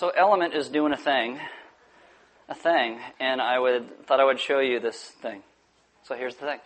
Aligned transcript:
So 0.00 0.08
Element 0.08 0.54
is 0.54 0.70
doing 0.70 0.94
a 0.94 0.96
thing, 0.96 1.38
a 2.48 2.54
thing, 2.54 2.98
and 3.20 3.38
I 3.38 3.58
would 3.58 4.06
thought 4.06 4.18
I 4.18 4.24
would 4.24 4.40
show 4.40 4.58
you 4.58 4.80
this 4.80 4.98
thing. 4.98 5.42
So 6.04 6.14
here's 6.14 6.36
the 6.36 6.46
thing. 6.46 6.58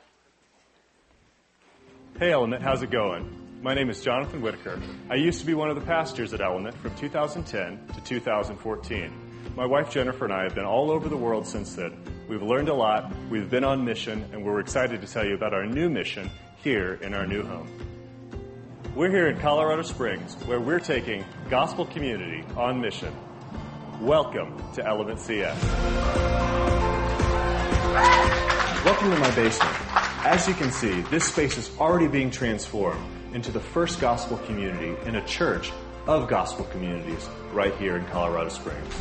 Hey 2.17 2.31
Element, 2.31 2.63
how's 2.63 2.85
it 2.85 2.93
going? 2.93 3.29
My 3.61 3.75
name 3.75 3.91
is 3.91 4.01
Jonathan 4.05 4.41
Whitaker. 4.41 4.81
I 5.11 5.17
used 5.17 5.41
to 5.41 5.47
be 5.47 5.55
one 5.55 5.69
of 5.69 5.75
the 5.75 5.85
pastors 5.85 6.33
at 6.33 6.41
Element 6.41 6.77
from 6.77 6.95
2010 6.95 7.89
to 7.97 8.01
2014. 8.03 9.13
My 9.57 9.67
wife 9.67 9.91
Jennifer 9.91 10.27
and 10.27 10.33
I 10.33 10.45
have 10.45 10.55
been 10.55 10.65
all 10.65 10.93
over 10.93 11.09
the 11.09 11.17
world 11.17 11.45
since 11.45 11.75
then. 11.75 11.93
We've 12.29 12.41
learned 12.41 12.69
a 12.69 12.75
lot, 12.75 13.13
we've 13.31 13.51
been 13.51 13.65
on 13.65 13.85
mission, 13.85 14.25
and 14.33 14.45
we're 14.45 14.61
excited 14.61 15.01
to 15.01 15.09
tell 15.09 15.27
you 15.27 15.35
about 15.35 15.53
our 15.53 15.67
new 15.67 15.91
mission 15.91 16.31
here 16.63 17.01
in 17.03 17.15
our 17.15 17.27
new 17.27 17.43
home. 17.43 17.69
We're 18.95 19.11
here 19.11 19.27
in 19.27 19.41
Colorado 19.41 19.83
Springs, 19.83 20.37
where 20.47 20.61
we're 20.61 20.79
taking 20.79 21.25
gospel 21.51 21.85
community 21.85 22.45
on 22.57 22.81
mission. 22.81 23.13
Welcome 24.05 24.55
to 24.75 24.87
Element 24.87 25.19
CS. 25.19 25.65
Welcome 28.85 29.11
to 29.11 29.19
my 29.19 29.35
basement. 29.35 29.75
As 30.27 30.47
you 30.47 30.53
can 30.53 30.71
see, 30.71 31.01
this 31.11 31.25
space 31.25 31.57
is 31.57 31.71
already 31.79 32.07
being 32.07 32.31
transformed 32.31 33.03
into 33.33 33.51
the 33.51 33.61
first 33.61 34.03
gospel 34.03 34.37
community 34.45 34.95
in 35.09 35.17
a 35.17 35.27
church 35.27 35.73
of 36.07 36.29
gospel 36.29 36.67
communities 36.67 37.27
right 37.55 37.75
here 37.77 37.97
in 37.97 38.05
Colorado 38.09 38.51
Springs. 38.51 38.95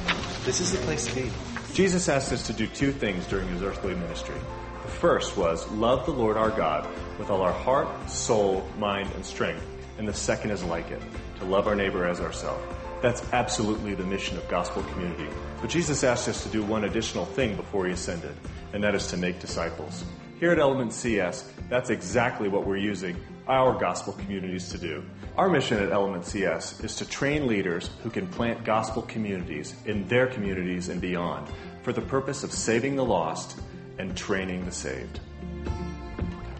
This 0.45 0.61
is 0.61 0.71
the 0.71 0.77
place 0.79 1.05
to 1.07 1.15
be. 1.15 1.29
Jesus 1.73 2.07
asked 2.07 2.31
us 2.31 2.47
to 2.47 2.53
do 2.53 2.65
two 2.65 2.93
things 2.93 3.27
during 3.27 3.49
his 3.49 3.61
earthly 3.61 3.95
ministry. 3.95 4.39
The 4.83 4.91
first 4.91 5.35
was 5.35 5.69
love 5.71 6.05
the 6.05 6.13
Lord 6.13 6.37
our 6.37 6.49
God 6.49 6.87
with 7.19 7.29
all 7.29 7.41
our 7.41 7.51
heart, 7.51 8.09
soul, 8.09 8.65
mind, 8.79 9.11
and 9.15 9.25
strength 9.25 9.65
and 9.97 10.07
the 10.07 10.13
second 10.13 10.51
is 10.51 10.63
like 10.63 10.89
it, 10.91 11.01
to 11.39 11.45
love 11.45 11.67
our 11.67 11.75
neighbor 11.75 12.05
as 12.05 12.19
ourselves. 12.19 12.63
That's 13.03 13.21
absolutely 13.33 13.95
the 13.95 14.05
mission 14.05 14.37
of 14.37 14.47
gospel 14.47 14.81
community. 14.83 15.27
But 15.59 15.69
Jesus 15.69 16.05
asked 16.05 16.29
us 16.29 16.41
to 16.43 16.49
do 16.49 16.63
one 16.63 16.85
additional 16.85 17.25
thing 17.25 17.57
before 17.57 17.85
he 17.85 17.91
ascended, 17.91 18.33
and 18.71 18.81
that 18.81 18.95
is 18.95 19.07
to 19.07 19.17
make 19.17 19.41
disciples. 19.41 20.05
Here 20.39 20.53
at 20.53 20.57
Element 20.57 20.93
CS, 20.93 21.51
that's 21.67 21.89
exactly 21.89 22.47
what 22.47 22.65
we're 22.65 22.77
using 22.77 23.17
our 23.45 23.77
gospel 23.77 24.13
communities 24.13 24.69
to 24.69 24.77
do. 24.77 25.03
Our 25.35 25.49
mission 25.49 25.83
at 25.83 25.91
Element 25.91 26.23
CS 26.25 26.79
is 26.79 26.95
to 26.95 27.05
train 27.05 27.45
leaders 27.45 27.89
who 28.03 28.09
can 28.09 28.25
plant 28.25 28.63
gospel 28.63 29.01
communities 29.01 29.75
in 29.85 30.07
their 30.07 30.27
communities 30.27 30.87
and 30.87 31.01
beyond 31.01 31.49
for 31.81 31.91
the 31.91 31.99
purpose 31.99 32.45
of 32.45 32.53
saving 32.53 32.95
the 32.95 33.03
lost 33.03 33.59
and 33.99 34.15
training 34.15 34.63
the 34.63 34.71
saved. 34.71 35.19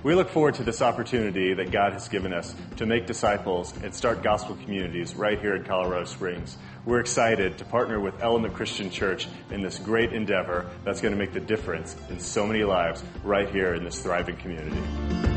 We 0.04 0.16
look 0.16 0.30
forward 0.30 0.56
to 0.56 0.64
this 0.66 0.82
opportunity 0.82 1.54
that 1.54 1.72
God 1.72 1.94
has 1.94 2.09
given 2.09 2.34
us 2.34 2.54
to 2.76 2.86
make 2.86 3.06
disciples 3.06 3.73
and 3.84 3.96
start 3.96 4.22
gospel 4.22 4.58
communities 4.58 5.16
right 5.16 5.40
here 5.40 5.56
in 5.56 5.64
Colorado 5.64 6.04
Springs. 6.04 6.58
We're 6.84 7.00
excited 7.00 7.58
to 7.59 7.64
partner 7.64 8.02
with 8.02 8.22
Element 8.22 8.54
Christian 8.54 8.90
Church 8.90 9.30
in 9.50 9.62
this 9.62 9.80
great 9.80 10.12
endeavor 10.12 10.70
that's 10.84 11.00
going 11.00 11.14
to 11.14 11.18
make 11.18 11.31
the 11.31 11.40
difference 11.40 11.96
in 12.09 12.20
so 12.20 12.46
many 12.46 12.66
lives 12.66 13.02
right 13.24 13.48
here 13.50 13.76
in 13.76 13.86
this 13.86 14.02
thriving 14.02 14.36
community. 14.36 15.33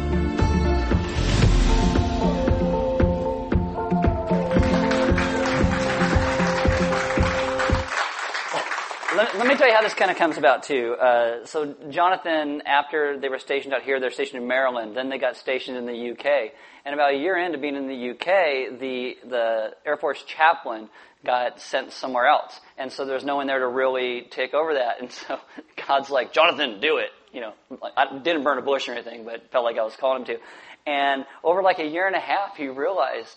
Let, 9.47 9.55
me 9.55 9.59
tell 9.59 9.69
you 9.69 9.75
how 9.75 9.83
this 9.83 9.95
kind 9.95 10.11
of 10.11 10.17
comes 10.17 10.39
about 10.39 10.65
too. 10.65 10.95
Uh, 10.95 11.47
so 11.47 11.75
Jonathan, 11.89 12.63
after 12.67 13.19
they 13.19 13.29
were 13.29 13.39
stationed 13.39 13.73
out 13.73 13.83
here, 13.83 14.01
they're 14.01 14.11
stationed 14.11 14.43
in 14.43 14.49
Maryland. 14.49 14.97
Then 14.97 15.09
they 15.09 15.19
got 15.19 15.37
stationed 15.37 15.77
in 15.77 15.87
the 15.87 16.11
UK. 16.11 16.53
And 16.85 16.95
about 16.95 17.15
a 17.15 17.17
year 17.17 17.37
into 17.37 17.59
being 17.59 17.77
in 17.77 17.87
the 17.87 18.11
UK, 18.11 18.79
the 18.81 19.17
the 19.25 19.71
Air 19.85 19.97
Force 19.97 20.23
chaplain 20.25 20.89
got 21.25 21.61
sent 21.61 21.93
somewhere 21.93 22.27
else, 22.27 22.61
and 22.77 22.93
so 22.93 23.05
there's 23.05 23.25
no 23.25 23.37
one 23.37 23.47
there 23.47 23.59
to 23.59 23.69
really 23.69 24.27
take 24.31 24.53
over 24.53 24.75
that. 24.75 25.01
And 25.01 25.11
so 25.13 25.39
God's 25.87 26.11
like, 26.11 26.33
Jonathan, 26.33 26.81
do 26.81 26.99
it. 26.99 27.11
You 27.33 27.43
know, 27.43 27.53
I 27.97 28.19
didn't 28.19 28.45
burn 28.45 28.59
a 28.59 28.63
bush 28.63 28.89
or 28.89 28.93
anything, 28.93 29.25
but 29.25 29.51
felt 29.53 29.65
like 29.65 29.79
I 29.79 29.83
was 29.83 29.95
calling 29.97 30.23
him 30.23 30.27
to. 30.27 30.39
And 30.91 31.25
over 31.45 31.63
like 31.63 31.79
a 31.79 31.87
year 31.87 32.07
and 32.07 32.17
a 32.17 32.21
half, 32.21 32.57
he 32.57 32.69
realized 32.69 33.37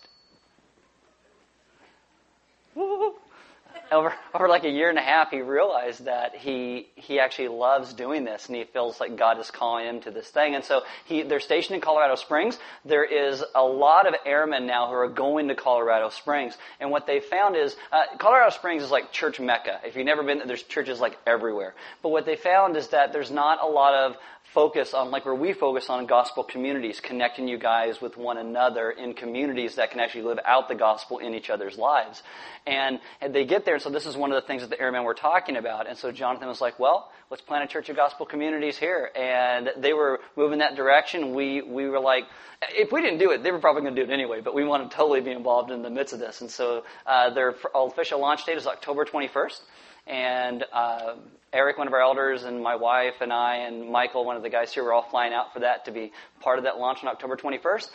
over, 3.91 4.13
over 4.33 4.47
like 4.47 4.63
a 4.63 4.69
year 4.69 4.89
and 4.89 4.97
a 4.97 5.01
half, 5.01 5.31
he 5.31 5.41
realized 5.41 6.05
that 6.05 6.35
he, 6.35 6.88
he 6.95 7.19
actually 7.19 7.47
loves 7.50 7.94
doing 7.94 8.23
this 8.23 8.47
and 8.47 8.55
he 8.55 8.63
feels 8.63 9.00
like 9.00 9.17
God 9.17 9.39
is 9.39 9.51
calling 9.51 9.85
him 9.85 10.01
to 10.01 10.11
this 10.11 10.29
thing. 10.29 10.55
And 10.55 10.63
so 10.63 10.81
he, 11.05 11.23
they're 11.23 11.39
stationed 11.39 11.75
in 11.75 11.81
Colorado 11.81 12.16
Springs. 12.16 12.57
There 12.85 13.03
is 13.03 13.44
a 13.55 13.63
lot 13.63 14.07
of 14.07 14.16
airmen 14.25 14.67
now 14.67 14.88
who 14.88 14.94
are 14.94 15.09
going 15.09 15.47
to 15.49 15.55
Colorado 15.55 16.09
Springs. 16.09 16.57
And 16.79 16.91
what 16.91 17.07
they 17.07 17.19
found 17.19 17.55
is, 17.55 17.75
uh, 17.91 18.17
Colorado 18.17 18.51
Springs 18.51 18.83
is 18.83 18.91
like 18.91 19.11
church 19.11 19.39
mecca. 19.39 19.79
If 19.83 19.95
you've 19.95 20.05
never 20.05 20.23
been 20.23 20.39
there, 20.39 20.47
there's 20.47 20.63
churches 20.63 20.99
like 20.99 21.17
everywhere. 21.25 21.75
But 22.01 22.09
what 22.09 22.25
they 22.25 22.35
found 22.35 22.78
is 22.78 22.89
that 22.89 23.13
there's 23.13 23.31
not 23.31 23.61
a 23.61 23.67
lot 23.67 23.94
of 23.94 24.17
focus 24.53 24.94
on, 24.94 25.11
like 25.11 25.25
where 25.25 25.35
we 25.35 25.53
focus 25.53 25.89
on 25.89 26.05
gospel 26.05 26.44
communities, 26.44 26.99
connecting 26.99 27.47
you 27.47 27.57
guys 27.57 28.01
with 28.01 28.17
one 28.17 28.38
another 28.38 28.89
in 28.89 29.13
communities 29.13 29.75
that 29.75 29.91
can 29.91 29.99
actually 29.99 30.23
live 30.23 30.39
out 30.45 30.67
the 30.67 30.75
gospel 30.75 31.19
in 31.19 31.33
each 31.33 31.49
other's 31.49 31.78
lives. 31.78 32.23
And, 32.66 32.99
and 33.22 33.33
they 33.33 33.45
get 33.45 33.66
there, 33.66 33.78
and 33.79 33.84
so 33.85 33.90
this 33.90 34.06
is 34.06 34.17
one 34.17 34.29
of 34.29 34.35
the 34.35 34.45
things 34.45 34.62
that 34.62 34.69
the 34.69 34.81
airmen 34.81 35.06
were 35.06 35.13
talking 35.13 35.56
about. 35.56 35.88
And 35.88 35.97
so 35.97 36.12
Jonathan 36.12 36.50
was 36.50 36.59
like, 36.59 36.78
well, 36.79 37.09
let's 37.29 37.41
plant 37.41 37.63
a 37.63 37.67
church 37.67 37.88
of 37.88 37.95
gospel 37.95 38.25
communities 38.25 38.78
here. 38.78 39.09
And 39.16 39.69
they 39.78 39.94
were 39.94 40.19
moving 40.35 40.59
that 40.59 40.75
direction. 40.75 41.34
We, 41.34 41.62
we 41.62 41.88
were 41.88 42.01
like, 42.01 42.25
if 42.72 42.91
we 42.91 43.01
didn't 43.01 43.19
do 43.19 43.31
it, 43.31 43.41
they 43.41 43.53
were 43.53 43.59
probably 43.59 43.84
going 43.84 43.95
to 43.95 44.06
do 44.06 44.12
it 44.12 44.13
anyway, 44.13 44.41
but 44.41 44.53
we 44.53 44.66
want 44.66 44.91
to 44.91 44.97
totally 44.97 45.22
be 45.22 45.31
involved 45.31 45.72
in 45.72 45.81
the 45.81 45.90
midst 45.90 46.13
of 46.13 46.19
this. 46.19 46.41
And 46.41 46.51
so 46.51 46.84
uh, 47.06 47.34
their 47.34 47.56
official 47.73 48.19
launch 48.19 48.45
date 48.45 48.57
is 48.57 48.67
October 48.67 49.06
21st. 49.06 49.62
And 50.07 50.66
uh, 50.73 51.16
Eric, 51.53 51.78
one 51.78 51.88
of 51.88 51.94
our 51.94 52.01
elders, 52.01 52.44
and 52.44 52.61
my 52.61 52.75
wife 52.75 53.22
and 53.22 53.31
I, 53.31 53.59
and 53.66 53.90
Michael, 53.90 54.25
one 54.25 54.35
of 54.35 54.44
the 54.44 54.50
guys 54.50 54.73
here, 54.73 54.84
were 54.84 54.91
all 54.91 55.09
flying 55.09 55.31
out 55.31 55.53
for 55.53 55.61
that 55.61 55.85
to 55.85 55.91
be 55.91 56.11
part 56.41 56.57
of 56.57 56.66
that 56.66 56.79
launch 56.79 57.01
on 57.01 57.07
October 57.07 57.38
21st. 57.38 57.90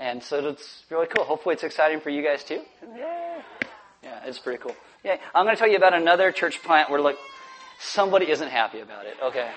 And 0.00 0.20
so 0.20 0.48
it's 0.48 0.82
really 0.90 1.06
cool. 1.06 1.22
Hopefully, 1.22 1.52
it's 1.52 1.62
exciting 1.62 2.00
for 2.00 2.10
you 2.10 2.24
guys 2.24 2.42
too. 2.42 2.62
Yeah, 4.02 4.20
it's 4.24 4.38
pretty 4.38 4.62
cool. 4.62 4.74
Yeah, 5.04 5.16
I'm 5.34 5.44
going 5.44 5.56
to 5.56 5.58
tell 5.58 5.68
you 5.68 5.76
about 5.76 5.94
another 5.94 6.32
church 6.32 6.62
plant 6.62 6.90
where 6.90 7.00
look, 7.00 7.16
somebody 7.78 8.30
isn't 8.30 8.48
happy 8.48 8.80
about 8.80 9.06
it. 9.06 9.16
Okay. 9.22 9.50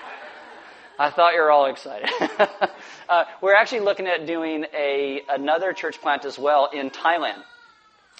I 0.98 1.10
thought 1.10 1.34
you 1.34 1.40
were 1.40 1.50
all 1.50 1.66
excited. 1.66 2.08
uh, 3.08 3.24
we're 3.40 3.54
actually 3.54 3.80
looking 3.80 4.06
at 4.06 4.26
doing 4.26 4.66
a 4.74 5.22
another 5.28 5.72
church 5.72 6.00
plant 6.00 6.24
as 6.24 6.38
well 6.38 6.68
in 6.72 6.90
Thailand. 6.90 7.42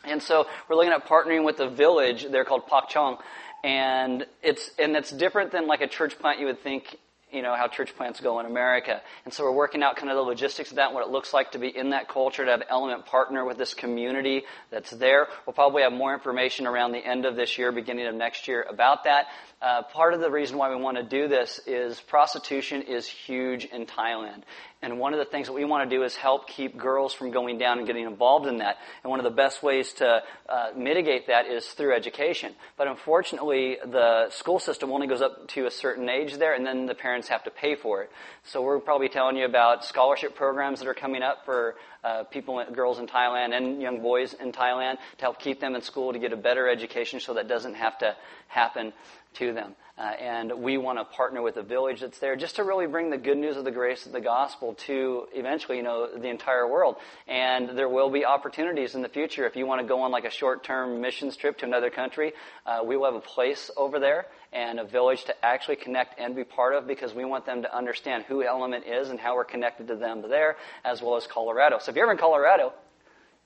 And 0.05 0.23
so 0.23 0.47
we're 0.69 0.77
looking 0.77 0.93
at 0.93 1.07
partnering 1.07 1.45
with 1.45 1.61
a 1.61 1.69
village 1.69 2.27
there 2.31 2.45
called 2.45 2.67
Pak 2.67 2.89
Chong 2.89 3.19
and 3.65 4.27
it's 4.43 4.71
and 4.79 4.97
it's 4.97 5.11
different 5.11 5.53
than 5.53 5.67
like 5.67 5.81
a 5.81 5.87
church 5.87 6.19
plant 6.19 6.41
you 6.41 6.47
would 6.47 6.63
think 6.63 6.97
you 7.33 7.43
know, 7.43 7.55
how 7.55 7.69
church 7.69 7.97
plants 7.97 8.21
go 8.21 8.41
in 8.41 8.47
America. 8.47 9.01
And 9.25 9.33
so 9.33 9.45
we're 9.45 9.53
working 9.53 9.83
out 9.83 9.97
kind 9.97 10.11
of 10.11 10.17
the 10.17 10.23
logistics 10.23 10.71
of 10.71 10.77
that 10.77 10.93
what 10.93 11.07
it 11.07 11.11
looks 11.11 11.33
like 11.33 11.53
to 11.53 11.59
be 11.59 11.69
in 11.69 11.91
that 11.91 12.09
culture, 12.09 12.45
to 12.45 12.51
have 12.51 12.63
Element 12.69 13.07
partner 13.07 13.45
with 13.45 13.59
this 13.59 13.75
community 13.75 14.43
that's 14.71 14.91
there. 14.91 15.29
We'll 15.47 15.55
probably 15.55 15.83
have 15.83 15.93
more 15.93 16.13
information 16.13 16.67
around 16.67 16.93
the 16.93 16.99
end 16.99 17.25
of 17.25 17.37
this 17.37 17.59
year, 17.59 17.73
beginning 17.73 18.07
of 18.07 18.15
next 18.15 18.49
year 18.49 18.67
about 18.69 19.05
that. 19.05 19.27
Uh, 19.61 19.83
part 19.83 20.13
of 20.13 20.21
the 20.21 20.31
reason 20.31 20.59
why 20.59 20.75
we 20.75 20.81
want 20.81 20.97
to 20.97 21.05
do 21.05 21.29
this 21.29 21.61
is 21.67 22.01
prostitution 22.01 22.83
is 22.83 23.07
huge 23.07 23.65
in 23.65 23.87
Thailand. 23.87 24.43
And 24.83 24.99
one 24.99 25.13
of 25.13 25.21
the 25.21 25.25
things 25.25 25.47
that 25.47 25.53
we 25.53 25.65
want 25.65 25.89
to 25.89 25.97
do 25.97 26.03
is 26.03 26.17
help 26.17 26.49
keep 26.49 26.77
girls 26.77 27.15
from 27.15 27.31
going 27.31 27.57
down 27.57 27.79
and 27.79 27.87
getting 27.87 28.05
involved 28.05 28.47
in 28.47 28.59
that. 28.59 28.79
And 29.05 29.11
one 29.11 29.21
of 29.21 29.25
the 29.25 29.31
best 29.31 29.63
ways 29.63 29.93
to 29.95 30.23
uh, 30.49 30.71
mitigate 30.77 31.29
that 31.29 31.47
is 31.47 31.65
through 31.69 31.95
education. 31.95 32.53
But 32.77 32.89
unfortunately, 32.89 33.77
the 33.85 34.31
school 34.31 34.59
system 34.59 34.91
only 34.91 35.07
goes 35.07 35.23
up 35.23 35.47
to 35.51 35.67
a 35.67 35.71
certain 35.71 36.09
age 36.09 36.35
there, 36.35 36.55
and 36.55 36.67
then 36.67 36.87
the 36.87 36.97
parents 36.97 37.29
have 37.29 37.45
to 37.45 37.51
pay 37.51 37.77
for 37.77 38.03
it. 38.03 38.11
So 38.43 38.61
we're 38.61 38.81
probably 38.81 39.09
telling 39.09 39.37
you 39.37 39.45
about 39.45 39.85
scholarship 39.85 40.35
programs 40.35 40.81
that 40.81 40.89
are 40.89 40.95
coming 40.95 41.23
up 41.23 41.45
for 41.45 41.77
uh, 42.03 42.25
people, 42.25 42.65
girls 42.73 42.99
in 42.99 43.07
Thailand 43.07 43.57
and 43.57 43.81
young 43.81 44.03
boys 44.03 44.35
in 44.35 44.51
Thailand 44.51 44.97
to 45.19 45.25
help 45.25 45.39
keep 45.39 45.61
them 45.61 45.77
in 45.77 45.83
school 45.83 46.13
to 46.13 46.19
get 46.19 46.33
a 46.33 46.37
better 46.37 46.69
education 46.69 47.21
so 47.21 47.35
that 47.35 47.47
doesn't 47.47 47.75
have 47.75 47.97
to 47.99 48.17
happen 48.49 48.93
to 49.35 49.53
them. 49.53 49.75
Uh, 49.99 50.03
and 50.03 50.53
we 50.63 50.79
want 50.79 50.99
to 50.99 51.05
partner 51.05 51.43
with 51.43 51.57
a 51.59 51.63
village 51.63 52.01
that's 52.01 52.19
there 52.19 52.35
just 52.35 52.57
to 52.57 52.65
really 52.65 52.87
bring 52.87 53.11
the 53.11 53.19
good 53.19 53.37
news 53.37 53.59
of 53.59 53.65
the 53.65 53.71
grace 53.71 54.07
of 54.07 54.13
the 54.13 54.21
gospel 54.21 54.75
to 54.75 55.27
eventually, 55.35 55.77
you 55.77 55.83
know, 55.83 56.09
the 56.17 56.29
entire 56.29 56.67
world. 56.67 56.97
And 57.29 57.77
there 57.79 57.89
will 57.89 58.09
be 58.09 58.25
opportunities 58.25 58.95
in 58.95 59.03
the 59.03 59.09
future. 59.09 59.47
If 59.47 59.55
you 59.55 59.67
want 59.67 59.83
to 59.83 59.87
go 59.87 60.01
on 60.01 60.11
like 60.11 60.25
a 60.25 60.31
short-term 60.31 61.03
missions 61.03 61.37
trip 61.37 61.59
to 61.59 61.67
another 61.67 61.91
country, 61.91 62.33
uh, 62.65 62.81
we 62.85 62.97
will 62.97 63.05
have 63.05 63.15
a 63.15 63.21
place 63.21 63.71
over 63.77 64.01
there 64.01 64.27
and 64.53 64.81
a 64.81 64.85
village 64.85 65.25
to 65.25 65.45
actually 65.45 65.77
connect 65.77 66.19
and 66.19 66.35
be 66.35 66.45
part 66.45 66.75
of 66.75 66.87
because 66.87 67.15
we 67.15 67.25
want 67.25 67.45
them 67.45 67.63
to 67.63 67.77
understand 67.77 68.25
who 68.25 68.43
Element 68.43 68.87
is 68.87 69.11
and 69.11 69.21
how 69.21 69.37
we're 69.37 69.45
connected 69.45 69.89
to 69.89 69.97
them 69.97 70.23
there, 70.29 70.57
as 70.85 71.03
well 71.03 71.17
as 71.17 71.27
Colorado. 71.27 71.79
So 71.79 71.91
if 71.91 71.97
you're 71.97 72.07
ever 72.07 72.13
in 72.13 72.19
Colorado, 72.19 72.73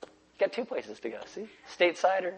you 0.01 0.07
got 0.39 0.53
two 0.53 0.65
places 0.65 0.99
to 1.01 1.09
go. 1.09 1.19
See, 1.25 1.47
stateside 1.77 2.23
or 2.23 2.33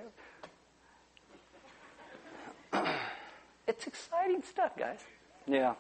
it's 3.69 3.85
exciting 3.85 4.41
stuff, 4.41 4.75
guys. 4.77 4.99
Yeah. 5.47 5.75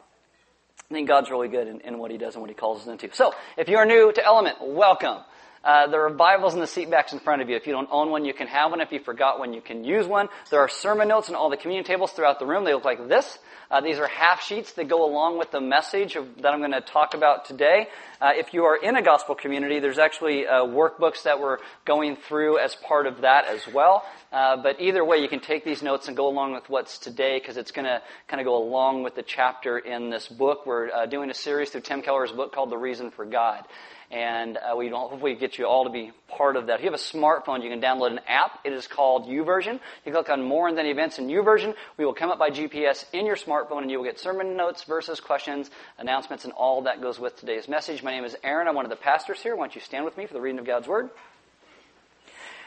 I 0.89 0.93
think 0.93 1.07
God's 1.07 1.29
really 1.29 1.47
good 1.47 1.67
in, 1.67 1.81
in, 1.81 1.97
what 1.97 2.11
He 2.11 2.17
does 2.17 2.35
and 2.35 2.41
what 2.41 2.49
He 2.49 2.55
calls 2.55 2.81
us 2.81 2.87
into. 2.87 3.13
So, 3.13 3.33
if 3.57 3.67
you're 3.67 3.85
new 3.85 4.11
to 4.13 4.23
Element, 4.23 4.57
welcome. 4.61 5.17
Uh, 5.61 5.87
there 5.87 6.05
are 6.05 6.09
Bibles 6.09 6.53
in 6.53 6.61
the 6.61 6.65
seatbacks 6.65 7.11
in 7.11 7.19
front 7.19 7.41
of 7.41 7.49
you. 7.49 7.57
If 7.57 7.67
you 7.67 7.73
don't 7.73 7.89
own 7.91 8.11
one, 8.11 8.23
you 8.23 8.33
can 8.33 8.47
have 8.47 8.71
one. 8.71 8.79
If 8.79 8.93
you 8.93 8.99
forgot 8.99 9.39
one, 9.39 9.51
you 9.51 9.59
can 9.59 9.83
use 9.83 10.07
one. 10.07 10.29
There 10.49 10.61
are 10.61 10.69
sermon 10.69 11.09
notes 11.09 11.27
on 11.29 11.35
all 11.35 11.49
the 11.49 11.57
communion 11.57 11.83
tables 11.83 12.11
throughout 12.11 12.39
the 12.39 12.45
room. 12.45 12.63
They 12.63 12.73
look 12.73 12.85
like 12.85 13.09
this. 13.09 13.37
Uh, 13.69 13.81
these 13.81 13.99
are 13.99 14.07
half 14.07 14.41
sheets 14.41 14.73
that 14.73 14.87
go 14.87 15.05
along 15.05 15.37
with 15.37 15.51
the 15.51 15.59
message 15.59 16.15
of, 16.15 16.41
that 16.41 16.53
I'm 16.53 16.59
going 16.59 16.71
to 16.71 16.81
talk 16.81 17.13
about 17.13 17.45
today. 17.45 17.87
Uh, 18.21 18.31
if 18.35 18.53
you 18.53 18.63
are 18.63 18.77
in 18.77 18.95
a 18.95 19.01
gospel 19.01 19.35
community, 19.35 19.79
there's 19.79 19.99
actually 19.99 20.47
uh, 20.47 20.63
workbooks 20.63 21.23
that 21.23 21.39
we're 21.41 21.57
going 21.85 22.15
through 22.15 22.57
as 22.57 22.75
part 22.75 23.05
of 23.05 23.21
that 23.21 23.45
as 23.45 23.61
well. 23.71 24.03
Uh, 24.31 24.55
but 24.57 24.79
either 24.79 25.03
way, 25.03 25.17
you 25.17 25.27
can 25.27 25.41
take 25.41 25.65
these 25.65 25.83
notes 25.83 26.07
and 26.07 26.15
go 26.15 26.29
along 26.29 26.53
with 26.53 26.69
what's 26.69 26.97
today 26.97 27.37
because 27.37 27.57
it's 27.57 27.71
going 27.71 27.85
to 27.85 28.01
kind 28.27 28.39
of 28.39 28.45
go 28.45 28.63
along 28.63 29.03
with 29.03 29.13
the 29.13 29.23
chapter 29.23 29.77
in 29.77 30.09
this 30.09 30.27
book. 30.29 30.65
We're 30.65 30.89
uh, 30.89 31.05
doing 31.05 31.29
a 31.29 31.35
series 31.35 31.69
through 31.69 31.81
Tim 31.81 32.01
Keller's 32.01 32.31
book 32.31 32.53
called 32.53 32.71
The 32.71 32.77
Reason 32.77 33.11
for 33.11 33.25
God 33.25 33.65
and 34.11 34.57
uh, 34.57 34.75
we 34.75 34.89
hopefully 34.89 35.35
get 35.35 35.57
you 35.57 35.65
all 35.67 35.83
to 35.83 35.89
be 35.89 36.11
part 36.27 36.55
of 36.55 36.67
that. 36.67 36.79
If 36.79 36.81
you 36.81 36.91
have 36.91 36.99
a 36.99 37.03
smartphone, 37.03 37.63
you 37.63 37.69
can 37.69 37.79
download 37.79 38.11
an 38.11 38.21
app. 38.27 38.59
It 38.63 38.73
is 38.73 38.87
called 38.87 39.27
YouVersion. 39.27 39.79
You 40.05 40.11
click 40.11 40.29
on 40.29 40.41
More 40.41 40.67
and 40.67 40.77
then 40.77 40.87
Events 40.87 41.19
in 41.19 41.27
YouVersion. 41.27 41.75
We 41.97 42.05
will 42.05 42.13
come 42.15 42.31
up 42.31 42.39
by 42.39 42.49
GPS 42.49 43.05
in 43.13 43.25
your 43.25 43.35
smartphone, 43.35 43.83
and 43.83 43.91
you 43.91 43.97
will 43.97 44.05
get 44.05 44.19
sermon 44.19 44.57
notes, 44.57 44.83
verses, 44.83 45.19
questions, 45.19 45.69
announcements, 45.99 46.43
and 46.43 46.53
all 46.53 46.83
that 46.83 47.01
goes 47.01 47.19
with 47.19 47.35
today's 47.35 47.67
message. 47.67 48.01
My 48.01 48.11
name 48.11 48.25
is 48.25 48.35
Aaron. 48.43 48.67
I'm 48.67 48.75
one 48.75 48.85
of 48.85 48.89
the 48.89 48.95
pastors 48.95 49.41
here. 49.41 49.55
Why 49.55 49.65
don't 49.65 49.75
you 49.75 49.81
stand 49.81 50.05
with 50.05 50.17
me 50.17 50.25
for 50.25 50.33
the 50.33 50.41
reading 50.41 50.59
of 50.59 50.65
God's 50.65 50.87
Word? 50.87 51.09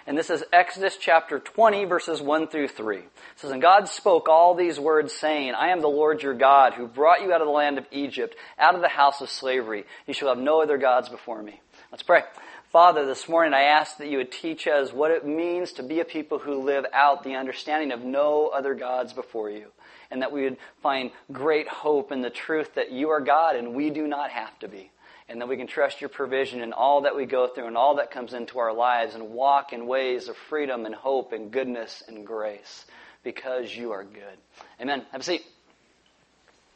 And 0.05 0.19
this 0.19 0.31
is 0.31 0.43
Exodus 0.53 0.97
chapter 0.97 1.39
20, 1.39 1.85
verses 1.85 2.21
1 2.21 2.49
through 2.49 2.69
3. 2.69 2.99
It 2.99 3.05
says, 3.37 3.53
And 3.53 3.63
God 3.63 3.89
spoke 3.89 4.29
all 4.29 4.55
these 4.55 4.81
words, 4.81 5.13
saying, 5.13 5.55
I 5.55 5.69
am 5.69 5.81
the 5.81 5.87
Lord 5.87 6.25
your 6.25 6.35
God, 6.35 6.75
who 6.75 6.89
brought 6.89 7.23
you 7.23 7.33
out 7.33 7.41
of 7.41 7.47
the 7.47 7.53
land 7.53 7.79
of 7.79 7.87
Egypt, 7.93 8.35
out 8.59 8.75
of 8.75 8.81
the 8.81 8.89
house 8.89 9.21
of 9.21 9.31
slavery. 9.31 9.85
You 10.09 10.15
shall 10.15 10.29
have 10.31 10.39
no 10.39 10.61
other 10.61 10.77
gods 10.77 11.09
before 11.09 11.41
me. 11.41 11.61
Let's 11.93 12.03
pray. 12.03 12.23
Father, 12.73 13.07
this 13.07 13.29
morning 13.29 13.55
I 13.55 13.65
ask 13.65 13.99
that 13.99 14.09
you 14.09 14.19
would 14.19 14.33
teach 14.33 14.67
us 14.67 14.93
what 14.93 15.13
it 15.13 15.25
means 15.25 15.73
to 15.75 15.85
be 15.85 16.01
a 16.01 16.05
people 16.05 16.39
who 16.39 16.65
live 16.65 16.85
out 16.93 17.23
the 17.23 17.37
understanding 17.37 17.93
of 17.93 18.03
no 18.03 18.49
other 18.49 18.75
gods 18.75 19.13
before 19.13 19.51
you. 19.51 19.67
And 20.11 20.23
that 20.23 20.33
we 20.33 20.43
would 20.43 20.57
find 20.83 21.13
great 21.31 21.69
hope 21.69 22.11
in 22.11 22.23
the 22.23 22.31
truth 22.31 22.75
that 22.75 22.91
you 22.91 23.11
are 23.11 23.21
God 23.21 23.55
and 23.55 23.75
we 23.75 23.91
do 23.91 24.07
not 24.09 24.31
have 24.31 24.59
to 24.61 24.69
be 24.69 24.91
and 25.29 25.41
that 25.41 25.49
we 25.49 25.57
can 25.57 25.67
trust 25.67 26.01
your 26.01 26.11
provision 26.11 26.61
in 26.61 26.73
all 26.73 27.03
that 27.03 27.17
we 27.17 27.27
go 27.27 27.49
through 27.49 27.67
and 27.67 27.77
all 27.77 27.97
that 27.97 28.11
comes 28.11 28.35
into 28.35 28.59
our 28.59 28.73
lives 28.73 29.15
and 29.15 29.31
walk 29.31 29.73
in 29.73 29.87
ways 29.87 30.29
of 30.29 30.37
freedom 30.37 30.85
and 30.87 30.95
hope 30.95 31.33
and 31.33 31.51
goodness 31.51 32.03
and 32.09 32.27
grace 32.27 32.85
because 33.23 33.75
you 33.75 33.93
are 33.93 34.05
good. 34.05 34.39
Amen. 34.81 35.05
Have 35.13 35.21
a 35.21 35.25
seat. 35.25 35.43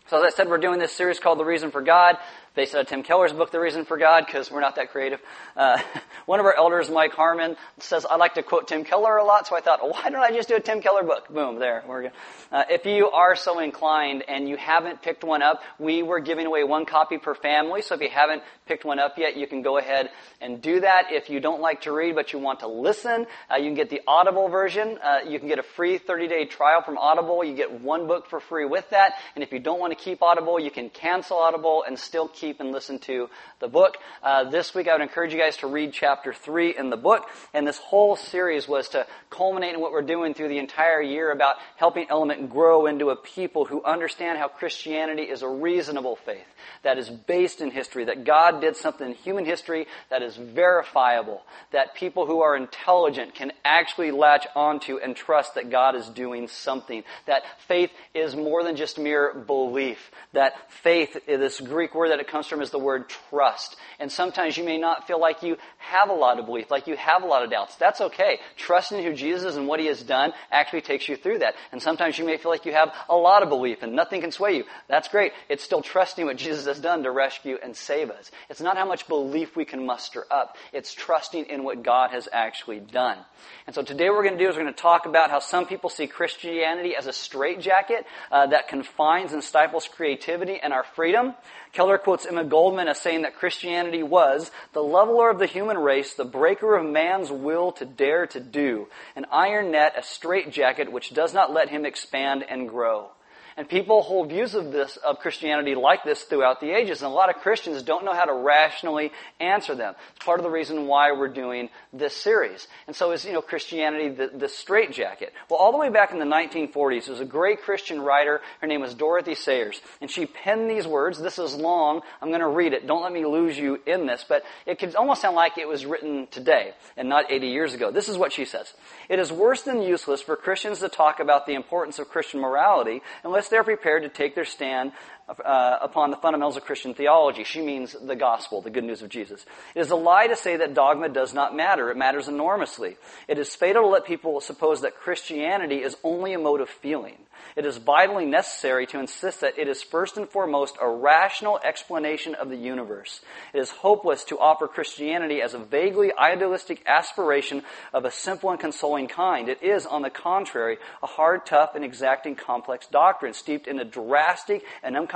So 0.08 0.18
as 0.18 0.32
I 0.32 0.36
said, 0.36 0.48
we're 0.48 0.58
doing 0.58 0.78
this 0.78 0.92
series 0.92 1.18
called 1.18 1.38
The 1.38 1.44
Reason 1.44 1.72
for 1.72 1.82
God 1.82 2.16
based 2.56 2.74
out 2.74 2.80
of 2.80 2.86
Tim 2.88 3.02
Keller's 3.02 3.34
book, 3.34 3.52
The 3.52 3.60
Reason 3.60 3.84
for 3.84 3.98
God, 3.98 4.24
because 4.24 4.50
we're 4.50 4.62
not 4.62 4.76
that 4.76 4.90
creative. 4.90 5.20
Uh, 5.54 5.78
one 6.26 6.40
of 6.40 6.46
our 6.46 6.56
elders, 6.56 6.90
Mike 6.90 7.12
Harmon, 7.12 7.56
says, 7.78 8.06
I 8.06 8.16
like 8.16 8.34
to 8.34 8.42
quote 8.42 8.66
Tim 8.66 8.82
Keller 8.82 9.18
a 9.18 9.24
lot, 9.24 9.46
so 9.46 9.54
I 9.54 9.60
thought, 9.60 9.80
why 9.82 10.10
don't 10.10 10.22
I 10.22 10.32
just 10.32 10.48
do 10.48 10.56
a 10.56 10.60
Tim 10.60 10.80
Keller 10.80 11.02
book? 11.02 11.28
Boom, 11.28 11.58
there. 11.60 11.84
We're 11.86 12.02
good. 12.04 12.12
Uh, 12.50 12.64
if 12.70 12.86
you 12.86 13.10
are 13.10 13.36
so 13.36 13.60
inclined 13.60 14.24
and 14.26 14.48
you 14.48 14.56
haven't 14.56 15.02
picked 15.02 15.22
one 15.22 15.42
up, 15.42 15.62
we 15.78 16.02
were 16.02 16.20
giving 16.20 16.46
away 16.46 16.64
one 16.64 16.86
copy 16.86 17.18
per 17.18 17.34
family, 17.34 17.82
so 17.82 17.94
if 17.94 18.00
you 18.00 18.08
haven't 18.08 18.42
picked 18.66 18.84
one 18.84 18.98
up 18.98 19.18
yet, 19.18 19.36
you 19.36 19.46
can 19.46 19.60
go 19.60 19.76
ahead 19.76 20.08
and 20.40 20.62
do 20.62 20.80
that. 20.80 21.12
If 21.12 21.28
you 21.28 21.40
don't 21.40 21.60
like 21.60 21.82
to 21.82 21.92
read, 21.92 22.14
but 22.14 22.32
you 22.32 22.38
want 22.38 22.60
to 22.60 22.68
listen, 22.68 23.26
uh, 23.50 23.56
you 23.56 23.66
can 23.66 23.74
get 23.74 23.90
the 23.90 24.00
Audible 24.06 24.48
version. 24.48 24.98
Uh, 25.04 25.18
you 25.28 25.38
can 25.38 25.48
get 25.48 25.58
a 25.58 25.62
free 25.62 25.98
30-day 25.98 26.46
trial 26.46 26.82
from 26.82 26.96
Audible. 26.96 27.44
You 27.44 27.54
get 27.54 27.80
one 27.82 28.06
book 28.06 28.30
for 28.30 28.40
free 28.40 28.64
with 28.64 28.88
that. 28.90 29.14
And 29.34 29.44
if 29.44 29.52
you 29.52 29.58
don't 29.58 29.78
want 29.78 29.96
to 29.96 30.02
keep 30.02 30.22
Audible, 30.22 30.58
you 30.58 30.70
can 30.70 30.88
cancel 30.88 31.36
Audible 31.36 31.84
and 31.86 31.98
still 31.98 32.28
keep 32.28 32.45
keep 32.46 32.60
and 32.60 32.70
listen 32.70 32.98
to 33.00 33.28
the 33.58 33.66
book. 33.66 33.96
Uh, 34.22 34.48
this 34.48 34.72
week, 34.72 34.86
I 34.86 34.92
would 34.92 35.02
encourage 35.02 35.32
you 35.32 35.38
guys 35.38 35.56
to 35.58 35.66
read 35.66 35.92
chapter 35.92 36.32
three 36.32 36.76
in 36.76 36.90
the 36.90 36.96
book. 36.96 37.28
And 37.52 37.66
this 37.66 37.78
whole 37.78 38.14
series 38.14 38.68
was 38.68 38.88
to 38.90 39.04
culminate 39.30 39.74
in 39.74 39.80
what 39.80 39.90
we're 39.90 40.02
doing 40.02 40.32
through 40.32 40.48
the 40.48 40.58
entire 40.58 41.02
year 41.02 41.32
about 41.32 41.56
helping 41.76 42.06
Element 42.08 42.50
grow 42.50 42.86
into 42.86 43.10
a 43.10 43.16
people 43.16 43.64
who 43.64 43.82
understand 43.82 44.38
how 44.38 44.46
Christianity 44.46 45.22
is 45.22 45.42
a 45.42 45.48
reasonable 45.48 46.14
faith 46.14 46.46
that 46.84 46.98
is 46.98 47.08
based 47.08 47.60
in 47.60 47.70
history, 47.70 48.04
that 48.04 48.24
God 48.24 48.60
did 48.60 48.76
something 48.76 49.08
in 49.08 49.14
human 49.14 49.44
history 49.44 49.86
that 50.10 50.22
is 50.22 50.36
verifiable, 50.36 51.42
that 51.72 51.94
people 51.94 52.26
who 52.26 52.42
are 52.42 52.56
intelligent 52.56 53.34
can 53.34 53.50
actually 53.64 54.12
latch 54.12 54.46
onto 54.54 54.98
and 54.98 55.16
trust 55.16 55.56
that 55.56 55.70
God 55.70 55.96
is 55.96 56.08
doing 56.08 56.46
something, 56.46 57.02
that 57.26 57.42
faith 57.66 57.90
is 58.14 58.36
more 58.36 58.62
than 58.62 58.76
just 58.76 58.98
mere 58.98 59.34
belief, 59.34 60.12
that 60.32 60.70
faith, 60.70 61.16
is 61.26 61.40
this 61.40 61.60
Greek 61.60 61.94
word 61.94 62.10
that 62.10 62.20
it 62.20 62.28
comes 62.28 62.35
from 62.44 62.60
is 62.60 62.70
the 62.70 62.78
word 62.78 63.08
trust. 63.30 63.76
And 63.98 64.10
sometimes 64.10 64.56
you 64.56 64.64
may 64.64 64.76
not 64.76 65.06
feel 65.06 65.20
like 65.20 65.42
you 65.42 65.56
have 65.78 66.10
a 66.10 66.12
lot 66.12 66.38
of 66.38 66.46
belief, 66.46 66.70
like 66.70 66.86
you 66.86 66.96
have 66.96 67.22
a 67.22 67.26
lot 67.26 67.44
of 67.44 67.50
doubts. 67.50 67.76
That's 67.76 68.00
okay. 68.00 68.40
Trusting 68.56 69.02
who 69.02 69.14
Jesus 69.14 69.44
is 69.44 69.56
and 69.56 69.68
what 69.68 69.80
he 69.80 69.86
has 69.86 70.02
done 70.02 70.32
actually 70.50 70.80
takes 70.82 71.08
you 71.08 71.16
through 71.16 71.38
that. 71.38 71.54
And 71.72 71.80
sometimes 71.80 72.18
you 72.18 72.26
may 72.26 72.36
feel 72.36 72.50
like 72.50 72.66
you 72.66 72.72
have 72.72 72.92
a 73.08 73.16
lot 73.16 73.42
of 73.42 73.48
belief 73.48 73.82
and 73.82 73.94
nothing 73.94 74.20
can 74.20 74.32
sway 74.32 74.56
you. 74.56 74.64
That's 74.88 75.08
great. 75.08 75.32
It's 75.48 75.62
still 75.62 75.82
trusting 75.82 76.26
what 76.26 76.36
Jesus 76.36 76.66
has 76.66 76.80
done 76.80 77.04
to 77.04 77.10
rescue 77.10 77.56
and 77.62 77.76
save 77.76 78.10
us. 78.10 78.30
It's 78.50 78.60
not 78.60 78.76
how 78.76 78.86
much 78.86 79.06
belief 79.06 79.56
we 79.56 79.64
can 79.64 79.86
muster 79.86 80.24
up. 80.30 80.56
It's 80.72 80.92
trusting 80.92 81.46
in 81.46 81.62
what 81.62 81.82
God 81.82 82.10
has 82.10 82.28
actually 82.32 82.80
done. 82.80 83.18
And 83.66 83.74
so 83.74 83.82
today 83.82 84.08
what 84.08 84.18
we're 84.18 84.24
going 84.24 84.38
to 84.38 84.44
do 84.44 84.48
is 84.48 84.56
we're 84.56 84.62
going 84.62 84.74
to 84.74 84.80
talk 84.80 85.06
about 85.06 85.30
how 85.30 85.38
some 85.38 85.66
people 85.66 85.90
see 85.90 86.06
Christianity 86.06 86.96
as 86.96 87.06
a 87.06 87.12
straitjacket 87.12 88.06
uh, 88.30 88.46
that 88.48 88.68
confines 88.68 89.32
and 89.32 89.42
stifles 89.42 89.88
creativity 89.88 90.58
and 90.62 90.72
our 90.72 90.84
freedom. 90.94 91.34
Keller 91.76 91.98
quotes 91.98 92.24
Emma 92.24 92.42
Goldman 92.42 92.88
as 92.88 92.98
saying 92.98 93.20
that 93.22 93.36
Christianity 93.36 94.02
was 94.02 94.50
the 94.72 94.82
leveler 94.82 95.28
of 95.28 95.38
the 95.38 95.44
human 95.44 95.76
race, 95.76 96.14
the 96.14 96.24
breaker 96.24 96.74
of 96.74 96.86
man's 96.86 97.30
will 97.30 97.72
to 97.72 97.84
dare 97.84 98.26
to 98.28 98.40
do, 98.40 98.88
an 99.14 99.26
iron 99.30 99.72
net, 99.72 99.92
a 99.94 100.02
straitjacket 100.02 100.90
which 100.90 101.12
does 101.12 101.34
not 101.34 101.52
let 101.52 101.68
him 101.68 101.84
expand 101.84 102.46
and 102.48 102.66
grow. 102.66 103.10
And 103.58 103.66
people 103.66 104.02
hold 104.02 104.28
views 104.28 104.54
of 104.54 104.70
this, 104.70 104.98
of 104.98 105.18
Christianity 105.20 105.74
like 105.74 106.04
this 106.04 106.22
throughout 106.24 106.60
the 106.60 106.76
ages. 106.76 107.00
And 107.00 107.10
a 107.10 107.14
lot 107.14 107.34
of 107.34 107.40
Christians 107.40 107.82
don't 107.82 108.04
know 108.04 108.12
how 108.12 108.26
to 108.26 108.34
rationally 108.34 109.12
answer 109.40 109.74
them. 109.74 109.94
It's 110.14 110.24
part 110.26 110.38
of 110.38 110.44
the 110.44 110.50
reason 110.50 110.86
why 110.86 111.12
we're 111.12 111.28
doing 111.28 111.70
this 111.90 112.14
series. 112.14 112.68
And 112.86 112.94
so 112.94 113.12
is, 113.12 113.24
you 113.24 113.32
know, 113.32 113.40
Christianity 113.40 114.10
the, 114.10 114.28
the 114.28 114.48
straitjacket? 114.48 115.32
Well, 115.48 115.58
all 115.58 115.72
the 115.72 115.78
way 115.78 115.88
back 115.88 116.12
in 116.12 116.18
the 116.18 116.26
1940s, 116.26 117.06
there 117.06 117.12
was 117.12 117.20
a 117.20 117.24
great 117.24 117.62
Christian 117.62 118.02
writer. 118.02 118.42
Her 118.60 118.66
name 118.66 118.82
was 118.82 118.92
Dorothy 118.92 119.34
Sayers. 119.34 119.80
And 120.02 120.10
she 120.10 120.26
penned 120.26 120.68
these 120.68 120.86
words. 120.86 121.18
This 121.18 121.38
is 121.38 121.54
long. 121.54 122.02
I'm 122.20 122.28
going 122.28 122.40
to 122.40 122.48
read 122.48 122.74
it. 122.74 122.86
Don't 122.86 123.02
let 123.02 123.12
me 123.12 123.24
lose 123.24 123.56
you 123.56 123.80
in 123.86 124.06
this. 124.06 124.22
But 124.28 124.42
it 124.66 124.78
could 124.78 124.94
almost 124.96 125.22
sound 125.22 125.34
like 125.34 125.56
it 125.56 125.66
was 125.66 125.86
written 125.86 126.26
today 126.30 126.72
and 126.94 127.08
not 127.08 127.32
80 127.32 127.48
years 127.48 127.72
ago. 127.72 127.90
This 127.90 128.10
is 128.10 128.18
what 128.18 128.34
she 128.34 128.44
says. 128.44 128.70
It 129.08 129.18
is 129.18 129.32
worse 129.32 129.62
than 129.62 129.80
useless 129.80 130.20
for 130.20 130.36
Christians 130.36 130.80
to 130.80 130.90
talk 130.90 131.20
about 131.20 131.46
the 131.46 131.54
importance 131.54 131.98
of 131.98 132.10
Christian 132.10 132.40
morality 132.40 133.00
unless 133.24 133.45
they're 133.48 133.64
prepared 133.64 134.02
to 134.02 134.08
take 134.08 134.34
their 134.34 134.44
stand 134.44 134.92
uh, 135.28 135.78
upon 135.82 136.10
the 136.10 136.16
fundamentals 136.16 136.56
of 136.56 136.64
Christian 136.64 136.94
theology. 136.94 137.44
She 137.44 137.60
means 137.60 137.96
the 138.00 138.16
gospel, 138.16 138.62
the 138.62 138.70
good 138.70 138.84
news 138.84 139.02
of 139.02 139.08
Jesus. 139.08 139.44
It 139.74 139.80
is 139.80 139.90
a 139.90 139.96
lie 139.96 140.28
to 140.28 140.36
say 140.36 140.56
that 140.56 140.74
dogma 140.74 141.08
does 141.08 141.34
not 141.34 141.56
matter. 141.56 141.90
It 141.90 141.96
matters 141.96 142.28
enormously. 142.28 142.96
It 143.26 143.38
is 143.38 143.54
fatal 143.54 143.82
to 143.82 143.88
let 143.88 144.04
people 144.04 144.40
suppose 144.40 144.82
that 144.82 144.96
Christianity 144.96 145.82
is 145.82 145.96
only 146.04 146.32
a 146.32 146.38
mode 146.38 146.60
of 146.60 146.68
feeling. 146.68 147.16
It 147.54 147.66
is 147.66 147.76
vitally 147.76 148.26
necessary 148.26 148.86
to 148.88 149.00
insist 149.00 149.40
that 149.40 149.58
it 149.58 149.68
is 149.68 149.82
first 149.82 150.16
and 150.16 150.28
foremost 150.28 150.76
a 150.80 150.88
rational 150.88 151.58
explanation 151.62 152.34
of 152.34 152.48
the 152.48 152.56
universe. 152.56 153.20
It 153.54 153.58
is 153.58 153.70
hopeless 153.70 154.24
to 154.24 154.38
offer 154.38 154.68
Christianity 154.68 155.40
as 155.42 155.54
a 155.54 155.58
vaguely 155.58 156.12
idealistic 156.16 156.82
aspiration 156.86 157.62
of 157.92 158.04
a 158.04 158.10
simple 158.10 158.50
and 158.50 158.60
consoling 158.60 159.08
kind. 159.08 159.48
It 159.48 159.62
is, 159.62 159.86
on 159.86 160.02
the 160.02 160.10
contrary, 160.10 160.78
a 161.02 161.06
hard, 161.06 161.46
tough, 161.46 161.74
and 161.74 161.84
exacting 161.84 162.34
complex 162.34 162.86
doctrine 162.86 163.32
steeped 163.32 163.66
in 163.66 163.78
a 163.78 163.84
drastic 163.84 164.62
and 164.82 164.96
uncompromising 164.96 165.15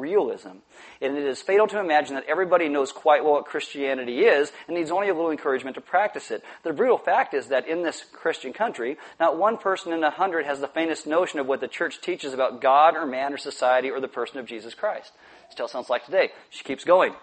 realism. 0.00 0.58
And 1.00 1.16
it 1.16 1.24
is 1.24 1.40
fatal 1.40 1.66
to 1.68 1.80
imagine 1.80 2.14
that 2.14 2.26
everybody 2.28 2.68
knows 2.68 2.92
quite 2.92 3.24
well 3.24 3.34
what 3.34 3.46
Christianity 3.46 4.20
is 4.20 4.52
and 4.68 4.76
needs 4.76 4.90
only 4.90 5.08
a 5.08 5.14
little 5.14 5.30
encouragement 5.30 5.76
to 5.76 5.80
practice 5.80 6.30
it. 6.30 6.44
The 6.62 6.72
brutal 6.72 6.98
fact 6.98 7.34
is 7.34 7.48
that 7.48 7.68
in 7.68 7.82
this 7.82 8.04
Christian 8.12 8.52
country, 8.52 8.96
not 9.18 9.38
one 9.38 9.58
person 9.58 9.92
in 9.92 10.02
a 10.04 10.10
hundred 10.10 10.46
has 10.46 10.60
the 10.60 10.68
faintest 10.68 11.06
notion 11.06 11.40
of 11.40 11.46
what 11.46 11.60
the 11.60 11.68
church 11.68 12.00
teaches 12.00 12.34
about 12.34 12.60
God 12.60 12.96
or 12.96 13.06
man 13.06 13.32
or 13.32 13.38
society 13.38 13.90
or 13.90 14.00
the 14.00 14.08
person 14.08 14.38
of 14.38 14.46
Jesus 14.46 14.74
Christ. 14.74 15.12
Still 15.50 15.68
sounds 15.68 15.90
like 15.90 16.04
today. 16.04 16.30
She 16.50 16.64
keeps 16.64 16.84
going. 16.84 17.14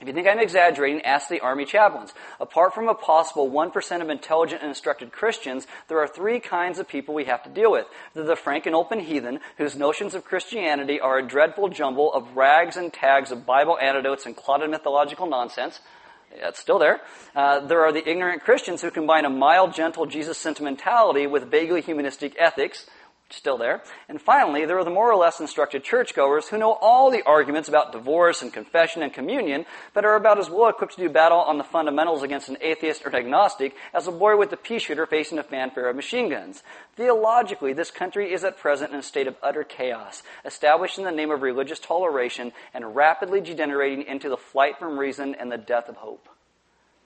If 0.00 0.08
you 0.08 0.12
think 0.12 0.26
I'm 0.26 0.40
exaggerating, 0.40 1.02
ask 1.02 1.28
the 1.28 1.40
army 1.40 1.64
chaplains. 1.64 2.12
Apart 2.40 2.74
from 2.74 2.88
a 2.88 2.94
possible 2.94 3.48
1% 3.48 4.02
of 4.02 4.10
intelligent 4.10 4.60
and 4.60 4.68
instructed 4.68 5.12
Christians, 5.12 5.66
there 5.88 6.00
are 6.00 6.08
three 6.08 6.40
kinds 6.40 6.78
of 6.78 6.88
people 6.88 7.14
we 7.14 7.26
have 7.26 7.44
to 7.44 7.50
deal 7.50 7.70
with. 7.70 7.86
They're 8.12 8.24
the 8.24 8.34
frank 8.34 8.66
and 8.66 8.74
open 8.74 8.98
heathen, 9.00 9.38
whose 9.56 9.76
notions 9.76 10.14
of 10.14 10.24
Christianity 10.24 10.98
are 10.98 11.18
a 11.18 11.26
dreadful 11.26 11.68
jumble 11.68 12.12
of 12.12 12.36
rags 12.36 12.76
and 12.76 12.92
tags 12.92 13.30
of 13.30 13.46
Bible 13.46 13.78
anecdotes 13.80 14.26
and 14.26 14.36
clotted 14.36 14.68
mythological 14.68 15.28
nonsense. 15.28 15.80
It's 16.32 16.58
still 16.58 16.80
there. 16.80 17.00
Uh, 17.36 17.60
there 17.60 17.84
are 17.84 17.92
the 17.92 18.06
ignorant 18.08 18.42
Christians 18.42 18.82
who 18.82 18.90
combine 18.90 19.24
a 19.24 19.30
mild, 19.30 19.74
gentle 19.74 20.06
Jesus 20.06 20.36
sentimentality 20.36 21.28
with 21.28 21.50
vaguely 21.50 21.80
humanistic 21.80 22.34
ethics 22.36 22.86
still 23.30 23.58
there. 23.58 23.82
And 24.08 24.20
finally, 24.20 24.64
there 24.64 24.78
are 24.78 24.84
the 24.84 24.90
more 24.90 25.10
or 25.10 25.16
less 25.16 25.40
instructed 25.40 25.84
churchgoers 25.84 26.48
who 26.48 26.58
know 26.58 26.72
all 26.72 27.10
the 27.10 27.22
arguments 27.22 27.68
about 27.68 27.92
divorce 27.92 28.42
and 28.42 28.52
confession 28.52 29.02
and 29.02 29.12
communion, 29.12 29.66
but 29.92 30.04
are 30.04 30.16
about 30.16 30.38
as 30.38 30.50
well 30.50 30.68
equipped 30.68 30.94
to 30.96 31.02
do 31.02 31.08
battle 31.08 31.38
on 31.38 31.58
the 31.58 31.64
fundamentals 31.64 32.22
against 32.22 32.48
an 32.48 32.58
atheist 32.60 33.04
or 33.04 33.14
agnostic 33.14 33.74
as 33.92 34.06
a 34.06 34.12
boy 34.12 34.36
with 34.36 34.52
a 34.52 34.56
pea 34.56 34.78
shooter 34.78 35.06
facing 35.06 35.38
a 35.38 35.42
fanfare 35.42 35.88
of 35.88 35.96
machine 35.96 36.28
guns. 36.28 36.62
Theologically, 36.96 37.72
this 37.72 37.90
country 37.90 38.32
is 38.32 38.44
at 38.44 38.58
present 38.58 38.92
in 38.92 38.98
a 38.98 39.02
state 39.02 39.26
of 39.26 39.36
utter 39.42 39.64
chaos, 39.64 40.22
established 40.44 40.98
in 40.98 41.04
the 41.04 41.10
name 41.10 41.30
of 41.30 41.42
religious 41.42 41.78
toleration 41.78 42.52
and 42.72 42.94
rapidly 42.94 43.40
degenerating 43.40 44.02
into 44.02 44.28
the 44.28 44.36
flight 44.36 44.78
from 44.78 44.98
reason 44.98 45.34
and 45.34 45.50
the 45.50 45.58
death 45.58 45.88
of 45.88 45.96
hope. 45.96 46.28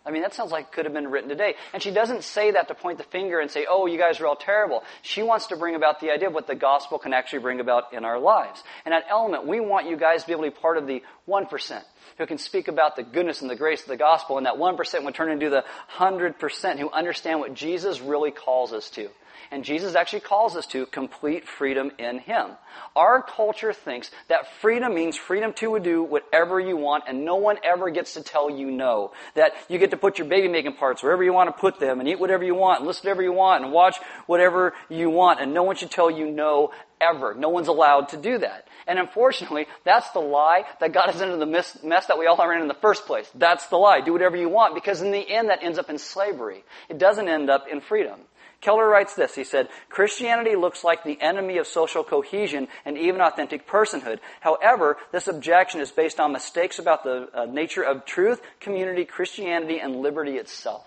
I 0.06 0.10
mean, 0.10 0.22
that 0.22 0.32
sounds 0.32 0.50
like 0.50 0.66
it 0.66 0.72
could 0.72 0.86
have 0.86 0.94
been 0.94 1.08
written 1.08 1.28
today. 1.28 1.54
And 1.74 1.82
she 1.82 1.90
doesn't 1.90 2.24
say 2.24 2.52
that 2.52 2.68
to 2.68 2.74
point 2.74 2.98
the 2.98 3.04
finger 3.04 3.40
and 3.40 3.50
say, 3.50 3.66
oh, 3.68 3.86
you 3.86 3.98
guys 3.98 4.20
are 4.20 4.26
all 4.26 4.36
terrible. 4.36 4.82
She 5.02 5.22
wants 5.22 5.48
to 5.48 5.56
bring 5.56 5.74
about 5.74 6.00
the 6.00 6.10
idea 6.10 6.28
of 6.28 6.34
what 6.34 6.46
the 6.46 6.54
gospel 6.54 6.98
can 6.98 7.12
actually 7.12 7.40
bring 7.40 7.60
about 7.60 7.92
in 7.92 8.04
our 8.04 8.18
lives. 8.18 8.62
And 8.84 8.94
at 8.94 9.04
Element, 9.10 9.46
we 9.46 9.60
want 9.60 9.88
you 9.88 9.96
guys 9.96 10.22
to 10.22 10.26
be 10.26 10.32
able 10.32 10.44
to 10.44 10.50
be 10.50 10.56
part 10.56 10.78
of 10.78 10.86
the 10.86 11.02
1% 11.28 11.82
who 12.16 12.26
can 12.26 12.38
speak 12.38 12.68
about 12.68 12.96
the 12.96 13.02
goodness 13.02 13.42
and 13.42 13.50
the 13.50 13.56
grace 13.56 13.82
of 13.82 13.88
the 13.88 13.96
gospel. 13.96 14.38
And 14.38 14.46
that 14.46 14.54
1% 14.54 15.04
would 15.04 15.14
turn 15.14 15.30
into 15.30 15.50
the 15.50 15.64
100% 15.96 16.78
who 16.78 16.90
understand 16.90 17.40
what 17.40 17.54
Jesus 17.54 18.00
really 18.00 18.30
calls 18.30 18.72
us 18.72 18.88
to. 18.90 19.08
And 19.50 19.64
Jesus 19.64 19.94
actually 19.94 20.20
calls 20.20 20.56
us 20.56 20.66
to 20.68 20.86
complete 20.86 21.48
freedom 21.48 21.90
in 21.98 22.18
Him. 22.18 22.50
Our 22.94 23.22
culture 23.22 23.72
thinks 23.72 24.10
that 24.28 24.52
freedom 24.60 24.94
means 24.94 25.16
freedom 25.16 25.52
to 25.54 25.78
do 25.78 26.02
whatever 26.02 26.60
you 26.60 26.76
want 26.76 27.04
and 27.08 27.24
no 27.24 27.36
one 27.36 27.56
ever 27.64 27.90
gets 27.90 28.14
to 28.14 28.22
tell 28.22 28.50
you 28.50 28.70
no. 28.70 29.12
That 29.34 29.52
you 29.68 29.78
get 29.78 29.90
to 29.90 29.96
put 29.96 30.18
your 30.18 30.28
baby 30.28 30.48
making 30.48 30.74
parts 30.74 31.02
wherever 31.02 31.24
you 31.24 31.32
want 31.32 31.54
to 31.54 31.60
put 31.60 31.80
them 31.80 32.00
and 32.00 32.08
eat 32.08 32.20
whatever 32.20 32.44
you 32.44 32.54
want 32.54 32.80
and 32.80 32.86
listen 32.86 33.02
to 33.02 33.08
whatever 33.08 33.22
you 33.22 33.32
want 33.32 33.64
and 33.64 33.72
watch 33.72 33.96
whatever 34.26 34.74
you 34.88 35.10
want 35.10 35.40
and 35.40 35.54
no 35.54 35.62
one 35.62 35.76
should 35.76 35.90
tell 35.90 36.10
you 36.10 36.30
no 36.30 36.72
ever. 37.00 37.34
No 37.34 37.48
one's 37.48 37.68
allowed 37.68 38.10
to 38.10 38.16
do 38.16 38.38
that. 38.38 38.66
And 38.86 38.98
unfortunately, 38.98 39.66
that's 39.84 40.10
the 40.10 40.20
lie 40.20 40.64
that 40.80 40.92
got 40.92 41.08
us 41.08 41.20
into 41.20 41.36
the 41.36 41.46
mess, 41.46 41.82
mess 41.82 42.06
that 42.06 42.18
we 42.18 42.26
all 42.26 42.40
are 42.40 42.52
in 42.54 42.62
in 42.62 42.68
the 42.68 42.74
first 42.74 43.06
place. 43.06 43.30
That's 43.34 43.66
the 43.68 43.76
lie. 43.76 44.00
Do 44.00 44.12
whatever 44.12 44.36
you 44.36 44.48
want 44.48 44.74
because 44.74 45.02
in 45.02 45.10
the 45.10 45.30
end 45.30 45.50
that 45.50 45.62
ends 45.62 45.78
up 45.78 45.90
in 45.90 45.98
slavery. 45.98 46.64
It 46.88 46.98
doesn't 46.98 47.28
end 47.28 47.50
up 47.50 47.66
in 47.70 47.80
freedom. 47.80 48.18
Keller 48.60 48.88
writes 48.88 49.14
this. 49.14 49.34
He 49.34 49.44
said, 49.44 49.68
Christianity 49.88 50.56
looks 50.56 50.82
like 50.82 51.04
the 51.04 51.20
enemy 51.20 51.58
of 51.58 51.66
social 51.66 52.02
cohesion 52.02 52.66
and 52.84 52.98
even 52.98 53.20
authentic 53.20 53.68
personhood. 53.68 54.18
However, 54.40 54.96
this 55.12 55.28
objection 55.28 55.80
is 55.80 55.92
based 55.92 56.18
on 56.18 56.32
mistakes 56.32 56.78
about 56.80 57.04
the 57.04 57.28
uh, 57.32 57.44
nature 57.44 57.82
of 57.82 58.04
truth, 58.04 58.40
community, 58.58 59.04
Christianity, 59.04 59.78
and 59.78 59.96
liberty 59.96 60.36
itself. 60.36 60.86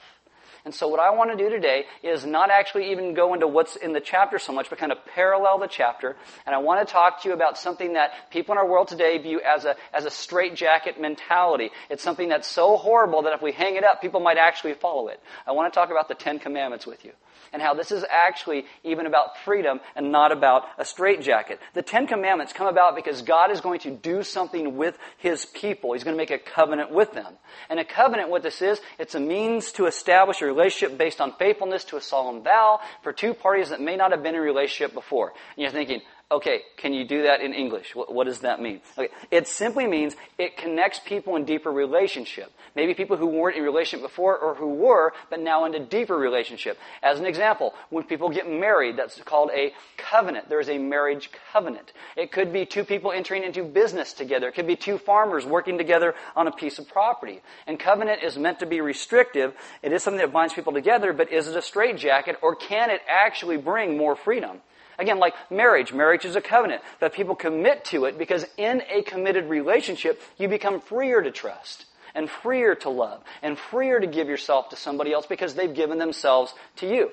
And 0.63 0.75
so 0.75 0.87
what 0.89 0.99
I 0.99 1.09
want 1.11 1.31
to 1.31 1.37
do 1.43 1.49
today 1.49 1.85
is 2.03 2.23
not 2.23 2.51
actually 2.51 2.91
even 2.91 3.15
go 3.15 3.33
into 3.33 3.47
what's 3.47 3.75
in 3.75 3.93
the 3.93 3.99
chapter 3.99 4.37
so 4.37 4.53
much, 4.53 4.69
but 4.69 4.77
kind 4.77 4.91
of 4.91 4.99
parallel 5.05 5.57
the 5.57 5.67
chapter. 5.67 6.15
And 6.45 6.53
I 6.53 6.59
want 6.59 6.85
to 6.85 6.91
talk 6.91 7.23
to 7.23 7.29
you 7.29 7.33
about 7.33 7.57
something 7.57 7.93
that 7.93 8.29
people 8.29 8.51
in 8.51 8.59
our 8.59 8.67
world 8.67 8.87
today 8.87 9.17
view 9.17 9.41
as 9.41 9.65
a, 9.65 9.75
as 9.91 10.05
a 10.05 10.11
straitjacket 10.11 11.01
mentality. 11.01 11.71
It's 11.89 12.03
something 12.03 12.29
that's 12.29 12.47
so 12.47 12.77
horrible 12.77 13.23
that 13.23 13.33
if 13.33 13.41
we 13.41 13.53
hang 13.53 13.75
it 13.75 13.83
up, 13.83 14.01
people 14.01 14.19
might 14.19 14.37
actually 14.37 14.73
follow 14.73 15.07
it. 15.07 15.19
I 15.47 15.53
want 15.53 15.73
to 15.73 15.75
talk 15.75 15.89
about 15.89 16.07
the 16.09 16.15
Ten 16.15 16.37
Commandments 16.37 16.85
with 16.85 17.05
you 17.05 17.13
and 17.53 17.61
how 17.61 17.73
this 17.73 17.91
is 17.91 18.05
actually 18.09 18.65
even 18.83 19.05
about 19.05 19.37
freedom 19.43 19.79
and 19.95 20.11
not 20.11 20.31
about 20.31 20.63
a 20.77 20.85
straitjacket. 20.85 21.59
The 21.73 21.81
Ten 21.81 22.07
Commandments 22.07 22.53
come 22.53 22.67
about 22.67 22.95
because 22.95 23.21
God 23.21 23.51
is 23.51 23.61
going 23.61 23.79
to 23.81 23.91
do 23.91 24.23
something 24.23 24.77
with 24.77 24.97
His 25.17 25.45
people. 25.45 25.93
He's 25.93 26.03
going 26.03 26.15
to 26.15 26.21
make 26.21 26.31
a 26.31 26.39
covenant 26.39 26.91
with 26.91 27.11
them. 27.13 27.33
And 27.69 27.79
a 27.79 27.85
covenant, 27.85 28.29
what 28.29 28.43
this 28.43 28.61
is, 28.61 28.79
it's 28.99 29.15
a 29.15 29.19
means 29.19 29.71
to 29.73 29.85
establish 29.85 30.41
a 30.41 30.45
relationship 30.45 30.97
based 30.97 31.21
on 31.21 31.33
faithfulness 31.37 31.83
to 31.85 31.97
a 31.97 32.01
solemn 32.01 32.43
vow 32.43 32.79
for 33.03 33.13
two 33.13 33.33
parties 33.33 33.69
that 33.69 33.81
may 33.81 33.95
not 33.95 34.11
have 34.11 34.23
been 34.23 34.35
in 34.35 34.41
a 34.41 34.43
relationship 34.43 34.93
before. 34.93 35.33
And 35.55 35.63
you're 35.63 35.71
thinking, 35.71 36.01
Okay, 36.31 36.61
can 36.77 36.93
you 36.93 37.03
do 37.03 37.23
that 37.23 37.41
in 37.41 37.53
English? 37.53 37.93
What, 37.93 38.13
what, 38.13 38.23
does 38.23 38.39
that 38.39 38.61
mean? 38.61 38.79
Okay, 38.97 39.13
it 39.31 39.49
simply 39.49 39.85
means 39.85 40.15
it 40.37 40.55
connects 40.55 41.01
people 41.03 41.35
in 41.35 41.43
deeper 41.43 41.69
relationship. 41.69 42.53
Maybe 42.73 42.93
people 42.93 43.17
who 43.17 43.27
weren't 43.27 43.57
in 43.57 43.63
relationship 43.63 44.07
before 44.07 44.37
or 44.37 44.55
who 44.55 44.75
were, 44.75 45.11
but 45.29 45.41
now 45.41 45.65
in 45.65 45.75
a 45.75 45.79
deeper 45.79 46.15
relationship. 46.15 46.79
As 47.03 47.19
an 47.19 47.25
example, 47.25 47.73
when 47.89 48.05
people 48.05 48.29
get 48.29 48.49
married, 48.49 48.95
that's 48.95 49.19
called 49.23 49.51
a 49.53 49.73
covenant. 49.97 50.47
There 50.47 50.61
is 50.61 50.69
a 50.69 50.77
marriage 50.77 51.29
covenant. 51.51 51.91
It 52.15 52.31
could 52.31 52.53
be 52.53 52.65
two 52.65 52.85
people 52.85 53.11
entering 53.11 53.43
into 53.43 53.65
business 53.65 54.13
together. 54.13 54.47
It 54.47 54.55
could 54.55 54.67
be 54.67 54.77
two 54.77 54.97
farmers 54.97 55.45
working 55.45 55.77
together 55.77 56.15
on 56.37 56.47
a 56.47 56.51
piece 56.53 56.79
of 56.79 56.87
property. 56.87 57.41
And 57.67 57.77
covenant 57.77 58.23
is 58.23 58.37
meant 58.37 58.59
to 58.59 58.65
be 58.65 58.79
restrictive. 58.79 59.53
It 59.83 59.91
is 59.91 60.01
something 60.01 60.21
that 60.21 60.31
binds 60.31 60.53
people 60.53 60.71
together, 60.71 61.11
but 61.11 61.29
is 61.29 61.49
it 61.49 61.57
a 61.57 61.61
straitjacket 61.61 62.37
or 62.41 62.55
can 62.55 62.89
it 62.89 63.01
actually 63.09 63.57
bring 63.57 63.97
more 63.97 64.15
freedom? 64.15 64.61
Again, 64.99 65.19
like 65.19 65.33
marriage. 65.49 65.93
Marriage 65.93 66.25
is 66.25 66.35
a 66.35 66.41
covenant 66.41 66.81
that 66.99 67.13
people 67.13 67.35
commit 67.35 67.85
to 67.85 68.05
it 68.05 68.17
because 68.17 68.45
in 68.57 68.81
a 68.89 69.01
committed 69.01 69.49
relationship, 69.49 70.21
you 70.37 70.47
become 70.47 70.81
freer 70.81 71.21
to 71.21 71.31
trust 71.31 71.85
and 72.13 72.29
freer 72.29 72.75
to 72.75 72.89
love 72.89 73.23
and 73.41 73.57
freer 73.57 73.99
to 73.99 74.07
give 74.07 74.27
yourself 74.27 74.69
to 74.69 74.75
somebody 74.75 75.13
else 75.13 75.25
because 75.25 75.53
they've 75.55 75.73
given 75.73 75.97
themselves 75.97 76.53
to 76.77 76.87
you. 76.87 77.11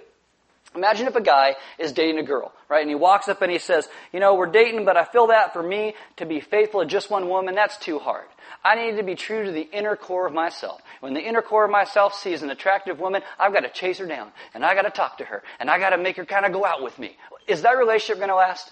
Imagine 0.74 1.06
if 1.06 1.16
a 1.16 1.22
guy 1.22 1.56
is 1.78 1.92
dating 1.92 2.18
a 2.18 2.22
girl, 2.22 2.52
right? 2.68 2.82
And 2.82 2.90
he 2.90 2.94
walks 2.94 3.26
up 3.28 3.40
and 3.40 3.50
he 3.50 3.58
says, 3.58 3.88
you 4.12 4.20
know, 4.20 4.34
we're 4.34 4.50
dating, 4.50 4.84
but 4.84 4.98
I 4.98 5.04
feel 5.04 5.28
that 5.28 5.54
for 5.54 5.62
me 5.62 5.94
to 6.16 6.26
be 6.26 6.40
faithful 6.40 6.80
to 6.80 6.86
just 6.86 7.10
one 7.10 7.28
woman, 7.28 7.54
that's 7.54 7.78
too 7.78 7.98
hard. 7.98 8.26
I 8.62 8.74
need 8.74 8.98
to 8.98 9.02
be 9.02 9.14
true 9.14 9.46
to 9.46 9.50
the 9.50 9.62
inner 9.72 9.96
core 9.96 10.26
of 10.26 10.34
myself. 10.34 10.82
When 11.00 11.14
the 11.14 11.20
inner 11.20 11.40
core 11.40 11.64
of 11.64 11.70
myself 11.70 12.14
sees 12.14 12.42
an 12.42 12.50
attractive 12.50 13.00
woman, 13.00 13.22
I've 13.38 13.54
got 13.54 13.60
to 13.60 13.70
chase 13.70 13.98
her 13.98 14.06
down, 14.06 14.30
and 14.52 14.62
I 14.62 14.74
got 14.74 14.82
to 14.82 14.90
talk 14.90 15.18
to 15.18 15.24
her, 15.24 15.42
and 15.58 15.70
I 15.70 15.78
got 15.78 15.90
to 15.90 15.98
make 15.98 16.16
her 16.16 16.26
kind 16.26 16.44
of 16.44 16.52
go 16.52 16.66
out 16.66 16.82
with 16.82 16.98
me. 16.98 17.16
Is 17.48 17.62
that 17.62 17.72
relationship 17.72 18.18
going 18.18 18.28
to 18.28 18.36
last? 18.36 18.70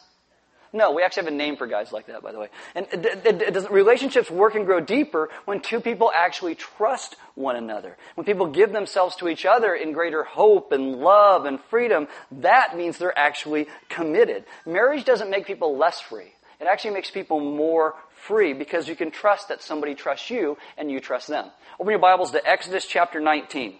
No, 0.72 0.92
we 0.92 1.02
actually 1.02 1.24
have 1.24 1.32
a 1.32 1.36
name 1.36 1.56
for 1.56 1.66
guys 1.66 1.92
like 1.92 2.06
that, 2.08 2.22
by 2.22 2.32
the 2.32 2.38
way. 2.38 2.48
And 2.74 3.68
relationships 3.70 4.30
work 4.30 4.54
and 4.54 4.66
grow 4.66 4.80
deeper 4.80 5.30
when 5.46 5.60
two 5.60 5.80
people 5.80 6.12
actually 6.14 6.54
trust 6.54 7.16
one 7.34 7.56
another? 7.56 7.96
When 8.14 8.26
people 8.26 8.48
give 8.48 8.72
themselves 8.72 9.16
to 9.16 9.28
each 9.28 9.46
other 9.46 9.74
in 9.74 9.92
greater 9.92 10.24
hope 10.24 10.72
and 10.72 10.96
love 10.96 11.46
and 11.46 11.60
freedom, 11.70 12.08
that 12.30 12.76
means 12.76 12.98
they're 12.98 13.18
actually 13.18 13.68
committed. 13.88 14.44
Marriage 14.66 15.04
doesn't 15.04 15.30
make 15.30 15.46
people 15.46 15.78
less 15.78 16.00
free. 16.00 16.32
It 16.60 16.66
actually 16.66 16.94
makes 16.94 17.10
people 17.10 17.40
more 17.40 17.94
free 18.26 18.52
because 18.52 18.88
you 18.88 18.96
can 18.96 19.10
trust 19.10 19.48
that 19.48 19.62
somebody 19.62 19.94
trusts 19.94 20.30
you 20.30 20.58
and 20.76 20.90
you 20.90 21.00
trust 21.00 21.28
them. 21.28 21.50
Open 21.78 21.90
your 21.90 22.00
Bibles 22.00 22.32
to 22.32 22.46
Exodus 22.46 22.86
chapter 22.86 23.20
19. 23.20 23.76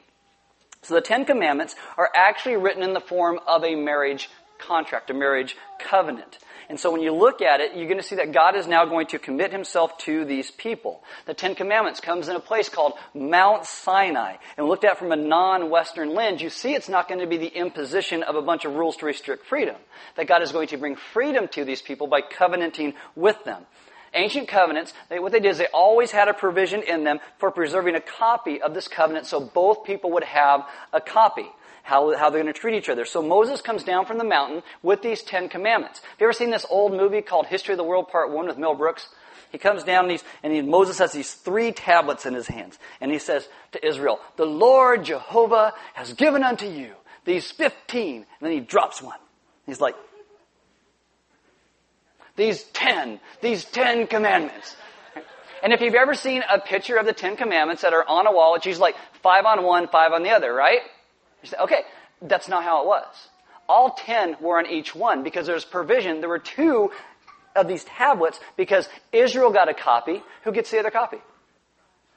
So 0.82 0.94
the 0.94 1.00
Ten 1.00 1.24
Commandments 1.24 1.74
are 1.96 2.10
actually 2.14 2.56
written 2.56 2.82
in 2.82 2.92
the 2.92 3.00
form 3.00 3.40
of 3.46 3.64
a 3.64 3.74
marriage 3.74 4.30
contract, 4.58 5.10
a 5.10 5.14
marriage 5.14 5.56
covenant. 5.78 6.38
And 6.68 6.80
so 6.80 6.90
when 6.90 7.00
you 7.00 7.12
look 7.12 7.42
at 7.42 7.60
it, 7.60 7.76
you're 7.76 7.86
going 7.86 8.00
to 8.00 8.06
see 8.06 8.16
that 8.16 8.32
God 8.32 8.56
is 8.56 8.66
now 8.66 8.84
going 8.86 9.06
to 9.08 9.18
commit 9.18 9.52
himself 9.52 9.96
to 9.98 10.24
these 10.24 10.50
people. 10.50 11.02
The 11.26 11.34
Ten 11.34 11.54
Commandments 11.54 12.00
comes 12.00 12.28
in 12.28 12.34
a 12.34 12.40
place 12.40 12.68
called 12.68 12.94
Mount 13.14 13.66
Sinai. 13.66 14.36
And 14.56 14.66
looked 14.66 14.84
at 14.84 14.98
from 14.98 15.12
a 15.12 15.16
non-Western 15.16 16.14
lens, 16.14 16.42
you 16.42 16.50
see 16.50 16.74
it's 16.74 16.88
not 16.88 17.08
going 17.08 17.20
to 17.20 17.26
be 17.26 17.36
the 17.36 17.46
imposition 17.46 18.22
of 18.22 18.34
a 18.34 18.42
bunch 18.42 18.64
of 18.64 18.74
rules 18.74 18.96
to 18.96 19.06
restrict 19.06 19.46
freedom. 19.46 19.76
That 20.16 20.26
God 20.26 20.42
is 20.42 20.50
going 20.50 20.68
to 20.68 20.76
bring 20.76 20.96
freedom 20.96 21.46
to 21.48 21.64
these 21.64 21.82
people 21.82 22.08
by 22.08 22.20
covenanting 22.20 22.94
with 23.14 23.42
them 23.44 23.64
ancient 24.14 24.48
covenants, 24.48 24.94
they, 25.10 25.18
what 25.18 25.32
they 25.32 25.40
did 25.40 25.50
is 25.50 25.58
they 25.58 25.66
always 25.66 26.10
had 26.10 26.28
a 26.28 26.34
provision 26.34 26.82
in 26.82 27.04
them 27.04 27.20
for 27.38 27.50
preserving 27.50 27.94
a 27.94 28.00
copy 28.00 28.62
of 28.62 28.72
this 28.72 28.88
covenant 28.88 29.26
so 29.26 29.40
both 29.40 29.84
people 29.84 30.12
would 30.12 30.24
have 30.24 30.66
a 30.92 31.00
copy 31.00 31.46
how, 31.86 32.16
how 32.16 32.30
they're 32.30 32.42
going 32.42 32.52
to 32.52 32.60
treat 32.60 32.76
each 32.76 32.88
other. 32.88 33.04
So 33.04 33.22
Moses 33.22 33.60
comes 33.60 33.84
down 33.84 34.06
from 34.06 34.18
the 34.18 34.24
mountain 34.24 34.64
with 34.82 35.02
these 35.02 35.22
Ten 35.22 35.48
Commandments. 35.48 36.00
Have 36.00 36.20
you 36.20 36.26
ever 36.26 36.32
seen 36.32 36.50
this 36.50 36.66
old 36.68 36.92
movie 36.92 37.22
called 37.22 37.46
History 37.46 37.74
of 37.74 37.78
the 37.78 37.84
World 37.84 38.08
Part 38.08 38.32
1 38.32 38.48
with 38.48 38.58
Mel 38.58 38.74
Brooks? 38.74 39.08
He 39.52 39.58
comes 39.58 39.84
down 39.84 40.06
and, 40.06 40.10
he's, 40.10 40.24
and 40.42 40.52
he, 40.52 40.62
Moses 40.62 40.98
has 40.98 41.12
these 41.12 41.32
three 41.32 41.70
tablets 41.70 42.26
in 42.26 42.34
his 42.34 42.48
hands. 42.48 42.76
And 43.00 43.12
he 43.12 43.20
says 43.20 43.48
to 43.70 43.86
Israel, 43.86 44.18
The 44.36 44.44
Lord 44.44 45.04
Jehovah 45.04 45.74
has 45.94 46.12
given 46.12 46.42
unto 46.42 46.66
you 46.66 46.92
these 47.24 47.52
15. 47.52 48.16
And 48.16 48.24
then 48.40 48.50
he 48.50 48.58
drops 48.58 49.00
one. 49.00 49.18
He's 49.64 49.80
like, 49.80 49.94
These 52.34 52.64
10, 52.64 53.20
these 53.42 53.64
10 53.64 54.08
commandments. 54.08 54.74
And 55.62 55.72
if 55.72 55.80
you've 55.80 55.94
ever 55.94 56.14
seen 56.14 56.42
a 56.52 56.58
picture 56.58 56.96
of 56.96 57.06
the 57.06 57.12
Ten 57.12 57.36
Commandments 57.36 57.82
that 57.82 57.92
are 57.92 58.04
on 58.06 58.26
a 58.26 58.32
wall, 58.32 58.56
it's 58.56 58.66
usually 58.66 58.92
like 58.92 58.96
five 59.22 59.44
on 59.44 59.62
one, 59.62 59.86
five 59.86 60.12
on 60.12 60.24
the 60.24 60.30
other, 60.30 60.52
right? 60.52 60.80
You 61.46 61.50
say, 61.50 61.62
okay, 61.62 61.82
that's 62.22 62.48
not 62.48 62.64
how 62.64 62.82
it 62.82 62.86
was. 62.86 63.28
All 63.68 63.90
ten 63.90 64.36
were 64.40 64.58
on 64.58 64.66
each 64.66 64.94
one 64.94 65.22
because 65.22 65.46
there's 65.46 65.64
provision. 65.64 66.20
There 66.20 66.28
were 66.28 66.38
two 66.38 66.90
of 67.54 67.68
these 67.68 67.84
tablets 67.84 68.38
because 68.56 68.88
Israel 69.12 69.50
got 69.50 69.68
a 69.68 69.74
copy. 69.74 70.22
Who 70.44 70.52
gets 70.52 70.70
the 70.70 70.78
other 70.78 70.90
copy? 70.90 71.18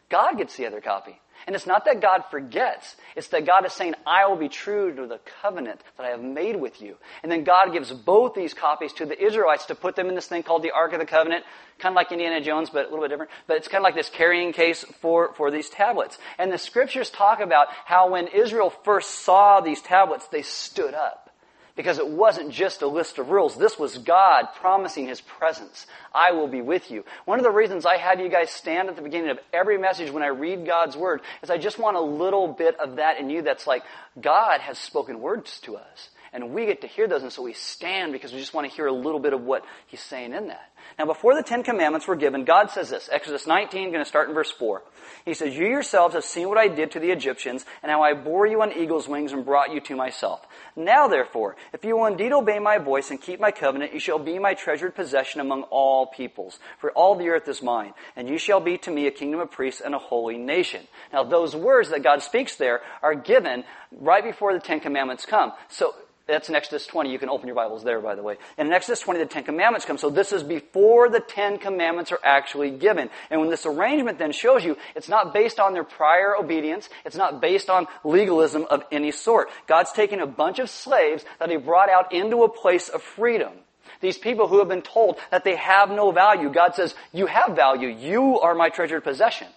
God 0.10 0.38
gets 0.38 0.56
the 0.58 0.66
other 0.66 0.82
copy. 0.82 1.20
And 1.50 1.56
it's 1.56 1.65
not 1.65 1.86
that 1.86 2.00
God 2.00 2.25
forgets. 2.29 2.96
It's 3.15 3.29
that 3.29 3.44
God 3.44 3.65
is 3.65 3.74
saying, 3.74 3.96
I 4.06 4.27
will 4.27 4.36
be 4.36 4.50
true 4.50 4.96
to 4.96 5.08
the 5.08 5.20
covenant 5.41 5.82
that 5.98 6.06
I 6.06 6.10
have 6.10 6.22
made 6.22 6.56
with 6.56 6.79
you. 6.79 6.96
And 7.24 7.32
then 7.32 7.44
God 7.44 7.74
gives 7.74 7.91
both 7.91 8.36
these 8.36 8.53
copies 8.53 8.94
to 8.94 9.08
the 9.08 9.20
Israelites 9.20 9.65
to 9.65 9.74
put 9.74 9.96
them 9.96 10.10
in 10.10 10.13
this 10.13 10.27
thing 10.27 10.44
called 10.44 10.62
the 10.62 10.70
Ark 10.70 10.94
of 10.94 11.00
the 11.00 11.08
Covenant, 11.08 11.44
kind 11.79 11.91
of 11.91 11.96
like 11.96 12.12
Indiana 12.12 12.39
Jones, 12.39 12.70
but 12.70 12.82
a 12.86 12.89
little 12.89 13.01
bit 13.01 13.08
different. 13.08 13.32
But 13.48 13.58
it's 13.58 13.68
kind 13.68 13.82
of 13.82 13.84
like 13.84 13.96
this 13.96 14.12
carrying 14.12 14.53
case 14.53 14.86
for, 15.01 15.34
for 15.34 15.50
these 15.50 15.72
tablets. 15.72 16.20
And 16.38 16.51
the 16.51 16.60
scriptures 16.60 17.10
talk 17.10 17.39
about 17.39 17.70
how 17.84 18.12
when 18.12 18.27
Israel 18.27 18.70
first 18.70 19.10
saw 19.10 19.60
these 19.60 19.82
tablets, 19.82 20.27
they 20.27 20.44
stood 20.44 20.94
up. 20.94 21.29
Because 21.76 22.00
it 22.00 22.08
wasn't 22.08 22.52
just 22.52 22.82
a 22.82 22.88
list 22.88 23.18
of 23.18 23.30
rules. 23.30 23.56
This 23.56 23.78
was 23.78 23.98
God 23.98 24.48
promising 24.56 25.08
His 25.08 25.22
presence. 25.22 25.88
I 26.14 26.32
will 26.32 26.48
be 26.48 26.62
with 26.62 26.92
you. 26.92 27.06
One 27.26 27.40
of 27.40 27.44
the 27.44 27.52
reasons 27.52 27.86
I 27.86 27.98
have 27.98 28.20
you 28.20 28.30
guys 28.30 28.50
stand 28.50 28.90
at 28.90 28.96
the 28.96 29.02
beginning 29.02 29.30
of 29.30 29.40
every 29.54 29.78
message 29.78 30.12
when 30.12 30.24
I 30.24 30.28
read 30.28 30.66
God's 30.66 30.98
Word 30.98 31.22
is 31.42 31.50
I 31.50 31.58
just 31.58 31.80
want 31.80 31.98
a 31.98 32.02
little 32.02 32.48
bit 32.48 32.80
of 32.80 32.98
that 32.98 33.20
in 33.20 33.30
you 33.30 33.42
that's 33.42 33.68
like, 33.68 33.84
God 34.20 34.62
has 34.62 34.78
spoken 34.78 35.22
words 35.22 35.60
to 35.62 35.78
us. 35.78 36.10
And 36.34 36.54
we 36.54 36.66
get 36.66 36.82
to 36.82 36.88
hear 36.88 37.08
those, 37.08 37.24
and 37.24 37.32
so 37.32 37.42
we 37.42 37.54
stand 37.54 38.12
because 38.12 38.32
we 38.32 38.40
just 38.40 38.54
want 38.54 38.70
to 38.70 38.76
hear 38.76 38.88
a 38.88 38.94
little 38.94 39.20
bit 39.20 39.34
of 39.34 39.42
what 39.42 39.64
He's 39.88 40.02
saying 40.02 40.34
in 40.34 40.48
that. 40.48 40.72
Now, 40.98 41.06
before 41.06 41.36
the 41.36 41.44
Ten 41.44 41.64
Commandments 41.64 42.08
were 42.08 42.16
given, 42.16 42.46
God 42.46 42.72
says 42.72 42.90
this. 42.90 43.10
Exodus 43.12 43.48
19, 43.48 43.92
going 43.92 44.04
to 44.04 44.10
start 44.10 44.30
in 44.30 44.36
verse 44.36 44.52
4. 44.52 44.82
He 45.26 45.34
says, 45.34 45.56
You 45.56 45.68
yourselves 45.68 46.14
have 46.16 46.24
seen 46.24 46.50
what 46.50 46.58
I 46.58 46.68
did 46.68 46.92
to 46.92 47.00
the 47.00 47.12
Egyptians, 47.12 47.66
and 47.82 47.92
how 47.92 48.02
I 48.02 48.14
bore 48.14 48.48
you 48.48 48.62
on 48.62 48.74
eagle's 48.74 49.08
wings 49.08 49.32
and 49.32 49.46
brought 49.46 49.74
you 49.74 49.80
to 49.82 49.96
myself. 49.96 50.46
Now, 50.76 51.08
therefore, 51.08 51.56
if 51.74 51.84
you 51.84 51.98
will 51.98 52.06
indeed 52.06 52.32
obey 52.32 52.60
my 52.60 52.78
voice 52.78 53.12
and 53.12 53.22
keep 53.22 53.40
my 53.40 53.52
covenant, 53.52 53.94
you 53.94 54.00
shall 54.00 54.20
be 54.20 54.40
my 54.40 54.54
treasured 54.54 54.96
possession 54.96 55.42
among 55.42 55.64
all 55.64 56.08
peoples. 56.08 56.60
For 56.80 56.92
all 56.92 57.16
the 57.16 57.30
earth 57.30 57.48
is 57.48 57.62
mine, 57.62 57.94
and 58.16 58.28
you 58.28 58.38
shall 58.38 58.60
be 58.60 58.78
to 58.80 58.92
me 58.92 59.08
a 59.08 59.12
kingdom 59.12 59.40
of 59.40 59.52
priests 59.52 59.82
and 59.82 59.96
a 59.96 60.00
holy 60.00 60.38
nation. 60.38 60.88
Now, 61.14 61.24
those 61.24 61.56
words 61.56 61.90
that 61.90 62.04
God 62.04 62.22
speaks 62.22 62.56
there 62.56 62.82
are 63.02 63.16
given 63.16 63.64
right 63.92 64.24
before 64.24 64.54
the 64.54 64.60
Ten 64.60 64.80
Commandments 64.80 65.26
come. 65.26 65.54
So, 65.70 65.94
that's 66.30 66.50
in 66.50 66.56
Exodus 66.56 66.86
20. 66.86 67.12
You 67.12 67.20
can 67.20 67.30
open 67.30 67.48
your 67.48 67.56
Bibles 67.56 67.84
there, 67.84 68.00
by 68.00 68.16
the 68.16 68.24
way. 68.24 68.38
And 68.58 68.68
in 68.68 68.74
Exodus 68.74 69.00
20, 69.02 69.20
the 69.20 69.26
Ten 69.26 69.44
Commandments 69.44 69.86
come. 69.86 69.98
So 69.98 70.10
this 70.10 70.32
is 70.32 70.44
before 70.44 71.10
the 71.10 71.20
Ten 71.20 71.58
Commandments 71.58 72.12
are 72.12 72.20
actually 72.24 72.72
given. 72.72 73.10
And 73.30 73.42
when 73.42 73.50
this 73.50 73.66
arrangement 73.66 74.20
then 74.20 74.32
shows 74.32 74.64
you, 74.64 74.78
it's 74.96 75.10
not 75.10 75.34
based 75.34 75.60
on 75.60 75.74
their 75.74 75.84
prior 75.84 76.36
obedience. 76.38 76.90
It's 77.06 77.16
not 77.16 77.42
based 77.42 77.70
on 77.70 77.88
legalism 78.04 78.66
of 78.70 78.84
any 78.92 79.12
sort. 79.12 79.50
God's 79.68 79.92
taking 79.92 80.22
a 80.22 80.28
bunch 80.28 80.60
of 80.60 80.70
slaves 80.70 81.26
that 81.40 81.50
He 81.50 81.58
brought 81.58 81.90
out 81.90 82.14
into 82.14 82.44
a 82.44 82.50
place 82.50 82.90
of 82.90 83.02
freedom. 83.02 83.52
These 84.02 84.18
people 84.18 84.48
who 84.48 84.60
have 84.60 84.70
been 84.70 84.82
told 84.82 85.18
that 85.32 85.44
they 85.44 85.56
have 85.56 85.90
no 85.90 86.12
value, 86.12 86.50
God 86.50 86.76
says, 86.76 86.96
you 87.12 87.26
have 87.26 87.56
value. 87.56 87.90
You 87.90 88.40
are 88.40 88.56
my 88.56 88.70
treasured 88.70 89.04
possession 89.04 89.48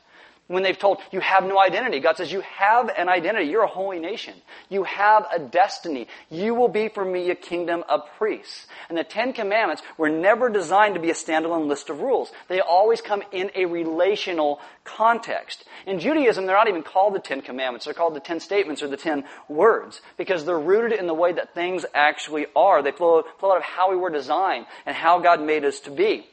when 0.48 0.62
they've 0.62 0.78
told 0.78 0.98
you 1.10 1.20
have 1.20 1.44
no 1.44 1.58
identity. 1.58 2.00
God 2.00 2.16
says 2.16 2.30
you 2.30 2.40
have 2.40 2.90
an 2.90 3.08
identity. 3.08 3.46
You're 3.46 3.62
a 3.62 3.68
holy 3.68 3.98
nation. 3.98 4.34
You 4.68 4.84
have 4.84 5.26
a 5.32 5.38
destiny. 5.38 6.08
You 6.30 6.54
will 6.54 6.68
be 6.68 6.88
for 6.88 7.04
me 7.04 7.30
a 7.30 7.34
kingdom 7.34 7.84
of 7.88 8.02
priests. 8.18 8.66
And 8.88 8.98
the 8.98 9.04
Ten 9.04 9.32
Commandments 9.32 9.82
were 9.96 10.10
never 10.10 10.50
designed 10.50 10.94
to 10.94 11.00
be 11.00 11.10
a 11.10 11.14
standalone 11.14 11.68
list 11.68 11.90
of 11.90 12.00
rules. 12.00 12.30
They 12.48 12.60
always 12.60 13.00
come 13.00 13.22
in 13.32 13.50
a 13.54 13.64
relational 13.66 14.60
context. 14.84 15.64
In 15.86 16.00
Judaism, 16.00 16.46
they're 16.46 16.56
not 16.56 16.68
even 16.68 16.82
called 16.82 17.14
the 17.14 17.20
Ten 17.20 17.40
Commandments. 17.40 17.86
They're 17.86 17.94
called 17.94 18.14
the 18.14 18.20
Ten 18.20 18.40
Statements 18.40 18.82
or 18.82 18.88
the 18.88 18.96
Ten 18.96 19.24
Words 19.48 20.00
because 20.16 20.44
they're 20.44 20.58
rooted 20.58 20.98
in 20.98 21.06
the 21.06 21.14
way 21.14 21.32
that 21.32 21.54
things 21.54 21.86
actually 21.94 22.46
are. 22.54 22.82
They 22.82 22.92
flow, 22.92 23.22
flow 23.38 23.52
out 23.52 23.58
of 23.58 23.62
how 23.62 23.90
we 23.90 23.96
were 23.96 24.10
designed 24.10 24.66
and 24.86 24.94
how 24.94 25.20
God 25.20 25.40
made 25.40 25.64
us 25.64 25.80
to 25.80 25.90
be. 25.90 26.26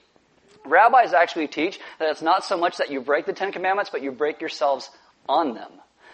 Rabbis 0.66 1.14
actually 1.14 1.48
teach 1.48 1.80
that 2.00 2.10
it's 2.10 2.22
not 2.22 2.44
so 2.44 2.58
much 2.58 2.78
that 2.78 2.92
you 2.92 3.02
break 3.02 3.26
the 3.26 3.34
Ten 3.34 3.52
Commandments, 3.52 3.90
but 3.92 4.02
you 4.02 4.12
break 4.12 4.42
yourselves 4.42 4.90
on 5.28 5.54
them 5.54 5.72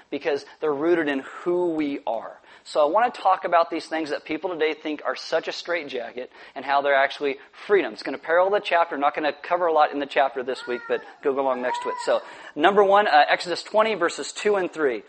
because 0.10 0.46
they're 0.62 0.74
rooted 0.74 1.08
in 1.08 1.20
who 1.20 1.72
we 1.72 2.00
are. 2.06 2.40
So 2.64 2.82
I 2.82 2.90
want 2.90 3.14
to 3.14 3.22
talk 3.22 3.46
about 3.46 3.70
these 3.70 3.86
things 3.86 4.10
that 4.10 4.26
people 4.26 4.50
today 4.50 4.74
think 4.74 5.04
are 5.06 5.16
such 5.16 5.48
a 5.48 5.52
straitjacket 5.52 6.32
and 6.56 6.66
how 6.66 6.82
they're 6.82 6.96
actually 6.96 7.38
freedom. 7.68 7.94
It's 7.94 8.02
going 8.02 8.18
to 8.18 8.24
parallel 8.24 8.52
the 8.52 8.60
chapter. 8.60 8.98
Not 8.98 9.16
going 9.16 9.32
to 9.32 9.38
cover 9.40 9.68
a 9.68 9.74
lot 9.74 9.92
in 9.92 10.00
the 10.00 10.08
chapter 10.08 10.42
this 10.42 10.66
week, 10.66 10.82
but 10.88 11.02
go 11.24 11.40
along 11.40 11.62
next 11.62 11.84
to 11.84 11.90
it. 11.90 11.96
So 12.06 12.22
number 12.56 12.84
one, 12.84 13.08
uh, 13.08 13.24
Exodus 13.30 13.62
20 13.62 13.96
verses 13.96 14.32
2 14.32 14.56
and 14.56 14.72
3 14.72 15.04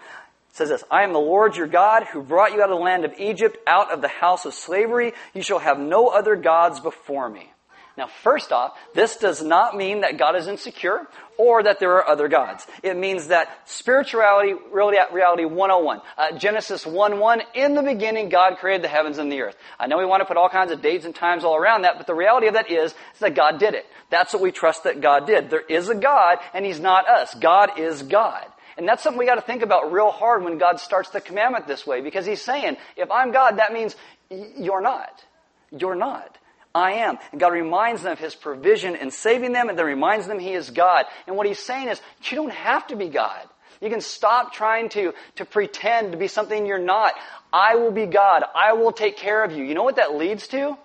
says 0.52 0.68
this, 0.68 0.84
I 0.90 1.02
am 1.02 1.12
the 1.12 1.18
Lord 1.18 1.56
your 1.56 1.66
God 1.66 2.04
who 2.12 2.22
brought 2.22 2.52
you 2.52 2.62
out 2.62 2.70
of 2.70 2.76
the 2.76 2.84
land 2.84 3.04
of 3.04 3.12
Egypt, 3.18 3.56
out 3.66 3.90
of 3.92 4.02
the 4.02 4.08
house 4.08 4.44
of 4.44 4.52
slavery. 4.52 5.12
You 5.32 5.42
shall 5.42 5.58
have 5.58 5.78
no 5.78 6.08
other 6.08 6.36
gods 6.36 6.80
before 6.80 7.28
me. 7.28 7.52
Now, 7.96 8.08
first 8.22 8.52
off, 8.52 8.76
this 8.94 9.16
does 9.16 9.42
not 9.42 9.74
mean 9.74 10.02
that 10.02 10.18
God 10.18 10.36
is 10.36 10.48
insecure 10.48 11.06
or 11.38 11.62
that 11.62 11.80
there 11.80 11.92
are 11.92 12.08
other 12.08 12.28
gods. 12.28 12.66
It 12.82 12.96
means 12.96 13.28
that 13.28 13.48
spirituality, 13.64 14.54
reality 14.70 15.44
101. 15.44 16.00
Uh, 16.16 16.38
Genesis 16.38 16.86
1 16.86 17.18
1, 17.18 17.42
in 17.54 17.74
the 17.74 17.82
beginning, 17.82 18.28
God 18.28 18.58
created 18.58 18.82
the 18.82 18.88
heavens 18.88 19.16
and 19.16 19.32
the 19.32 19.40
earth. 19.40 19.56
I 19.78 19.86
know 19.86 19.96
we 19.96 20.04
want 20.04 20.20
to 20.20 20.26
put 20.26 20.36
all 20.36 20.50
kinds 20.50 20.72
of 20.72 20.82
dates 20.82 21.06
and 21.06 21.14
times 21.14 21.42
all 21.42 21.56
around 21.56 21.82
that, 21.82 21.96
but 21.96 22.06
the 22.06 22.14
reality 22.14 22.48
of 22.48 22.54
that 22.54 22.70
is, 22.70 22.92
is 22.92 23.20
that 23.20 23.34
God 23.34 23.58
did 23.58 23.74
it. 23.74 23.86
That's 24.10 24.32
what 24.32 24.42
we 24.42 24.52
trust 24.52 24.84
that 24.84 25.00
God 25.00 25.26
did. 25.26 25.48
There 25.48 25.60
is 25.60 25.88
a 25.88 25.94
God, 25.94 26.38
and 26.52 26.66
He's 26.66 26.80
not 26.80 27.08
us. 27.08 27.34
God 27.34 27.78
is 27.78 28.02
God. 28.02 28.44
And 28.76 28.86
that's 28.86 29.02
something 29.02 29.18
we 29.18 29.24
got 29.24 29.36
to 29.36 29.40
think 29.40 29.62
about 29.62 29.90
real 29.90 30.10
hard 30.10 30.44
when 30.44 30.58
God 30.58 30.80
starts 30.80 31.08
the 31.10 31.20
commandment 31.22 31.66
this 31.66 31.86
way, 31.86 32.02
because 32.02 32.26
He's 32.26 32.42
saying, 32.42 32.76
if 32.96 33.10
I'm 33.10 33.32
God, 33.32 33.58
that 33.58 33.72
means 33.72 33.96
you're 34.30 34.82
not. 34.82 35.24
You're 35.70 35.94
not. 35.94 36.36
I 36.76 36.92
am. 37.06 37.18
And 37.32 37.40
God 37.40 37.54
reminds 37.54 38.02
them 38.02 38.12
of 38.12 38.18
His 38.18 38.34
provision 38.34 38.96
in 38.96 39.10
saving 39.10 39.52
them 39.52 39.70
and 39.70 39.78
then 39.78 39.86
reminds 39.86 40.26
them 40.26 40.38
He 40.38 40.52
is 40.52 40.70
God. 40.70 41.06
And 41.26 41.34
what 41.34 41.46
He's 41.46 41.58
saying 41.58 41.88
is, 41.88 42.00
you 42.24 42.36
don't 42.36 42.52
have 42.52 42.86
to 42.88 42.96
be 42.96 43.08
God. 43.08 43.40
You 43.80 43.88
can 43.88 44.02
stop 44.02 44.52
trying 44.52 44.90
to, 44.90 45.14
to 45.36 45.44
pretend 45.46 46.12
to 46.12 46.18
be 46.18 46.28
something 46.28 46.66
you're 46.66 46.78
not. 46.78 47.14
I 47.52 47.76
will 47.76 47.92
be 47.92 48.06
God. 48.06 48.44
I 48.54 48.74
will 48.74 48.92
take 48.92 49.16
care 49.16 49.42
of 49.42 49.52
you. 49.52 49.64
You 49.64 49.74
know 49.74 49.84
what 49.84 49.96
that 49.96 50.16
leads 50.16 50.48
to? 50.48 50.76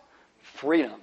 Freedom. 0.42 1.01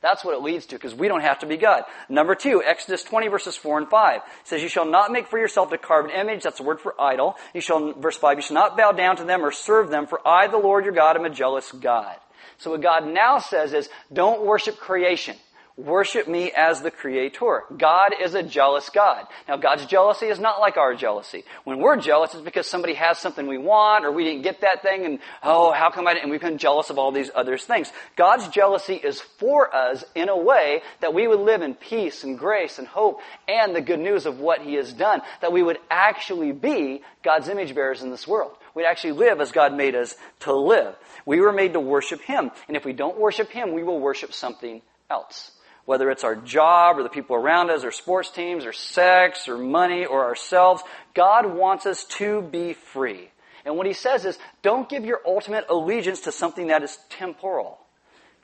That's 0.00 0.24
what 0.24 0.34
it 0.34 0.42
leads 0.42 0.66
to 0.66 0.76
because 0.76 0.94
we 0.94 1.08
don't 1.08 1.22
have 1.22 1.40
to 1.40 1.46
be 1.46 1.56
God. 1.56 1.82
Number 2.08 2.36
two, 2.36 2.62
Exodus 2.64 3.02
20 3.02 3.28
verses 3.28 3.56
4 3.56 3.78
and 3.78 3.88
5 3.88 4.20
says, 4.44 4.62
You 4.62 4.68
shall 4.68 4.88
not 4.88 5.10
make 5.10 5.26
for 5.26 5.38
yourself 5.38 5.72
a 5.72 5.78
carved 5.78 6.12
image. 6.12 6.44
That's 6.44 6.58
the 6.58 6.62
word 6.62 6.80
for 6.80 7.00
idol. 7.00 7.34
You 7.52 7.60
shall, 7.60 7.94
verse 7.94 8.16
5, 8.16 8.38
you 8.38 8.42
shall 8.42 8.54
not 8.54 8.76
bow 8.76 8.92
down 8.92 9.16
to 9.16 9.24
them 9.24 9.44
or 9.44 9.50
serve 9.50 9.90
them 9.90 10.06
for 10.06 10.26
I, 10.26 10.46
the 10.46 10.58
Lord 10.58 10.84
your 10.84 10.94
God, 10.94 11.16
am 11.16 11.24
a 11.24 11.30
jealous 11.30 11.72
God. 11.72 12.14
So 12.58 12.70
what 12.72 12.80
God 12.80 13.06
now 13.06 13.38
says 13.38 13.72
is, 13.72 13.88
don't 14.12 14.46
worship 14.46 14.78
creation. 14.78 15.36
Worship 15.78 16.26
me 16.26 16.50
as 16.50 16.82
the 16.82 16.90
creator. 16.90 17.62
God 17.76 18.10
is 18.20 18.34
a 18.34 18.42
jealous 18.42 18.90
God. 18.90 19.26
Now 19.46 19.56
God's 19.58 19.86
jealousy 19.86 20.26
is 20.26 20.40
not 20.40 20.58
like 20.58 20.76
our 20.76 20.96
jealousy. 20.96 21.44
When 21.62 21.78
we're 21.78 21.98
jealous, 21.98 22.34
it's 22.34 22.42
because 22.42 22.66
somebody 22.66 22.94
has 22.94 23.20
something 23.20 23.46
we 23.46 23.58
want 23.58 24.04
or 24.04 24.10
we 24.10 24.24
didn't 24.24 24.42
get 24.42 24.62
that 24.62 24.82
thing 24.82 25.04
and, 25.04 25.20
oh, 25.40 25.70
how 25.70 25.90
come 25.90 26.08
I 26.08 26.14
didn't? 26.14 26.24
And 26.24 26.32
we 26.32 26.38
become 26.38 26.58
jealous 26.58 26.90
of 26.90 26.98
all 26.98 27.12
these 27.12 27.30
other 27.32 27.56
things. 27.56 27.92
God's 28.16 28.48
jealousy 28.48 28.94
is 28.94 29.20
for 29.20 29.72
us 29.72 30.04
in 30.16 30.28
a 30.28 30.36
way 30.36 30.82
that 31.00 31.14
we 31.14 31.28
would 31.28 31.38
live 31.38 31.62
in 31.62 31.74
peace 31.74 32.24
and 32.24 32.36
grace 32.36 32.80
and 32.80 32.88
hope 32.88 33.20
and 33.46 33.72
the 33.72 33.80
good 33.80 34.00
news 34.00 34.26
of 34.26 34.40
what 34.40 34.60
He 34.60 34.74
has 34.74 34.92
done. 34.92 35.20
That 35.42 35.52
we 35.52 35.62
would 35.62 35.78
actually 35.88 36.50
be 36.50 37.02
God's 37.22 37.48
image 37.48 37.72
bearers 37.72 38.02
in 38.02 38.10
this 38.10 38.26
world. 38.26 38.50
We'd 38.74 38.86
actually 38.86 39.12
live 39.12 39.40
as 39.40 39.52
God 39.52 39.72
made 39.74 39.94
us 39.94 40.16
to 40.40 40.52
live. 40.56 40.96
We 41.24 41.40
were 41.40 41.52
made 41.52 41.74
to 41.74 41.80
worship 41.80 42.20
Him. 42.20 42.50
And 42.66 42.76
if 42.76 42.84
we 42.84 42.94
don't 42.94 43.16
worship 43.16 43.50
Him, 43.50 43.74
we 43.74 43.84
will 43.84 44.00
worship 44.00 44.32
something 44.32 44.82
else. 45.08 45.52
Whether 45.88 46.10
it's 46.10 46.22
our 46.22 46.36
job 46.36 46.98
or 46.98 47.02
the 47.02 47.08
people 47.08 47.34
around 47.34 47.70
us 47.70 47.82
or 47.82 47.92
sports 47.92 48.30
teams 48.30 48.66
or 48.66 48.74
sex 48.74 49.48
or 49.48 49.56
money 49.56 50.04
or 50.04 50.22
ourselves, 50.22 50.82
God 51.14 51.46
wants 51.46 51.86
us 51.86 52.04
to 52.18 52.42
be 52.42 52.74
free. 52.74 53.30
And 53.64 53.74
what 53.78 53.86
He 53.86 53.94
says 53.94 54.26
is, 54.26 54.38
don't 54.60 54.86
give 54.86 55.06
your 55.06 55.22
ultimate 55.24 55.64
allegiance 55.70 56.20
to 56.20 56.30
something 56.30 56.66
that 56.66 56.82
is 56.82 56.98
temporal. 57.08 57.78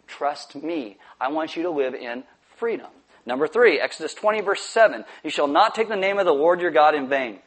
Trust 0.07 0.55
me. 0.55 0.97
I 1.21 1.29
want 1.29 1.55
you 1.55 1.65
to 1.65 1.71
live 1.71 1.95
in 1.95 2.25
freedom. 2.57 2.89
Number 3.27 3.47
three, 3.47 3.79
Exodus 3.79 4.15
20 4.15 4.41
verse 4.41 4.63
7. 4.63 5.05
You 5.23 5.29
shall 5.29 5.47
not 5.47 5.75
take 5.75 5.91
the 5.91 5.97
name 5.97 6.19
of 6.19 6.25
the 6.25 6.33
Lord 6.33 6.63
your 6.63 6.71
God 6.71 6.95
in 6.95 7.11
vain. 7.11 7.41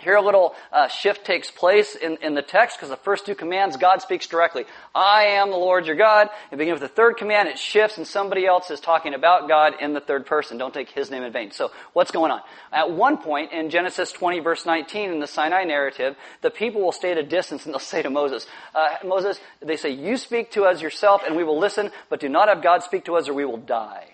Here 0.00 0.16
a 0.16 0.22
little 0.22 0.54
uh, 0.72 0.88
shift 0.88 1.24
takes 1.24 1.50
place 1.50 1.94
in, 1.94 2.18
in 2.22 2.34
the 2.34 2.42
text 2.42 2.76
because 2.76 2.88
the 2.88 2.96
first 2.96 3.26
two 3.26 3.34
commands, 3.34 3.76
God 3.76 4.02
speaks 4.02 4.26
directly. 4.26 4.64
I 4.94 5.24
am 5.24 5.50
the 5.50 5.56
Lord 5.56 5.86
your 5.86 5.96
God. 5.96 6.28
And 6.50 6.58
begin 6.58 6.72
with 6.72 6.82
the 6.82 6.88
third 6.88 7.16
command, 7.16 7.48
it 7.48 7.58
shifts 7.58 7.98
and 7.98 8.06
somebody 8.06 8.46
else 8.46 8.70
is 8.70 8.80
talking 8.80 9.14
about 9.14 9.48
God 9.48 9.74
in 9.80 9.92
the 9.92 10.00
third 10.00 10.26
person. 10.26 10.58
Don't 10.58 10.72
take 10.72 10.90
his 10.90 11.10
name 11.10 11.22
in 11.22 11.32
vain. 11.32 11.50
So 11.50 11.70
what's 11.92 12.10
going 12.10 12.30
on? 12.30 12.40
At 12.72 12.90
one 12.90 13.18
point 13.18 13.52
in 13.52 13.70
Genesis 13.70 14.12
20 14.12 14.40
verse 14.40 14.64
19 14.66 15.10
in 15.10 15.20
the 15.20 15.26
Sinai 15.26 15.64
narrative, 15.64 16.16
the 16.42 16.50
people 16.50 16.80
will 16.80 16.92
stay 16.92 17.12
at 17.12 17.18
a 17.18 17.22
distance 17.22 17.64
and 17.64 17.74
they'll 17.74 17.80
say 17.80 18.02
to 18.02 18.10
Moses, 18.10 18.46
uh, 18.74 18.88
Moses, 19.04 19.38
they 19.60 19.76
say, 19.76 19.90
you 19.90 20.16
speak 20.16 20.52
to 20.52 20.64
us 20.64 20.80
yourself 20.80 21.22
and 21.26 21.36
we 21.36 21.44
will 21.44 21.58
listen, 21.58 21.90
but 22.08 22.20
do 22.20 22.28
not 22.28 22.48
have 22.48 22.62
God 22.62 22.82
speak 22.82 23.04
to 23.04 23.16
us 23.16 23.28
or 23.28 23.34
we 23.34 23.44
will 23.44 23.58
die 23.58 24.08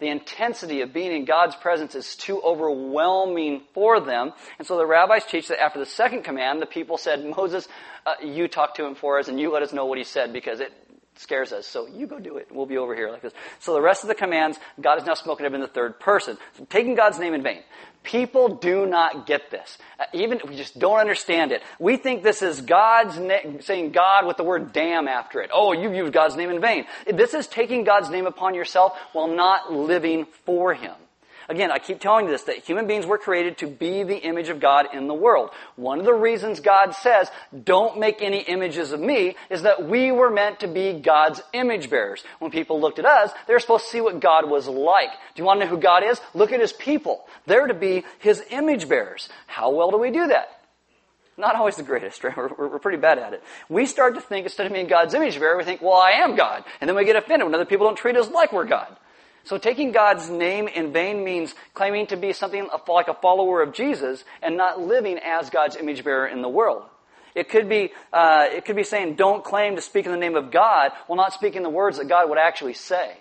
the 0.00 0.08
intensity 0.08 0.80
of 0.80 0.92
being 0.92 1.12
in 1.12 1.24
God's 1.24 1.54
presence 1.56 1.94
is 1.94 2.16
too 2.16 2.40
overwhelming 2.42 3.62
for 3.74 4.00
them. 4.00 4.32
And 4.58 4.66
so 4.66 4.76
the 4.76 4.86
rabbis 4.86 5.24
teach 5.26 5.48
that 5.48 5.60
after 5.60 5.78
the 5.78 5.86
second 5.86 6.24
command, 6.24 6.60
the 6.60 6.66
people 6.66 6.96
said, 6.96 7.24
Moses, 7.24 7.68
uh, 8.06 8.14
you 8.22 8.48
talk 8.48 8.74
to 8.76 8.84
him 8.84 8.94
for 8.94 9.18
us 9.18 9.28
and 9.28 9.38
you 9.38 9.52
let 9.52 9.62
us 9.62 9.72
know 9.72 9.86
what 9.86 9.98
he 9.98 10.04
said 10.04 10.32
because 10.32 10.60
it 10.60 10.72
scares 11.20 11.52
us. 11.52 11.66
So 11.66 11.86
you 11.86 12.06
go 12.06 12.18
do 12.18 12.38
it. 12.38 12.48
We'll 12.50 12.66
be 12.66 12.78
over 12.78 12.94
here 12.94 13.10
like 13.10 13.20
this. 13.20 13.34
So 13.58 13.74
the 13.74 13.80
rest 13.80 14.02
of 14.02 14.08
the 14.08 14.14
commands, 14.14 14.58
God 14.80 14.98
is 14.98 15.04
now 15.04 15.14
spoken 15.14 15.44
of 15.44 15.52
in 15.52 15.60
the 15.60 15.68
third 15.68 16.00
person. 16.00 16.38
So 16.56 16.64
taking 16.64 16.94
God's 16.94 17.18
name 17.18 17.34
in 17.34 17.42
vain. 17.42 17.62
People 18.02 18.56
do 18.56 18.86
not 18.86 19.26
get 19.26 19.50
this. 19.50 19.76
Uh, 19.98 20.04
even 20.14 20.40
we 20.48 20.56
just 20.56 20.78
don't 20.78 20.98
understand 20.98 21.52
it. 21.52 21.62
We 21.78 21.98
think 21.98 22.22
this 22.22 22.40
is 22.40 22.62
God's 22.62 23.18
na- 23.18 23.60
saying 23.60 23.92
God 23.92 24.26
with 24.26 24.38
the 24.38 24.44
word 24.44 24.72
damn 24.72 25.06
after 25.06 25.42
it. 25.42 25.50
Oh, 25.52 25.74
you've 25.74 25.94
used 25.94 26.14
God's 26.14 26.36
name 26.36 26.48
in 26.48 26.62
vain. 26.62 26.86
This 27.06 27.34
is 27.34 27.46
taking 27.46 27.84
God's 27.84 28.08
name 28.08 28.26
upon 28.26 28.54
yourself 28.54 28.96
while 29.12 29.28
not 29.28 29.70
living 29.70 30.26
for 30.46 30.72
Him. 30.72 30.94
Again, 31.50 31.72
I 31.72 31.80
keep 31.80 31.98
telling 31.98 32.26
you 32.26 32.30
this, 32.30 32.44
that 32.44 32.58
human 32.58 32.86
beings 32.86 33.04
were 33.04 33.18
created 33.18 33.58
to 33.58 33.66
be 33.66 34.04
the 34.04 34.16
image 34.16 34.50
of 34.50 34.60
God 34.60 34.86
in 34.94 35.08
the 35.08 35.14
world. 35.14 35.50
One 35.74 35.98
of 35.98 36.04
the 36.04 36.14
reasons 36.14 36.60
God 36.60 36.94
says, 36.94 37.28
don't 37.64 37.98
make 37.98 38.22
any 38.22 38.42
images 38.42 38.92
of 38.92 39.00
me, 39.00 39.34
is 39.50 39.62
that 39.62 39.88
we 39.88 40.12
were 40.12 40.30
meant 40.30 40.60
to 40.60 40.68
be 40.68 40.92
God's 40.92 41.42
image 41.52 41.90
bearers. 41.90 42.22
When 42.38 42.52
people 42.52 42.80
looked 42.80 43.00
at 43.00 43.04
us, 43.04 43.32
they 43.48 43.52
were 43.52 43.58
supposed 43.58 43.86
to 43.86 43.90
see 43.90 44.00
what 44.00 44.20
God 44.20 44.48
was 44.48 44.68
like. 44.68 45.10
Do 45.10 45.42
you 45.42 45.44
want 45.44 45.58
to 45.58 45.66
know 45.66 45.70
who 45.72 45.78
God 45.80 46.04
is? 46.04 46.20
Look 46.34 46.52
at 46.52 46.60
His 46.60 46.72
people. 46.72 47.26
They're 47.46 47.66
to 47.66 47.74
be 47.74 48.04
His 48.20 48.40
image 48.50 48.88
bearers. 48.88 49.28
How 49.48 49.70
well 49.70 49.90
do 49.90 49.98
we 49.98 50.12
do 50.12 50.28
that? 50.28 50.60
Not 51.36 51.56
always 51.56 51.74
the 51.74 51.82
greatest, 51.82 52.22
right? 52.22 52.36
We're, 52.36 52.68
we're, 52.68 52.78
pretty 52.78 52.98
bad 52.98 53.18
at 53.18 53.32
it. 53.32 53.42
We 53.68 53.86
start 53.86 54.14
to 54.14 54.20
think, 54.20 54.44
instead 54.44 54.66
of 54.66 54.72
being 54.72 54.86
God's 54.86 55.14
image 55.14 55.36
bearer, 55.40 55.56
we 55.56 55.64
think, 55.64 55.82
well, 55.82 55.96
I 55.96 56.12
am 56.12 56.36
God. 56.36 56.62
And 56.80 56.88
then 56.88 56.94
we 56.94 57.04
get 57.04 57.16
offended 57.16 57.44
when 57.46 57.54
other 57.56 57.64
people 57.64 57.86
don't 57.86 57.96
treat 57.96 58.16
us 58.16 58.30
like 58.30 58.52
we're 58.52 58.66
God. 58.66 58.96
So 59.44 59.58
taking 59.58 59.92
God's 59.92 60.28
name 60.28 60.68
in 60.68 60.92
vain 60.92 61.24
means 61.24 61.54
claiming 61.74 62.06
to 62.08 62.16
be 62.16 62.32
something 62.32 62.68
like 62.88 63.08
a 63.08 63.14
follower 63.14 63.62
of 63.62 63.72
Jesus 63.72 64.24
and 64.42 64.56
not 64.56 64.80
living 64.80 65.18
as 65.18 65.50
God's 65.50 65.76
image 65.76 66.04
bearer 66.04 66.26
in 66.26 66.42
the 66.42 66.48
world. 66.48 66.84
It 67.34 67.48
could 67.48 67.68
be, 67.68 67.92
uh, 68.12 68.46
it 68.50 68.64
could 68.64 68.76
be 68.76 68.82
saying, 68.82 69.14
don't 69.14 69.44
claim 69.44 69.76
to 69.76 69.82
speak 69.82 70.04
in 70.06 70.12
the 70.12 70.18
name 70.18 70.36
of 70.36 70.50
God 70.50 70.90
while 71.06 71.16
not 71.16 71.32
speaking 71.32 71.62
the 71.62 71.70
words 71.70 71.98
that 71.98 72.08
God 72.08 72.28
would 72.28 72.38
actually 72.38 72.74
say. 72.74 73.16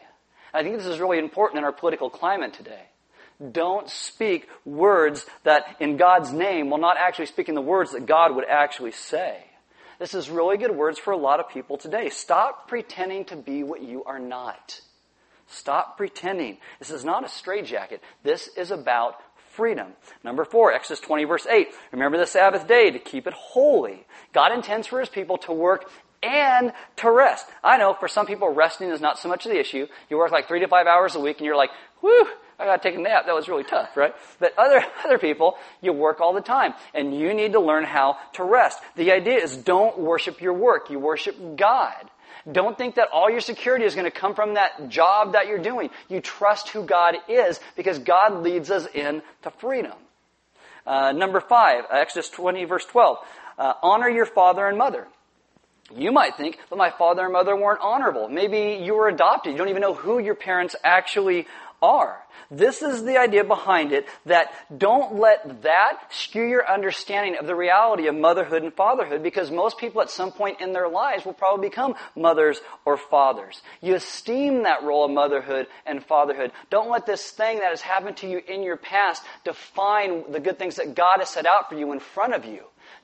I 0.54 0.64
think 0.64 0.78
this 0.78 0.88
is 0.88 1.00
really 1.00 1.20
important 1.20 1.60
in 1.60 1.64
our 1.64 1.72
political 1.72 2.10
climate 2.10 2.54
today. 2.54 2.82
Don't 3.52 3.90
speak 3.90 4.50
words 4.66 5.26
that 5.44 5.78
in 5.80 5.96
God's 5.96 6.34
name 6.34 6.70
while 6.70 6.82
not 6.82 6.98
actually 6.98 7.28
speaking 7.28 7.56
the 7.56 7.62
words 7.62 7.92
that 7.92 8.06
God 8.06 8.36
would 8.36 8.46
actually 8.50 8.92
say. 8.92 9.44
This 10.00 10.14
is 10.14 10.30
really 10.30 10.58
good 10.58 10.76
words 10.76 10.98
for 10.98 11.12
a 11.12 11.18
lot 11.18 11.40
of 11.40 11.50
people 11.50 11.78
today. 11.78 12.10
Stop 12.10 12.68
pretending 12.68 13.26
to 13.26 13.36
be 13.36 13.64
what 13.64 13.82
you 13.82 14.04
are 14.06 14.20
not. 14.20 14.82
Stop 15.50 15.98
pretending. 15.98 16.58
This 16.78 16.92
is 16.92 17.04
not 17.04 17.26
a 17.26 17.30
straitjacket. 17.30 18.02
This 18.24 18.48
is 18.56 18.72
about 18.72 19.16
freedom. 19.52 19.88
Number 20.24 20.46
four, 20.46 20.72
Exodus 20.72 21.00
20 21.02 21.26
verse 21.26 21.48
8. 21.48 21.68
Remember 21.92 22.18
the 22.18 22.28
Sabbath 22.28 22.68
day 22.68 22.92
to 22.92 23.00
keep 23.00 23.28
it 23.28 23.34
holy. 23.34 24.06
God 24.32 24.54
intends 24.54 24.88
for 24.88 25.00
His 25.00 25.10
people 25.10 25.38
to 25.40 25.52
work 25.52 25.90
and 26.22 26.72
to 26.98 27.12
rest. 27.12 27.46
I 27.64 27.78
know 27.78 27.94
for 27.94 28.08
some 28.08 28.26
people 28.26 28.50
resting 28.50 28.90
is 28.90 29.02
not 29.02 29.18
so 29.18 29.30
much 29.30 29.46
of 29.46 29.52
the 29.52 29.60
issue. 29.60 29.88
You 30.10 30.18
work 30.18 30.32
like 30.32 30.48
three 30.48 30.60
to 30.60 30.68
five 30.68 30.88
hours 30.88 31.16
a 31.16 31.20
week 31.20 31.38
and 31.38 31.46
you're 31.46 31.56
like, 31.56 31.72
whew, 32.02 32.28
I 32.60 32.66
gotta 32.66 32.84
take 32.84 32.96
a 32.96 33.02
nap. 33.02 33.26
That 33.26 33.36
was 33.36 33.48
really 33.48 33.64
tough, 33.64 33.96
right? 33.96 34.14
But 34.40 34.54
other, 34.58 34.86
other 35.06 35.18
people, 35.18 35.56
you 35.82 35.94
work 35.94 36.20
all 36.20 36.34
the 36.34 36.42
time 36.42 36.74
and 36.94 37.18
you 37.18 37.34
need 37.34 37.54
to 37.54 37.60
learn 37.60 37.86
how 37.86 38.18
to 38.34 38.44
rest. 38.44 38.80
The 38.96 39.12
idea 39.12 39.40
is 39.40 39.58
don't 39.58 39.98
worship 39.98 40.42
your 40.42 40.54
work. 40.54 40.90
You 40.90 41.00
worship 41.00 41.36
God. 41.56 42.10
Don't 42.50 42.78
think 42.78 42.96
that 42.96 43.10
all 43.12 43.30
your 43.30 43.42
security 43.42 43.86
is 43.86 43.96
going 43.96 44.06
to 44.06 44.12
come 44.12 44.34
from 44.34 44.54
that 44.54 44.90
job 44.90 45.34
that 45.34 45.48
you're 45.48 45.60
doing. 45.60 45.90
You 46.08 46.22
trust 46.22 46.70
who 46.70 46.84
God 46.84 47.16
is 47.28 47.60
because 47.76 48.00
God 48.00 48.44
leads 48.44 48.72
us 48.72 48.86
into 48.88 49.24
freedom. 49.58 49.98
Uh, 50.86 51.12
number 51.12 51.40
five, 51.40 51.84
Exodus 51.92 52.30
20 52.30 52.66
verse 52.66 52.86
12. 52.86 53.18
Uh, 53.58 53.74
honor 53.84 54.10
your 54.10 54.26
father 54.26 54.66
and 54.66 54.78
mother. 54.78 55.08
You 55.96 56.12
might 56.12 56.38
think, 56.38 56.60
but 56.70 56.78
my 56.78 56.92
father 56.92 57.24
and 57.24 57.34
mother 57.34 57.56
weren't 57.56 57.82
honorable. 57.82 58.30
Maybe 58.30 58.84
you 58.84 58.94
were 58.94 59.08
adopted. 59.08 59.54
You 59.54 59.58
don't 59.58 59.70
even 59.70 59.82
know 59.82 59.96
who 59.96 60.20
your 60.20 60.36
parents 60.36 60.76
actually 60.84 61.48
are. 61.82 62.24
This 62.52 62.82
is 62.82 63.04
the 63.04 63.18
idea 63.18 63.44
behind 63.44 63.92
it 63.92 64.08
that 64.26 64.52
don't 64.76 65.16
let 65.16 65.64
that 65.64 66.00
skew 66.10 66.44
your 66.44 66.68
understanding 66.68 67.38
of 67.38 67.46
the 67.46 67.56
reality 67.56 68.08
of 68.08 68.16
motherhood 68.16 68.64
and 68.64 68.74
fatherhood 68.74 69.22
because 69.22 69.52
most 69.52 69.78
people 69.78 70.02
at 70.02 70.10
some 70.10 70.32
point 70.32 70.62
in 70.62 70.74
their 70.74 70.88
lives 70.88 71.26
will 71.26 71.34
probably 71.34 71.70
become 71.70 71.96
mothers 72.16 72.60
or 72.86 72.98
fathers. 72.98 73.62
You 73.82 73.96
esteem 73.96 74.64
that 74.64 74.84
role 74.84 75.06
of 75.06 75.12
motherhood 75.12 75.68
and 75.86 76.04
fatherhood. 76.04 76.52
Don't 76.70 76.90
let 76.90 77.06
this 77.06 77.30
thing 77.32 77.60
that 77.60 77.70
has 77.70 77.82
happened 77.82 78.18
to 78.18 78.30
you 78.30 78.42
in 78.48 78.64
your 78.64 78.78
past 78.78 79.24
define 79.44 80.32
the 80.32 80.40
good 80.40 80.58
things 80.58 80.78
that 80.78 80.96
God 80.96 81.18
has 81.20 81.30
set 81.30 81.46
out 81.46 81.70
for 81.70 81.76
you 81.76 81.92
in 81.92 82.00
front 82.00 82.34
of 82.34 82.46
you. 82.46 82.64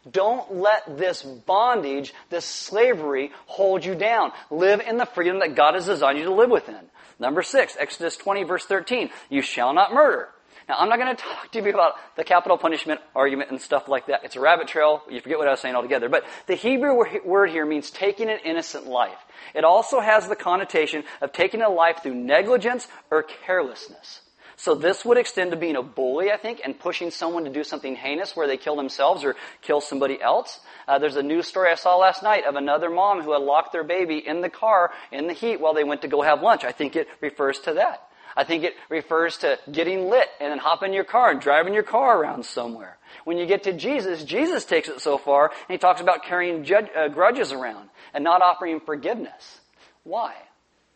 Don't 0.09 0.55
let 0.55 0.97
this 0.97 1.23
bondage, 1.23 2.13
this 2.29 2.45
slavery, 2.45 3.31
hold 3.47 3.83
you 3.83 3.95
down. 3.95 4.31
Live 4.51 4.81
in 4.81 4.97
the 4.97 5.05
freedom 5.05 5.39
that 5.39 5.55
God 5.55 5.73
has 5.73 5.87
designed 5.87 6.19
you 6.19 6.25
to 6.25 6.33
live 6.33 6.49
within. 6.49 6.89
Number 7.19 7.43
six, 7.43 7.75
Exodus 7.79 8.17
20 8.17 8.43
verse 8.43 8.65
13. 8.65 9.09
You 9.29 9.41
shall 9.41 9.73
not 9.73 9.93
murder. 9.93 10.29
Now, 10.67 10.77
I'm 10.79 10.89
not 10.89 10.97
going 10.97 11.15
to 11.15 11.21
talk 11.21 11.51
to 11.51 11.61
you 11.61 11.69
about 11.69 11.93
the 12.15 12.23
capital 12.23 12.57
punishment 12.57 12.99
argument 13.15 13.51
and 13.51 13.61
stuff 13.61 13.87
like 13.87 14.07
that. 14.07 14.23
It's 14.23 14.35
a 14.35 14.39
rabbit 14.39 14.67
trail. 14.67 15.03
You 15.09 15.21
forget 15.21 15.37
what 15.37 15.47
I 15.47 15.51
was 15.51 15.59
saying 15.59 15.75
altogether. 15.75 16.09
But 16.09 16.25
the 16.47 16.55
Hebrew 16.55 17.03
word 17.23 17.51
here 17.51 17.65
means 17.65 17.91
taking 17.91 18.29
an 18.29 18.39
innocent 18.43 18.87
life. 18.87 19.17
It 19.53 19.63
also 19.63 19.99
has 19.99 20.27
the 20.27 20.35
connotation 20.35 21.03
of 21.21 21.33
taking 21.33 21.61
a 21.61 21.69
life 21.69 22.01
through 22.01 22.15
negligence 22.15 22.87
or 23.11 23.21
carelessness. 23.21 24.21
So 24.57 24.73
this 24.73 25.03
would 25.03 25.17
extend 25.17 25.51
to 25.51 25.57
being 25.57 25.75
a 25.75 25.81
bully, 25.81 26.31
I 26.31 26.37
think, 26.37 26.61
and 26.63 26.79
pushing 26.79 27.11
someone 27.11 27.43
to 27.43 27.49
do 27.49 27.63
something 27.63 27.95
heinous 27.95 28.35
where 28.35 28.47
they 28.47 28.57
kill 28.57 28.75
themselves 28.75 29.23
or 29.23 29.35
kill 29.61 29.81
somebody 29.81 30.21
else. 30.21 30.59
Uh, 30.87 30.97
there's 30.97 31.17
a 31.17 31.23
news 31.23 31.47
story 31.47 31.71
I 31.71 31.75
saw 31.75 31.97
last 31.97 32.23
night 32.23 32.45
of 32.45 32.55
another 32.55 32.89
mom 32.89 33.21
who 33.21 33.33
had 33.33 33.41
locked 33.41 33.73
their 33.73 33.83
baby 33.83 34.25
in 34.25 34.41
the 34.41 34.49
car 34.49 34.91
in 35.11 35.27
the 35.27 35.33
heat 35.33 35.59
while 35.59 35.73
they 35.73 35.83
went 35.83 36.03
to 36.03 36.07
go 36.07 36.21
have 36.21 36.41
lunch. 36.41 36.63
I 36.63 36.71
think 36.71 36.95
it 36.95 37.07
refers 37.21 37.59
to 37.61 37.73
that. 37.73 38.07
I 38.37 38.43
think 38.43 38.63
it 38.63 38.73
refers 38.89 39.37
to 39.37 39.57
getting 39.71 40.09
lit 40.09 40.27
and 40.41 40.51
then 40.51 40.57
hopping 40.57 40.89
in 40.89 40.93
your 40.93 41.05
car 41.05 41.31
and 41.31 41.39
driving 41.39 41.73
your 41.73 41.83
car 41.83 42.19
around 42.19 42.45
somewhere. 42.45 42.97
When 43.23 43.37
you 43.37 43.45
get 43.45 43.63
to 43.63 43.73
Jesus, 43.73 44.23
Jesus 44.23 44.65
takes 44.65 44.89
it 44.89 44.99
so 44.99 45.17
far 45.17 45.47
and 45.47 45.69
he 45.69 45.77
talks 45.77 46.01
about 46.01 46.23
carrying 46.23 46.63
judge, 46.63 46.87
uh, 46.95 47.07
grudges 47.07 47.53
around 47.53 47.89
and 48.13 48.23
not 48.23 48.41
offering 48.41 48.81
forgiveness. 48.81 49.61
Why? 50.03 50.33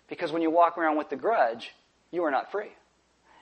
Because 0.09 0.31
when 0.31 0.41
you 0.41 0.49
walk 0.49 0.77
around 0.77 0.97
with 0.97 1.09
the 1.09 1.15
grudge, 1.15 1.73
you 2.11 2.23
are 2.23 2.31
not 2.31 2.51
free. 2.51 2.71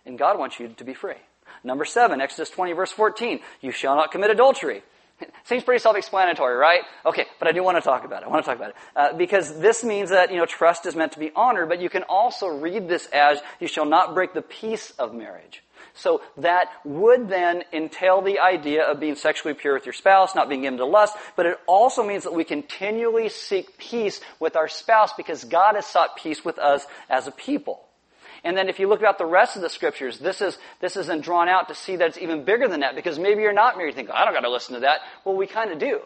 And 0.07 0.17
God 0.17 0.39
wants 0.39 0.59
you 0.59 0.69
to 0.69 0.83
be 0.83 0.93
free. 0.93 1.15
Number 1.63 1.85
seven, 1.85 2.21
Exodus 2.21 2.49
20 2.49 2.73
verse 2.73 2.91
14. 2.91 3.39
You 3.61 3.71
shall 3.71 3.95
not 3.95 4.11
commit 4.11 4.31
adultery. 4.31 4.81
Seems 5.45 5.63
pretty 5.63 5.81
self-explanatory, 5.81 6.55
right? 6.55 6.81
Okay, 7.05 7.25
but 7.39 7.47
I 7.47 7.51
do 7.51 7.63
want 7.63 7.77
to 7.77 7.81
talk 7.81 8.05
about 8.05 8.23
it. 8.23 8.25
I 8.25 8.29
want 8.29 8.45
to 8.45 8.49
talk 8.49 8.57
about 8.57 8.69
it. 8.69 8.75
Uh, 8.95 9.13
because 9.13 9.59
this 9.59 9.83
means 9.83 10.09
that, 10.11 10.31
you 10.31 10.37
know, 10.37 10.45
trust 10.45 10.85
is 10.85 10.95
meant 10.95 11.13
to 11.13 11.19
be 11.19 11.31
honored, 11.35 11.69
but 11.69 11.81
you 11.81 11.89
can 11.89 12.03
also 12.03 12.47
read 12.47 12.87
this 12.87 13.07
as, 13.07 13.39
you 13.59 13.67
shall 13.67 13.85
not 13.85 14.13
break 14.13 14.33
the 14.33 14.41
peace 14.41 14.91
of 14.91 15.13
marriage. 15.13 15.63
So 15.93 16.21
that 16.37 16.69
would 16.85 17.27
then 17.27 17.63
entail 17.73 18.21
the 18.21 18.39
idea 18.39 18.83
of 18.83 18.99
being 18.99 19.15
sexually 19.15 19.55
pure 19.55 19.73
with 19.73 19.85
your 19.85 19.93
spouse, 19.93 20.35
not 20.35 20.47
being 20.47 20.61
given 20.61 20.77
to 20.77 20.85
lust, 20.85 21.17
but 21.35 21.47
it 21.47 21.57
also 21.65 22.03
means 22.03 22.23
that 22.23 22.33
we 22.33 22.43
continually 22.43 23.29
seek 23.29 23.77
peace 23.77 24.21
with 24.39 24.55
our 24.55 24.67
spouse 24.67 25.13
because 25.13 25.43
God 25.43 25.75
has 25.75 25.87
sought 25.87 26.15
peace 26.17 26.45
with 26.45 26.59
us 26.59 26.85
as 27.09 27.27
a 27.27 27.31
people. 27.31 27.86
And 28.47 28.55
then 28.55 28.69
if 28.69 28.79
you 28.79 28.87
look 28.87 29.03
at 29.03 29.17
the 29.17 29.25
rest 29.25 29.57
of 29.57 29.61
the 29.61 29.69
scriptures, 29.69 30.19
this 30.19 30.41
is, 30.41 30.57
this 30.79 30.95
isn't 30.95 31.21
drawn 31.21 31.49
out 31.49 31.67
to 31.67 31.75
see 31.75 31.97
that 31.97 32.07
it's 32.07 32.17
even 32.17 32.45
bigger 32.45 32.69
than 32.69 32.79
that 32.79 32.95
because 32.95 33.19
maybe 33.19 33.41
you're 33.41 33.51
not 33.51 33.75
married. 33.75 33.89
You 33.89 33.95
think, 33.95 34.09
I 34.09 34.23
don't 34.23 34.33
got 34.33 34.47
to 34.47 34.49
listen 34.49 34.75
to 34.75 34.79
that. 34.79 35.01
Well, 35.25 35.35
we 35.35 35.47
kind 35.47 35.69
of 35.69 35.79
do. 35.79 35.99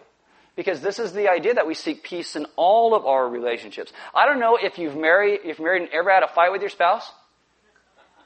Because 0.56 0.82
this 0.82 0.98
is 0.98 1.14
the 1.14 1.30
idea 1.30 1.54
that 1.54 1.68
we 1.68 1.76
seek 1.76 2.02
peace 2.02 2.36
in 2.36 2.48
all 2.56 2.96
of 2.96 3.06
our 3.06 3.30
relationships. 3.30 3.94
I 4.16 4.26
don't 4.26 4.40
know 4.40 4.58
if 4.60 4.80
you've 4.80 4.96
married, 4.96 5.42
if 5.44 5.60
married 5.60 5.84
and 5.84 5.92
ever 5.92 6.10
had 6.10 6.24
a 6.24 6.28
fight 6.30 6.52
with 6.52 6.62
your 6.62 6.72
spouse. 6.72 7.12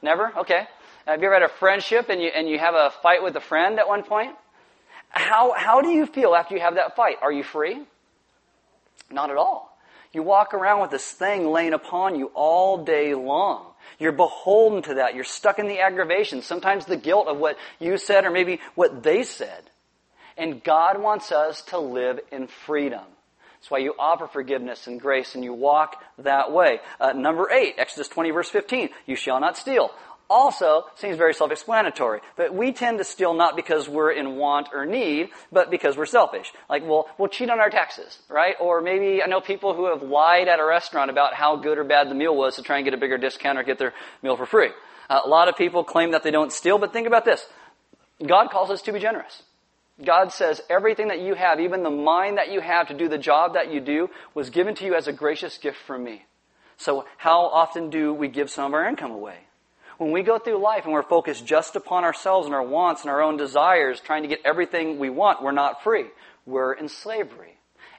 Never? 0.00 0.32
Okay. 0.34 0.66
Have 1.06 1.20
you 1.20 1.26
ever 1.26 1.34
had 1.34 1.42
a 1.42 1.48
friendship 1.50 2.08
and 2.08 2.22
you, 2.22 2.30
and 2.34 2.48
you 2.48 2.58
have 2.58 2.74
a 2.74 2.94
fight 3.02 3.22
with 3.22 3.36
a 3.36 3.42
friend 3.42 3.78
at 3.78 3.86
one 3.86 4.02
point? 4.02 4.34
How, 5.10 5.52
how 5.54 5.82
do 5.82 5.90
you 5.90 6.06
feel 6.06 6.34
after 6.34 6.54
you 6.54 6.62
have 6.62 6.76
that 6.76 6.96
fight? 6.96 7.16
Are 7.20 7.30
you 7.30 7.42
free? 7.42 7.82
Not 9.10 9.28
at 9.28 9.36
all. 9.36 9.76
You 10.14 10.22
walk 10.22 10.54
around 10.54 10.80
with 10.80 10.90
this 10.90 11.12
thing 11.12 11.48
laying 11.48 11.74
upon 11.74 12.18
you 12.18 12.30
all 12.34 12.82
day 12.82 13.14
long. 13.14 13.74
You're 13.98 14.12
beholden 14.12 14.82
to 14.82 14.94
that. 14.94 15.14
You're 15.14 15.24
stuck 15.24 15.58
in 15.58 15.68
the 15.68 15.80
aggravation, 15.80 16.42
sometimes 16.42 16.86
the 16.86 16.96
guilt 16.96 17.28
of 17.28 17.38
what 17.38 17.56
you 17.78 17.98
said 17.98 18.24
or 18.24 18.30
maybe 18.30 18.60
what 18.74 19.02
they 19.02 19.22
said. 19.22 19.62
And 20.36 20.62
God 20.62 21.00
wants 21.00 21.32
us 21.32 21.62
to 21.66 21.78
live 21.78 22.20
in 22.30 22.46
freedom. 22.46 23.04
That's 23.54 23.70
why 23.70 23.78
you 23.78 23.94
offer 23.98 24.26
forgiveness 24.26 24.86
and 24.86 25.00
grace 25.00 25.34
and 25.34 25.42
you 25.42 25.54
walk 25.54 26.02
that 26.18 26.52
way. 26.52 26.80
Uh, 27.00 27.12
number 27.12 27.50
eight, 27.50 27.74
Exodus 27.78 28.06
20 28.08 28.30
verse 28.30 28.50
15, 28.50 28.90
you 29.06 29.16
shall 29.16 29.40
not 29.40 29.56
steal 29.56 29.90
also 30.28 30.84
seems 30.96 31.16
very 31.16 31.34
self-explanatory. 31.34 32.20
But 32.36 32.54
we 32.54 32.72
tend 32.72 32.98
to 32.98 33.04
steal 33.04 33.34
not 33.34 33.56
because 33.56 33.88
we're 33.88 34.12
in 34.12 34.36
want 34.36 34.68
or 34.72 34.86
need, 34.86 35.30
but 35.52 35.70
because 35.70 35.96
we're 35.96 36.06
selfish. 36.06 36.52
Like, 36.68 36.82
we'll, 36.84 37.06
we'll 37.18 37.28
cheat 37.28 37.50
on 37.50 37.60
our 37.60 37.70
taxes, 37.70 38.18
right? 38.28 38.54
Or 38.60 38.80
maybe 38.80 39.22
I 39.22 39.26
know 39.26 39.40
people 39.40 39.74
who 39.74 39.86
have 39.86 40.02
lied 40.02 40.48
at 40.48 40.60
a 40.60 40.64
restaurant 40.64 41.10
about 41.10 41.34
how 41.34 41.56
good 41.56 41.78
or 41.78 41.84
bad 41.84 42.10
the 42.10 42.14
meal 42.14 42.36
was 42.36 42.56
to 42.56 42.62
try 42.62 42.76
and 42.76 42.84
get 42.84 42.94
a 42.94 42.98
bigger 42.98 43.18
discount 43.18 43.58
or 43.58 43.62
get 43.62 43.78
their 43.78 43.94
meal 44.22 44.36
for 44.36 44.46
free. 44.46 44.70
Uh, 45.08 45.20
a 45.24 45.28
lot 45.28 45.48
of 45.48 45.56
people 45.56 45.84
claim 45.84 46.12
that 46.12 46.22
they 46.22 46.30
don't 46.30 46.52
steal, 46.52 46.78
but 46.78 46.92
think 46.92 47.06
about 47.06 47.24
this. 47.24 47.46
God 48.24 48.50
calls 48.50 48.70
us 48.70 48.82
to 48.82 48.92
be 48.92 48.98
generous. 48.98 49.42
God 50.04 50.32
says 50.32 50.60
everything 50.68 51.08
that 51.08 51.20
you 51.20 51.34
have, 51.34 51.58
even 51.58 51.82
the 51.82 51.90
mind 51.90 52.36
that 52.36 52.52
you 52.52 52.60
have 52.60 52.88
to 52.88 52.94
do 52.94 53.08
the 53.08 53.18
job 53.18 53.54
that 53.54 53.72
you 53.72 53.80
do, 53.80 54.10
was 54.34 54.50
given 54.50 54.74
to 54.76 54.84
you 54.84 54.94
as 54.94 55.06
a 55.06 55.12
gracious 55.12 55.56
gift 55.56 55.78
from 55.86 56.04
me. 56.04 56.24
So 56.76 57.06
how 57.16 57.46
often 57.46 57.88
do 57.88 58.12
we 58.12 58.28
give 58.28 58.50
some 58.50 58.66
of 58.66 58.74
our 58.74 58.86
income 58.86 59.10
away? 59.10 59.38
When 59.98 60.12
we 60.12 60.22
go 60.22 60.38
through 60.38 60.62
life 60.62 60.84
and 60.84 60.92
we're 60.92 61.02
focused 61.02 61.46
just 61.46 61.74
upon 61.74 62.04
ourselves 62.04 62.46
and 62.46 62.54
our 62.54 62.62
wants 62.62 63.02
and 63.02 63.10
our 63.10 63.22
own 63.22 63.36
desires, 63.36 64.00
trying 64.00 64.22
to 64.22 64.28
get 64.28 64.40
everything 64.44 64.98
we 64.98 65.08
want, 65.08 65.42
we're 65.42 65.52
not 65.52 65.82
free. 65.82 66.06
We're 66.44 66.74
in 66.74 66.88
slavery. 66.88 67.58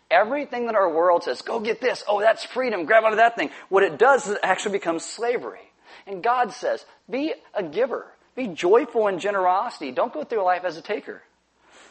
Everything 0.09 0.67
that 0.67 0.75
our 0.75 0.89
world 0.93 1.23
says, 1.23 1.41
go 1.41 1.59
get 1.59 1.81
this, 1.81 2.03
oh, 2.07 2.21
that's 2.21 2.43
freedom, 2.43 2.85
grab 2.85 3.03
onto 3.03 3.17
that 3.17 3.35
thing. 3.35 3.49
What 3.69 3.83
it 3.83 3.97
does 3.97 4.27
is 4.27 4.33
it 4.33 4.39
actually 4.43 4.73
becomes 4.73 5.03
slavery. 5.03 5.71
And 6.05 6.23
God 6.23 6.53
says, 6.53 6.85
be 7.09 7.33
a 7.53 7.63
giver. 7.63 8.05
Be 8.35 8.47
joyful 8.47 9.07
in 9.07 9.19
generosity. 9.19 9.91
Don't 9.91 10.13
go 10.13 10.23
through 10.23 10.43
life 10.43 10.63
as 10.63 10.77
a 10.77 10.81
taker. 10.81 11.23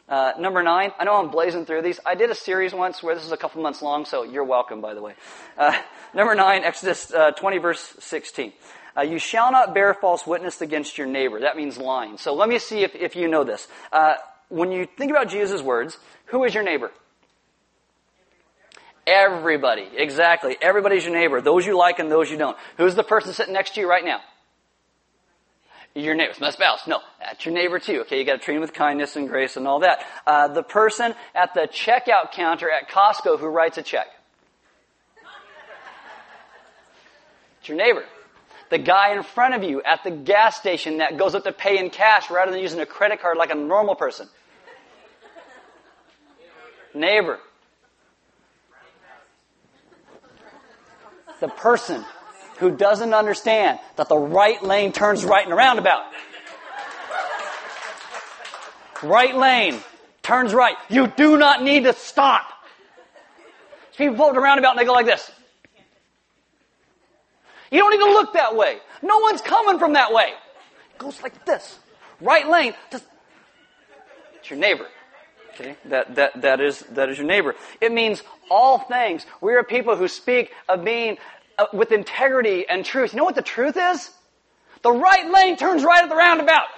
Uh, 0.09 0.33
number 0.39 0.63
nine, 0.63 0.93
I 1.01 1.05
know 1.05 1.17
I'm 1.17 1.31
blazing 1.31 1.67
through 1.67 1.83
these. 1.83 1.99
I 2.07 2.15
did 2.15 2.31
a 2.31 2.35
series 2.35 2.73
once 2.73 3.03
where 3.03 3.17
this 3.17 3.25
is 3.25 3.33
a 3.33 3.37
couple 3.37 3.61
months 3.61 3.83
long, 3.83 4.05
so 4.05 4.23
you're 4.23 4.45
welcome, 4.45 4.81
by 4.81 4.95
the 4.95 5.03
way. 5.03 5.15
Uh, 5.59 5.77
number 6.15 6.37
nine, 6.37 6.63
Exodus 6.63 7.13
uh, 7.13 7.33
20, 7.33 7.59
verse 7.59 7.97
16. 7.99 8.53
Uh, 8.97 9.03
you 9.03 9.19
shall 9.19 9.53
not 9.53 9.75
bear 9.75 9.95
false 9.95 10.27
witness 10.27 10.61
against 10.61 10.97
your 10.97 11.07
neighbor. 11.07 11.41
That 11.41 11.57
means 11.57 11.79
lying. 11.79 12.19
So 12.19 12.35
let 12.35 12.49
me 12.49 12.59
see 12.59 12.83
if, 12.83 12.95
if 12.95 13.17
you 13.17 13.29
know 13.29 13.45
this. 13.45 13.69
Uh, 13.93 14.15
when 14.49 14.73
you 14.73 14.87
think 14.87 15.11
about 15.11 15.29
Jesus' 15.29 15.63
words, 15.63 15.99
who 16.27 16.45
is 16.45 16.55
your 16.55 16.63
neighbor? 16.63 16.91
Everybody. 19.07 19.89
Exactly. 19.97 20.57
Everybody's 20.61 21.05
your 21.05 21.15
neighbor. 21.15 21.41
Those 21.41 21.67
you 21.67 21.77
like 21.77 21.99
and 21.99 22.11
those 22.11 22.31
you 22.31 22.37
don't. 22.37 22.57
Who's 22.77 22.95
the 22.95 23.05
person 23.05 23.33
sitting 23.33 23.55
next 23.55 23.75
to 23.75 23.81
you 23.81 23.89
right 23.89 24.05
now? 24.05 24.21
your 25.97 26.15
neighbor. 26.15 26.35
My 26.41 26.51
spouse. 26.51 26.87
No, 26.87 27.01
that's 27.19 27.45
your 27.45 27.55
neighbor 27.55 27.79
too. 27.79 28.03
Okay, 28.03 28.19
you 28.19 28.25
got 28.25 28.35
to 28.35 28.39
treat 28.39 28.57
him 28.57 28.61
with 28.61 28.75
kindness 28.75 29.17
and 29.17 29.29
grace 29.29 29.57
and 29.57 29.67
all 29.67 29.81
that. 29.81 30.05
Uh, 30.27 30.49
the 30.49 30.63
person 30.63 31.15
at 31.35 31.55
the 31.55 31.69
checkout 31.73 32.33
counter 32.33 32.71
at 32.71 32.91
Costco 32.91 33.39
who 33.39 33.47
writes 33.47 33.79
a 33.79 33.83
check. 33.83 34.07
It's 37.61 37.69
your 37.69 37.79
neighbor. 37.79 38.05
The 38.69 38.79
guy 38.79 39.15
in 39.15 39.23
front 39.23 39.55
of 39.55 39.63
you 39.63 39.83
at 39.83 40.03
the 40.03 40.11
gas 40.11 40.57
station 40.57 40.99
that 40.99 41.17
goes 41.17 41.35
up 41.35 41.45
to 41.45 41.53
pay 41.53 41.79
in 41.79 41.91
cash 41.91 42.31
rather 42.31 42.51
than 42.51 42.61
using 42.61 42.81
a 42.81 42.87
credit 42.87 43.21
card 43.21 43.37
like 43.37 43.53
a 43.53 43.55
normal 43.55 43.95
person. 43.95 44.29
Neighbor. 46.95 47.39
The 51.41 51.49
person 51.49 52.05
who 52.59 52.71
doesn't 52.71 53.13
understand 53.13 53.79
that 53.97 54.09
the 54.09 54.17
right 54.17 54.63
lane 54.63 54.93
turns 54.93 55.25
right 55.25 55.47
in 55.47 55.53
a 55.53 55.57
roundabout. 55.57 56.05
Right 59.03 59.37
lane 59.37 59.79
turns 60.23 60.55
right. 60.55 60.77
You 60.89 61.07
do 61.07 61.37
not 61.37 61.63
need 61.63 61.85
to 61.85 61.93
stop. 61.93 62.47
People 63.97 64.17
pull 64.17 64.31
up 64.31 64.37
a 64.37 64.41
roundabout 64.41 64.71
and 64.71 64.79
they 64.79 64.85
go 64.85 64.93
like 64.93 65.07
this. 65.07 65.31
You 67.77 67.83
don't 67.83 68.07
to 68.07 68.13
look 68.13 68.33
that 68.33 68.57
way. 68.57 68.79
No 69.03 69.19
one's 69.19 69.43
coming 69.43 69.79
from 69.79 69.93
that 69.93 70.11
way. 70.11 70.33
It 70.95 70.99
goes 70.99 71.23
like 71.23 71.45
this. 71.45 71.79
Right 72.23 72.49
lane. 72.49 72.73
It's 72.91 74.49
your 74.49 74.59
neighbor. 74.59 74.87
Okay? 75.53 75.77
That, 75.85 76.15
that, 76.15 76.41
that, 76.41 76.63
is, 76.63 76.81
that 76.93 77.11
is 77.11 77.19
your 77.19 77.27
neighbor. 77.27 77.55
It 77.83 77.93
means 77.93 78.23
all 78.51 78.79
things. 78.79 79.27
We 79.43 79.53
are 79.57 79.63
people 79.63 79.95
who 79.95 80.09
speak 80.09 80.53
of 80.71 80.87
being 80.87 81.19
uh, 81.59 81.67
with 81.75 81.93
integrity 81.93 82.67
and 82.67 82.83
truth. 82.83 83.13
You 83.13 83.19
know 83.19 83.25
what 83.25 83.35
the 83.35 83.43
truth 83.43 83.77
is? 83.77 84.11
The 84.81 84.93
right 84.93 85.31
lane 85.31 85.59
turns 85.59 85.85
right 85.85 86.03
at 86.03 86.09
the 86.09 86.17
roundabout. 86.17 86.69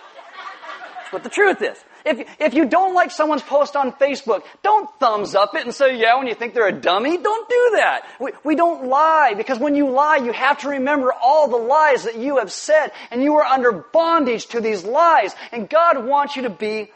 That's 0.96 1.12
what 1.12 1.22
the 1.22 1.30
truth 1.30 1.62
is. 1.62 1.78
If, 2.04 2.28
if 2.40 2.54
you 2.54 2.66
don't 2.66 2.94
like 2.94 3.10
someone's 3.10 3.42
post 3.42 3.76
on 3.76 3.92
Facebook, 3.92 4.42
don't 4.62 4.88
thumbs 4.98 5.34
up 5.34 5.54
it 5.54 5.64
and 5.64 5.74
say, 5.74 5.98
yeah, 5.98 6.16
when 6.16 6.26
you 6.26 6.34
think 6.34 6.54
they're 6.54 6.68
a 6.68 6.72
dummy. 6.72 7.16
Don't 7.18 7.48
do 7.48 7.70
that. 7.76 8.02
We, 8.20 8.32
we 8.44 8.56
don't 8.56 8.86
lie 8.88 9.34
because 9.36 9.58
when 9.58 9.74
you 9.74 9.90
lie, 9.90 10.16
you 10.16 10.32
have 10.32 10.58
to 10.58 10.68
remember 10.68 11.12
all 11.12 11.48
the 11.48 11.56
lies 11.56 12.04
that 12.04 12.16
you 12.16 12.38
have 12.38 12.52
said 12.52 12.92
and 13.10 13.22
you 13.22 13.36
are 13.36 13.44
under 13.44 13.72
bondage 13.72 14.46
to 14.48 14.60
these 14.60 14.84
lies 14.84 15.34
and 15.52 15.68
God 15.68 16.04
wants 16.04 16.36
you 16.36 16.42
to 16.42 16.50
be 16.50 16.90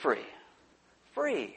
free. 0.00 0.18
Free. 1.14 1.56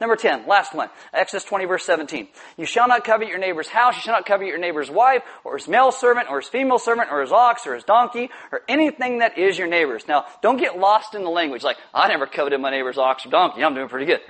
Number 0.00 0.16
10, 0.16 0.46
last 0.46 0.74
one. 0.74 0.88
Exodus 1.12 1.44
20 1.44 1.66
verse 1.66 1.84
17. 1.84 2.28
You 2.56 2.64
shall 2.64 2.88
not 2.88 3.04
covet 3.04 3.28
your 3.28 3.38
neighbor's 3.38 3.68
house, 3.68 3.96
you 3.96 4.00
shall 4.00 4.14
not 4.14 4.24
covet 4.24 4.46
your 4.46 4.58
neighbor's 4.58 4.90
wife, 4.90 5.22
or 5.44 5.58
his 5.58 5.68
male 5.68 5.92
servant, 5.92 6.28
or 6.30 6.40
his 6.40 6.48
female 6.48 6.78
servant, 6.78 7.08
or 7.12 7.20
his 7.20 7.32
ox, 7.32 7.66
or 7.66 7.74
his 7.74 7.84
donkey, 7.84 8.30
or 8.50 8.62
anything 8.66 9.18
that 9.18 9.36
is 9.36 9.58
your 9.58 9.68
neighbor's. 9.68 10.08
Now, 10.08 10.24
don't 10.40 10.56
get 10.56 10.78
lost 10.78 11.14
in 11.14 11.22
the 11.22 11.30
language 11.30 11.62
like, 11.62 11.76
I 11.92 12.08
never 12.08 12.26
coveted 12.26 12.60
my 12.60 12.70
neighbor's 12.70 12.96
ox 12.96 13.26
or 13.26 13.30
donkey, 13.30 13.62
I'm 13.62 13.74
doing 13.74 13.88
pretty 13.88 14.06
good. 14.06 14.20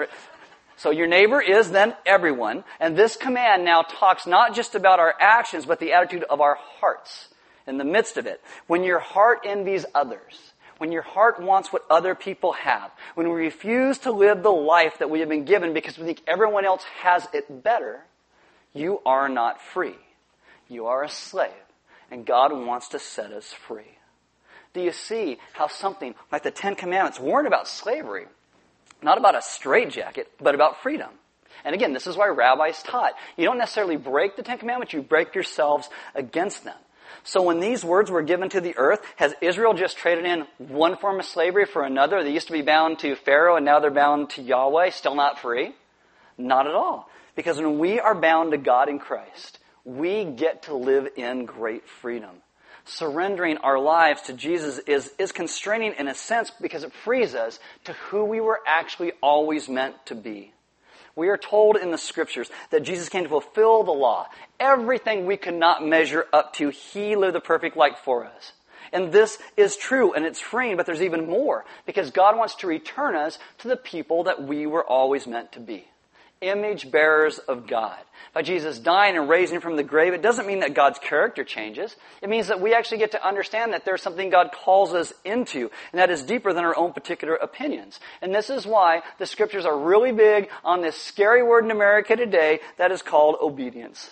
So 0.76 0.90
your 0.90 1.06
neighbor 1.06 1.40
is 1.40 1.70
then 1.70 1.94
everyone, 2.04 2.64
and 2.80 2.96
this 2.96 3.16
command 3.16 3.64
now 3.64 3.82
talks 3.82 4.26
not 4.26 4.54
just 4.54 4.74
about 4.74 4.98
our 4.98 5.14
actions, 5.20 5.66
but 5.66 5.78
the 5.78 5.92
attitude 5.92 6.24
of 6.28 6.40
our 6.40 6.56
hearts 6.80 7.28
in 7.66 7.78
the 7.78 7.84
midst 7.84 8.16
of 8.16 8.26
it. 8.26 8.40
When 8.66 8.82
your 8.82 8.98
heart 8.98 9.40
envies 9.44 9.86
others, 9.94 10.49
when 10.80 10.92
your 10.92 11.02
heart 11.02 11.38
wants 11.38 11.70
what 11.70 11.84
other 11.90 12.14
people 12.14 12.52
have, 12.52 12.90
when 13.14 13.28
we 13.28 13.34
refuse 13.34 13.98
to 13.98 14.12
live 14.12 14.42
the 14.42 14.48
life 14.48 14.96
that 15.00 15.10
we 15.10 15.20
have 15.20 15.28
been 15.28 15.44
given 15.44 15.74
because 15.74 15.98
we 15.98 16.06
think 16.06 16.22
everyone 16.26 16.64
else 16.64 16.82
has 17.02 17.28
it 17.34 17.62
better, 17.62 18.00
you 18.72 18.98
are 19.04 19.28
not 19.28 19.60
free. 19.60 19.98
You 20.70 20.86
are 20.86 21.04
a 21.04 21.10
slave. 21.10 21.50
And 22.10 22.24
God 22.24 22.50
wants 22.54 22.88
to 22.88 22.98
set 22.98 23.30
us 23.30 23.52
free. 23.52 23.98
Do 24.72 24.80
you 24.80 24.92
see 24.92 25.36
how 25.52 25.68
something 25.68 26.14
like 26.32 26.44
the 26.44 26.50
Ten 26.50 26.76
Commandments 26.76 27.20
weren't 27.20 27.46
about 27.46 27.68
slavery, 27.68 28.24
not 29.02 29.18
about 29.18 29.34
a 29.34 29.42
straitjacket, 29.42 30.30
but 30.40 30.54
about 30.54 30.82
freedom? 30.82 31.10
And 31.62 31.74
again, 31.74 31.92
this 31.92 32.06
is 32.06 32.16
why 32.16 32.28
rabbis 32.28 32.82
taught. 32.82 33.12
You 33.36 33.44
don't 33.44 33.58
necessarily 33.58 33.98
break 33.98 34.34
the 34.34 34.42
Ten 34.42 34.56
Commandments, 34.56 34.94
you 34.94 35.02
break 35.02 35.34
yourselves 35.34 35.90
against 36.14 36.64
them. 36.64 36.78
So 37.22 37.42
when 37.42 37.60
these 37.60 37.84
words 37.84 38.10
were 38.10 38.22
given 38.22 38.48
to 38.50 38.60
the 38.60 38.76
earth, 38.76 39.00
has 39.16 39.34
Israel 39.40 39.74
just 39.74 39.96
traded 39.96 40.24
in 40.24 40.46
one 40.58 40.96
form 40.96 41.20
of 41.20 41.26
slavery 41.26 41.66
for 41.66 41.82
another? 41.82 42.22
They 42.22 42.32
used 42.32 42.46
to 42.48 42.52
be 42.52 42.62
bound 42.62 42.98
to 43.00 43.14
Pharaoh 43.14 43.56
and 43.56 43.64
now 43.64 43.80
they're 43.80 43.90
bound 43.90 44.30
to 44.30 44.42
Yahweh, 44.42 44.90
still 44.90 45.14
not 45.14 45.38
free? 45.38 45.74
Not 46.38 46.66
at 46.66 46.74
all. 46.74 47.08
Because 47.36 47.58
when 47.58 47.78
we 47.78 48.00
are 48.00 48.14
bound 48.14 48.52
to 48.52 48.58
God 48.58 48.88
in 48.88 48.98
Christ, 48.98 49.58
we 49.84 50.24
get 50.24 50.64
to 50.64 50.74
live 50.74 51.08
in 51.16 51.44
great 51.46 51.88
freedom. 51.88 52.42
Surrendering 52.84 53.58
our 53.58 53.78
lives 53.78 54.22
to 54.22 54.32
Jesus 54.32 54.78
is, 54.78 55.12
is 55.18 55.32
constraining 55.32 55.94
in 55.98 56.08
a 56.08 56.14
sense 56.14 56.50
because 56.50 56.82
it 56.82 56.92
frees 56.92 57.34
us 57.34 57.58
to 57.84 57.92
who 57.92 58.24
we 58.24 58.40
were 58.40 58.60
actually 58.66 59.12
always 59.22 59.68
meant 59.68 59.94
to 60.06 60.14
be. 60.14 60.52
We 61.16 61.28
are 61.28 61.36
told 61.36 61.76
in 61.76 61.90
the 61.90 61.98
scriptures 61.98 62.50
that 62.70 62.82
Jesus 62.82 63.08
came 63.08 63.24
to 63.24 63.28
fulfill 63.28 63.84
the 63.84 63.92
law. 63.92 64.26
Everything 64.58 65.26
we 65.26 65.36
could 65.36 65.54
not 65.54 65.84
measure 65.84 66.26
up 66.32 66.54
to, 66.54 66.70
He 66.70 67.16
lived 67.16 67.34
the 67.34 67.40
perfect 67.40 67.76
life 67.76 67.98
for 68.04 68.24
us. 68.24 68.52
And 68.92 69.12
this 69.12 69.38
is 69.56 69.76
true 69.76 70.12
and 70.12 70.24
it's 70.24 70.40
freeing, 70.40 70.76
but 70.76 70.86
there's 70.86 71.02
even 71.02 71.28
more 71.28 71.64
because 71.86 72.10
God 72.10 72.36
wants 72.36 72.56
to 72.56 72.66
return 72.66 73.14
us 73.14 73.38
to 73.58 73.68
the 73.68 73.76
people 73.76 74.24
that 74.24 74.42
we 74.42 74.66
were 74.66 74.84
always 74.84 75.26
meant 75.26 75.52
to 75.52 75.60
be 75.60 75.86
image 76.40 76.90
bearers 76.90 77.38
of 77.38 77.66
God. 77.66 77.98
By 78.32 78.42
Jesus 78.42 78.78
dying 78.78 79.16
and 79.16 79.28
raising 79.28 79.60
from 79.60 79.76
the 79.76 79.82
grave, 79.82 80.14
it 80.14 80.22
doesn't 80.22 80.46
mean 80.46 80.60
that 80.60 80.74
God's 80.74 80.98
character 80.98 81.44
changes. 81.44 81.94
It 82.22 82.28
means 82.28 82.48
that 82.48 82.60
we 82.60 82.74
actually 82.74 82.98
get 82.98 83.12
to 83.12 83.26
understand 83.26 83.72
that 83.72 83.84
there's 83.84 84.02
something 84.02 84.30
God 84.30 84.50
calls 84.52 84.94
us 84.94 85.12
into, 85.24 85.70
and 85.92 85.98
that 86.00 86.10
is 86.10 86.22
deeper 86.22 86.52
than 86.52 86.64
our 86.64 86.76
own 86.76 86.92
particular 86.92 87.34
opinions. 87.34 87.98
And 88.22 88.34
this 88.34 88.48
is 88.48 88.66
why 88.66 89.02
the 89.18 89.26
scriptures 89.26 89.64
are 89.66 89.76
really 89.76 90.12
big 90.12 90.48
on 90.64 90.80
this 90.80 90.96
scary 90.96 91.42
word 91.42 91.64
in 91.64 91.70
America 91.70 92.16
today 92.16 92.60
that 92.78 92.92
is 92.92 93.02
called 93.02 93.36
obedience. 93.40 94.10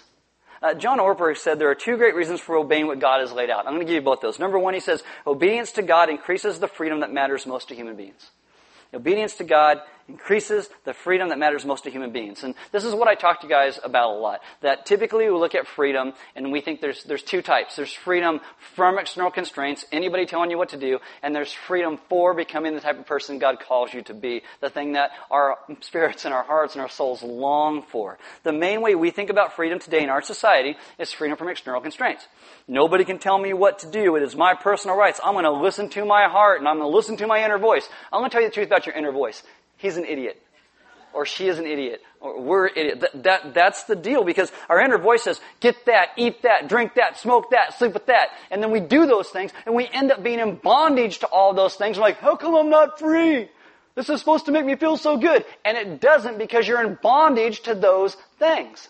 Uh, 0.61 0.75
John 0.75 0.99
Ortberg 0.99 1.37
said 1.37 1.59
there 1.59 1.71
are 1.71 1.77
two 1.77 1.97
great 1.97 2.17
reasons 2.17 2.41
for 2.41 2.57
obeying 2.57 2.89
what 2.89 2.99
God 2.99 3.21
has 3.21 3.33
laid 3.33 3.49
out. 3.49 3.67
I'm 3.67 3.75
going 3.75 3.87
to 3.87 3.93
give 3.93 4.03
you 4.03 4.05
both 4.05 4.21
those. 4.21 4.41
Number 4.41 4.59
one, 4.59 4.75
he 4.75 4.81
says, 4.81 5.05
obedience 5.25 5.73
to 5.73 5.83
God 5.83 6.11
increases 6.11 6.59
the 6.59 6.67
freedom 6.67 7.01
that 7.01 7.13
matters 7.13 7.47
most 7.47 7.69
to 7.69 7.77
human 7.77 7.95
beings. 7.95 8.31
Obedience 8.93 9.37
to 9.37 9.45
God 9.45 9.81
increases 10.09 10.69
the 10.85 10.95
freedom 10.95 11.29
that 11.29 11.39
matters 11.39 11.65
most 11.65 11.85
to 11.85 11.91
human 11.91 12.13
beings. 12.13 12.43
And 12.43 12.55
this 12.73 12.85
is 12.85 12.95
what 12.95 13.09
I 13.09 13.15
talk 13.15 13.41
to 13.41 13.47
you 13.47 13.53
guys 13.53 13.79
about 13.83 14.11
a 14.11 14.19
lot. 14.19 14.41
That 14.63 14.87
typically 14.87 15.27
we 15.27 15.39
look 15.39 15.55
at 15.55 15.67
freedom 15.67 16.15
and 16.35 16.51
we 16.51 16.61
think 16.61 16.81
there's, 16.81 17.05
there's 17.05 17.23
two 17.23 17.43
types. 17.43 17.77
There's 17.77 17.93
freedom 17.93 18.41
from 18.75 18.99
external 18.99 19.31
constraints, 19.31 19.85
anybody 19.93 20.25
telling 20.25 20.51
you 20.51 20.57
what 20.57 20.71
to 20.71 20.79
do, 20.79 20.99
and 21.23 21.35
there's 21.35 21.53
freedom 21.53 21.99
for 22.09 22.35
becoming 22.35 22.75
the 22.75 22.81
type 22.81 22.99
of 22.99 23.07
person 23.07 23.39
God 23.39 23.61
calls 23.61 23.93
you 23.93 24.03
to 24.03 24.15
be. 24.15 24.43
The 24.61 24.71
thing 24.71 24.95
that 24.95 25.11
our 25.31 25.59
spirits 25.81 26.25
and 26.25 26.33
our 26.33 26.43
hearts 26.43 26.75
and 26.75 26.83
our 26.83 26.89
souls 26.89 27.23
long 27.23 27.83
for. 27.83 28.19
The 28.45 28.53
main 28.53 28.81
way 28.81 28.95
we 28.95 29.11
think 29.11 29.31
about 29.31 29.57
freedom 29.57 29.79
today 29.79 30.03
in 30.03 30.09
our 30.09 30.23
society 30.23 30.77
is 30.99 31.13
freedom 31.13 31.37
from 31.37 31.49
external 31.49 31.81
constraints. 31.81 32.27
Nobody 32.67 33.05
can 33.05 33.19
tell 33.19 33.39
me 33.39 33.53
what 33.53 33.81
to 33.81 33.91
do. 33.91 34.17
It 34.17 34.23
is 34.23 34.35
my 34.35 34.55
personal 34.55 34.97
rights. 34.97 35.21
I'm 35.23 35.35
going 35.35 35.45
to 35.45 35.51
listen 35.51 35.91
to 35.91 36.05
my 36.05 36.29
heart 36.29 36.61
and 36.61 36.69
I'm 36.69 36.79
going 36.79 36.91
to 36.91 36.97
listen 36.97 37.17
to 37.19 37.27
my 37.27 37.45
inner 37.45 37.59
voice. 37.59 37.89
I'm 38.13 38.21
going 38.21 38.31
to 38.31 38.35
tell 38.35 38.43
you 38.43 38.49
the 38.49 38.55
truth 38.55 38.67
about 38.67 38.87
your 38.87 38.95
inner 38.95 39.13
voice 39.13 39.43
he's 39.79 39.97
an 39.97 40.05
idiot. 40.05 40.41
Or 41.15 41.25
she 41.25 41.49
is 41.49 41.59
an 41.59 41.67
idiot. 41.67 42.03
Or 42.21 42.41
we're 42.41 42.67
idiot. 42.67 43.01
That, 43.01 43.23
that, 43.23 43.55
that's 43.55 43.85
the 43.85 43.97
deal 43.97 44.25
because 44.25 44.53
our 44.69 44.79
inner 44.79 44.99
voice 44.99 45.23
says, 45.23 45.41
get 45.61 45.87
that, 45.87 46.11
eat 46.17 46.43
that, 46.43 46.69
drink 46.69 46.95
that, 46.95 47.19
smoke 47.19 47.51
that, 47.51 47.79
sleep 47.79 47.95
with 47.95 48.07
that. 48.07 48.29
And 48.51 48.63
then 48.63 48.71
we 48.71 48.81
do 48.81 49.07
those 49.07 49.29
things 49.31 49.53
and 49.65 49.75
we 49.75 49.89
end 49.89 50.13
up 50.13 50.23
being 50.23 50.39
in 50.39 50.57
bondage 50.57 51.21
to 51.21 51.27
all 51.27 51.55
those 51.55 51.75
things. 51.75 51.97
We're 51.97 52.03
like, 52.03 52.19
how 52.19 52.37
come 52.37 52.55
I'm 52.55 52.71
not 52.71 52.99
free? 52.99 53.49
This 53.95 54.11
is 54.11 54.21
supposed 54.21 54.47
to 54.47 54.53
make 54.53 54.65
me 54.65 54.77
feel 54.77 54.97
so 54.97 55.17
good. 55.17 55.45
And 55.65 55.77
it 55.77 56.01
doesn't 56.01 56.39
because 56.39 56.69
you're 56.69 56.85
in 56.87 56.99
bondage 57.03 57.63
to 57.63 57.75
those 57.75 58.17
things. 58.39 58.89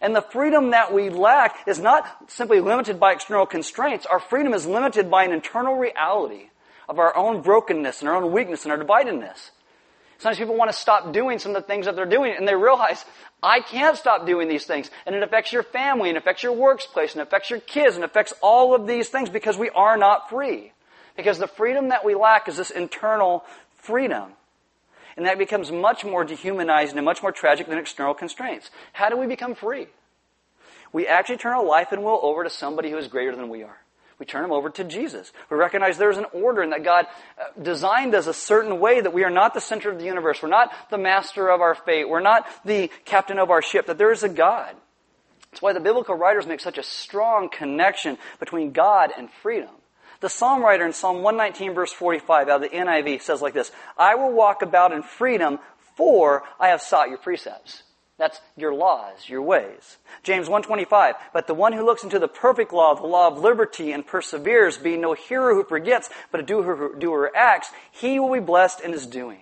And 0.00 0.16
the 0.16 0.22
freedom 0.22 0.70
that 0.70 0.94
we 0.94 1.10
lack 1.10 1.68
is 1.68 1.78
not 1.78 2.06
simply 2.30 2.60
limited 2.60 2.98
by 2.98 3.12
external 3.12 3.44
constraints. 3.44 4.06
Our 4.06 4.18
freedom 4.18 4.54
is 4.54 4.64
limited 4.64 5.10
by 5.10 5.24
an 5.24 5.32
internal 5.32 5.76
reality 5.76 6.48
of 6.88 6.98
our 6.98 7.14
own 7.14 7.42
brokenness 7.42 8.00
and 8.00 8.08
our 8.08 8.16
own 8.16 8.32
weakness 8.32 8.64
and 8.64 8.72
our 8.72 8.78
dividedness. 8.78 9.50
Sometimes 10.20 10.38
people 10.38 10.56
want 10.56 10.70
to 10.70 10.76
stop 10.76 11.14
doing 11.14 11.38
some 11.38 11.56
of 11.56 11.62
the 11.62 11.66
things 11.66 11.86
that 11.86 11.96
they're 11.96 12.04
doing 12.04 12.34
and 12.36 12.46
they 12.46 12.54
realize, 12.54 13.02
I 13.42 13.60
can't 13.60 13.96
stop 13.96 14.26
doing 14.26 14.48
these 14.48 14.66
things. 14.66 14.90
And 15.06 15.14
it 15.14 15.22
affects 15.22 15.50
your 15.50 15.62
family 15.62 16.10
and 16.10 16.18
affects 16.18 16.42
your 16.42 16.52
workplace 16.52 17.14
and 17.14 17.22
affects 17.22 17.48
your 17.48 17.60
kids 17.60 17.96
and 17.96 18.04
affects 18.04 18.34
all 18.42 18.74
of 18.74 18.86
these 18.86 19.08
things 19.08 19.30
because 19.30 19.56
we 19.56 19.70
are 19.70 19.96
not 19.96 20.28
free. 20.28 20.72
Because 21.16 21.38
the 21.38 21.46
freedom 21.46 21.88
that 21.88 22.04
we 22.04 22.14
lack 22.14 22.48
is 22.48 22.58
this 22.58 22.70
internal 22.70 23.46
freedom. 23.76 24.32
And 25.16 25.24
that 25.24 25.38
becomes 25.38 25.72
much 25.72 26.04
more 26.04 26.22
dehumanized 26.22 26.94
and 26.94 27.04
much 27.04 27.22
more 27.22 27.32
tragic 27.32 27.66
than 27.66 27.78
external 27.78 28.12
constraints. 28.12 28.70
How 28.92 29.08
do 29.08 29.16
we 29.16 29.26
become 29.26 29.54
free? 29.54 29.86
We 30.92 31.06
actually 31.06 31.38
turn 31.38 31.54
our 31.54 31.64
life 31.64 31.92
and 31.92 32.04
will 32.04 32.20
over 32.22 32.44
to 32.44 32.50
somebody 32.50 32.90
who 32.90 32.98
is 32.98 33.08
greater 33.08 33.34
than 33.34 33.48
we 33.48 33.62
are. 33.62 33.78
We 34.20 34.26
turn 34.26 34.42
them 34.42 34.52
over 34.52 34.68
to 34.68 34.84
Jesus. 34.84 35.32
We 35.50 35.56
recognize 35.56 35.96
there's 35.96 36.18
an 36.18 36.26
order 36.32 36.60
and 36.60 36.72
that 36.72 36.84
God 36.84 37.06
uh, 37.38 37.60
designed 37.60 38.14
us 38.14 38.26
a 38.26 38.34
certain 38.34 38.78
way 38.78 39.00
that 39.00 39.14
we 39.14 39.24
are 39.24 39.30
not 39.30 39.54
the 39.54 39.62
center 39.62 39.90
of 39.90 39.98
the 39.98 40.04
universe. 40.04 40.42
We're 40.42 40.50
not 40.50 40.70
the 40.90 40.98
master 40.98 41.48
of 41.48 41.62
our 41.62 41.74
fate. 41.74 42.06
We're 42.06 42.20
not 42.20 42.46
the 42.66 42.90
captain 43.06 43.38
of 43.38 43.50
our 43.50 43.62
ship, 43.62 43.86
that 43.86 43.96
there 43.96 44.12
is 44.12 44.22
a 44.22 44.28
God. 44.28 44.76
That's 45.50 45.62
why 45.62 45.72
the 45.72 45.80
biblical 45.80 46.14
writers 46.14 46.46
make 46.46 46.60
such 46.60 46.76
a 46.76 46.82
strong 46.82 47.48
connection 47.48 48.18
between 48.38 48.72
God 48.72 49.10
and 49.16 49.30
freedom. 49.42 49.70
The 50.20 50.28
psalm 50.28 50.62
writer 50.62 50.84
in 50.84 50.92
Psalm 50.92 51.22
119 51.22 51.74
verse 51.74 51.92
45 51.92 52.48
out 52.48 52.62
of 52.62 52.70
the 52.70 52.76
NIV 52.76 53.22
says 53.22 53.40
like 53.40 53.54
this, 53.54 53.72
I 53.96 54.16
will 54.16 54.32
walk 54.32 54.60
about 54.60 54.92
in 54.92 55.02
freedom 55.02 55.58
for 55.96 56.42
I 56.60 56.68
have 56.68 56.82
sought 56.82 57.08
your 57.08 57.18
precepts. 57.18 57.82
That's 58.20 58.38
your 58.54 58.74
laws, 58.74 59.30
your 59.30 59.40
ways. 59.40 59.96
James 60.22 60.46
125, 60.46 61.14
but 61.32 61.46
the 61.46 61.54
one 61.54 61.72
who 61.72 61.86
looks 61.86 62.04
into 62.04 62.18
the 62.18 62.28
perfect 62.28 62.70
law, 62.70 62.94
the 62.94 63.06
law 63.06 63.28
of 63.28 63.38
liberty, 63.38 63.92
and 63.92 64.06
perseveres, 64.06 64.76
being 64.76 65.00
no 65.00 65.14
hearer 65.14 65.54
who 65.54 65.64
forgets, 65.64 66.10
but 66.30 66.40
a 66.40 66.42
doer 66.42 66.76
who, 66.76 66.98
doer 66.98 67.32
acts, 67.34 67.70
he 67.90 68.20
will 68.20 68.30
be 68.30 68.38
blessed 68.38 68.82
in 68.82 68.92
his 68.92 69.06
doing. 69.06 69.40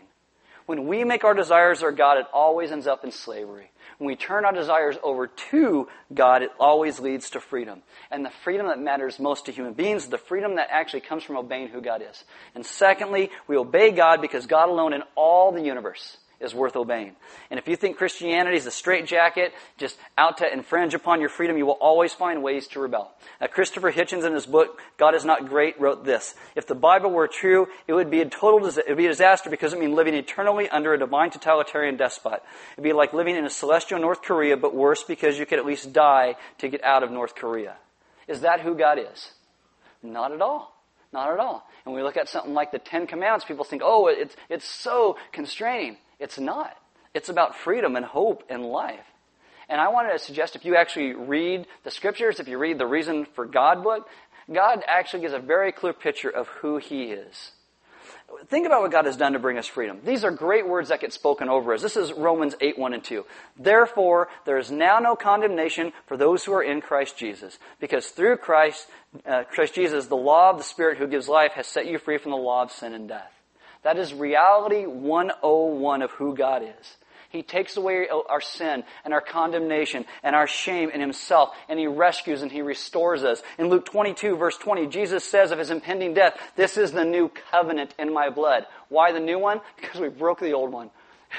When 0.66 0.86
we 0.86 1.02
make 1.02 1.24
our 1.24 1.34
desires 1.34 1.82
our 1.82 1.90
God, 1.90 2.18
it 2.18 2.26
always 2.32 2.70
ends 2.70 2.86
up 2.86 3.02
in 3.02 3.10
slavery. 3.10 3.72
When 3.98 4.06
we 4.06 4.14
turn 4.14 4.44
our 4.44 4.52
desires 4.52 4.96
over 5.02 5.26
to 5.26 5.88
God, 6.14 6.44
it 6.44 6.52
always 6.60 7.00
leads 7.00 7.30
to 7.30 7.40
freedom. 7.40 7.82
And 8.12 8.24
the 8.24 8.30
freedom 8.44 8.68
that 8.68 8.78
matters 8.78 9.18
most 9.18 9.46
to 9.46 9.52
human 9.52 9.72
beings, 9.72 10.06
the 10.06 10.18
freedom 10.18 10.54
that 10.54 10.68
actually 10.70 11.00
comes 11.00 11.24
from 11.24 11.36
obeying 11.36 11.66
who 11.66 11.80
God 11.80 12.00
is. 12.08 12.22
And 12.54 12.64
secondly, 12.64 13.30
we 13.48 13.56
obey 13.56 13.90
God 13.90 14.20
because 14.20 14.46
God 14.46 14.68
alone 14.68 14.92
in 14.92 15.02
all 15.16 15.50
the 15.50 15.62
universe 15.62 16.16
is 16.40 16.54
worth 16.54 16.76
obeying. 16.76 17.16
And 17.50 17.58
if 17.58 17.66
you 17.66 17.74
think 17.74 17.96
Christianity 17.96 18.56
is 18.56 18.66
a 18.66 18.70
straitjacket, 18.70 19.52
just 19.76 19.98
out 20.16 20.38
to 20.38 20.52
infringe 20.52 20.94
upon 20.94 21.20
your 21.20 21.28
freedom, 21.28 21.56
you 21.56 21.66
will 21.66 21.72
always 21.72 22.14
find 22.14 22.42
ways 22.42 22.68
to 22.68 22.80
rebel. 22.80 23.12
Now, 23.40 23.48
Christopher 23.48 23.90
Hitchens 23.90 24.24
in 24.24 24.34
his 24.34 24.46
book, 24.46 24.80
God 24.98 25.14
is 25.14 25.24
Not 25.24 25.48
Great, 25.48 25.80
wrote 25.80 26.04
this. 26.04 26.34
If 26.54 26.66
the 26.66 26.74
Bible 26.74 27.10
were 27.10 27.26
true, 27.26 27.66
it 27.86 27.92
would 27.92 28.10
be 28.10 28.20
a 28.20 28.28
total, 28.28 28.66
it 28.66 28.88
would 28.88 28.96
be 28.96 29.06
a 29.06 29.10
disaster 29.10 29.50
because 29.50 29.72
it 29.72 29.80
means 29.80 29.94
living 29.94 30.14
eternally 30.14 30.68
under 30.68 30.94
a 30.94 30.98
divine 30.98 31.30
totalitarian 31.30 31.96
despot. 31.96 32.42
It'd 32.74 32.84
be 32.84 32.92
like 32.92 33.12
living 33.12 33.36
in 33.36 33.44
a 33.44 33.50
celestial 33.50 33.98
North 33.98 34.22
Korea, 34.22 34.56
but 34.56 34.74
worse 34.74 35.02
because 35.02 35.38
you 35.38 35.46
could 35.46 35.58
at 35.58 35.66
least 35.66 35.92
die 35.92 36.36
to 36.58 36.68
get 36.68 36.84
out 36.84 37.02
of 37.02 37.10
North 37.10 37.34
Korea. 37.34 37.76
Is 38.28 38.42
that 38.42 38.60
who 38.60 38.76
God 38.76 38.98
is? 38.98 39.32
Not 40.02 40.32
at 40.32 40.40
all. 40.40 40.74
Not 41.12 41.32
at 41.32 41.40
all. 41.40 41.66
And 41.84 41.94
we 41.94 42.02
look 42.02 42.16
at 42.16 42.28
something 42.28 42.52
like 42.52 42.70
the 42.70 42.78
Ten 42.78 43.06
Commandments, 43.06 43.46
people 43.46 43.64
think, 43.64 43.82
oh, 43.84 44.08
it's, 44.08 44.36
it's 44.48 44.68
so 44.68 45.16
constraining. 45.32 45.96
It's 46.18 46.38
not. 46.38 46.76
It's 47.14 47.28
about 47.28 47.56
freedom 47.56 47.96
and 47.96 48.04
hope 48.04 48.44
and 48.48 48.64
life. 48.64 49.04
And 49.68 49.80
I 49.80 49.88
wanted 49.88 50.12
to 50.12 50.18
suggest 50.18 50.56
if 50.56 50.64
you 50.64 50.76
actually 50.76 51.14
read 51.14 51.66
the 51.84 51.90
scriptures, 51.90 52.40
if 52.40 52.48
you 52.48 52.58
read 52.58 52.78
the 52.78 52.86
Reason 52.86 53.26
for 53.34 53.44
God 53.44 53.82
book, 53.82 54.08
God 54.52 54.82
actually 54.86 55.20
gives 55.20 55.34
a 55.34 55.38
very 55.38 55.72
clear 55.72 55.92
picture 55.92 56.30
of 56.30 56.48
who 56.48 56.78
He 56.78 57.04
is. 57.04 57.52
Think 58.48 58.66
about 58.66 58.82
what 58.82 58.92
God 58.92 59.06
has 59.06 59.16
done 59.16 59.32
to 59.32 59.38
bring 59.38 59.56
us 59.56 59.66
freedom. 59.66 60.00
These 60.04 60.22
are 60.22 60.30
great 60.30 60.68
words 60.68 60.90
that 60.90 61.00
get 61.00 61.14
spoken 61.14 61.48
over 61.48 61.72
us. 61.72 61.80
This 61.80 61.96
is 61.96 62.12
Romans 62.12 62.54
8, 62.60 62.78
1 62.78 62.94
and 62.94 63.02
2. 63.02 63.24
Therefore, 63.58 64.28
there 64.44 64.58
is 64.58 64.70
now 64.70 64.98
no 64.98 65.16
condemnation 65.16 65.92
for 66.06 66.16
those 66.16 66.44
who 66.44 66.52
are 66.52 66.62
in 66.62 66.82
Christ 66.82 67.16
Jesus. 67.16 67.58
Because 67.80 68.08
through 68.08 68.36
Christ, 68.36 68.86
uh, 69.26 69.44
Christ 69.44 69.74
Jesus, 69.74 70.06
the 70.06 70.16
law 70.16 70.50
of 70.50 70.58
the 70.58 70.64
Spirit 70.64 70.98
who 70.98 71.06
gives 71.06 71.26
life 71.26 71.52
has 71.52 71.66
set 71.66 71.86
you 71.86 71.98
free 71.98 72.18
from 72.18 72.32
the 72.32 72.36
law 72.36 72.62
of 72.62 72.70
sin 72.70 72.92
and 72.92 73.08
death. 73.08 73.32
That 73.82 73.98
is 73.98 74.12
reality 74.12 74.86
101 74.86 76.02
of 76.02 76.10
who 76.12 76.34
God 76.34 76.62
is. 76.62 76.96
He 77.30 77.42
takes 77.42 77.76
away 77.76 78.08
our 78.08 78.40
sin 78.40 78.84
and 79.04 79.12
our 79.12 79.20
condemnation 79.20 80.06
and 80.22 80.34
our 80.34 80.46
shame 80.46 80.90
in 80.90 81.00
Himself, 81.00 81.50
and 81.68 81.78
He 81.78 81.86
rescues 81.86 82.40
and 82.40 82.50
He 82.50 82.62
restores 82.62 83.22
us. 83.22 83.42
In 83.58 83.68
Luke 83.68 83.84
22, 83.84 84.36
verse 84.36 84.56
20, 84.56 84.86
Jesus 84.86 85.24
says 85.24 85.50
of 85.50 85.58
His 85.58 85.70
impending 85.70 86.14
death, 86.14 86.38
This 86.56 86.78
is 86.78 86.92
the 86.92 87.04
new 87.04 87.30
covenant 87.50 87.94
in 87.98 88.14
my 88.14 88.30
blood. 88.30 88.66
Why 88.88 89.12
the 89.12 89.20
new 89.20 89.38
one? 89.38 89.60
Because 89.76 90.00
we 90.00 90.08
broke 90.08 90.40
the 90.40 90.52
old 90.52 90.72
one. 90.72 90.90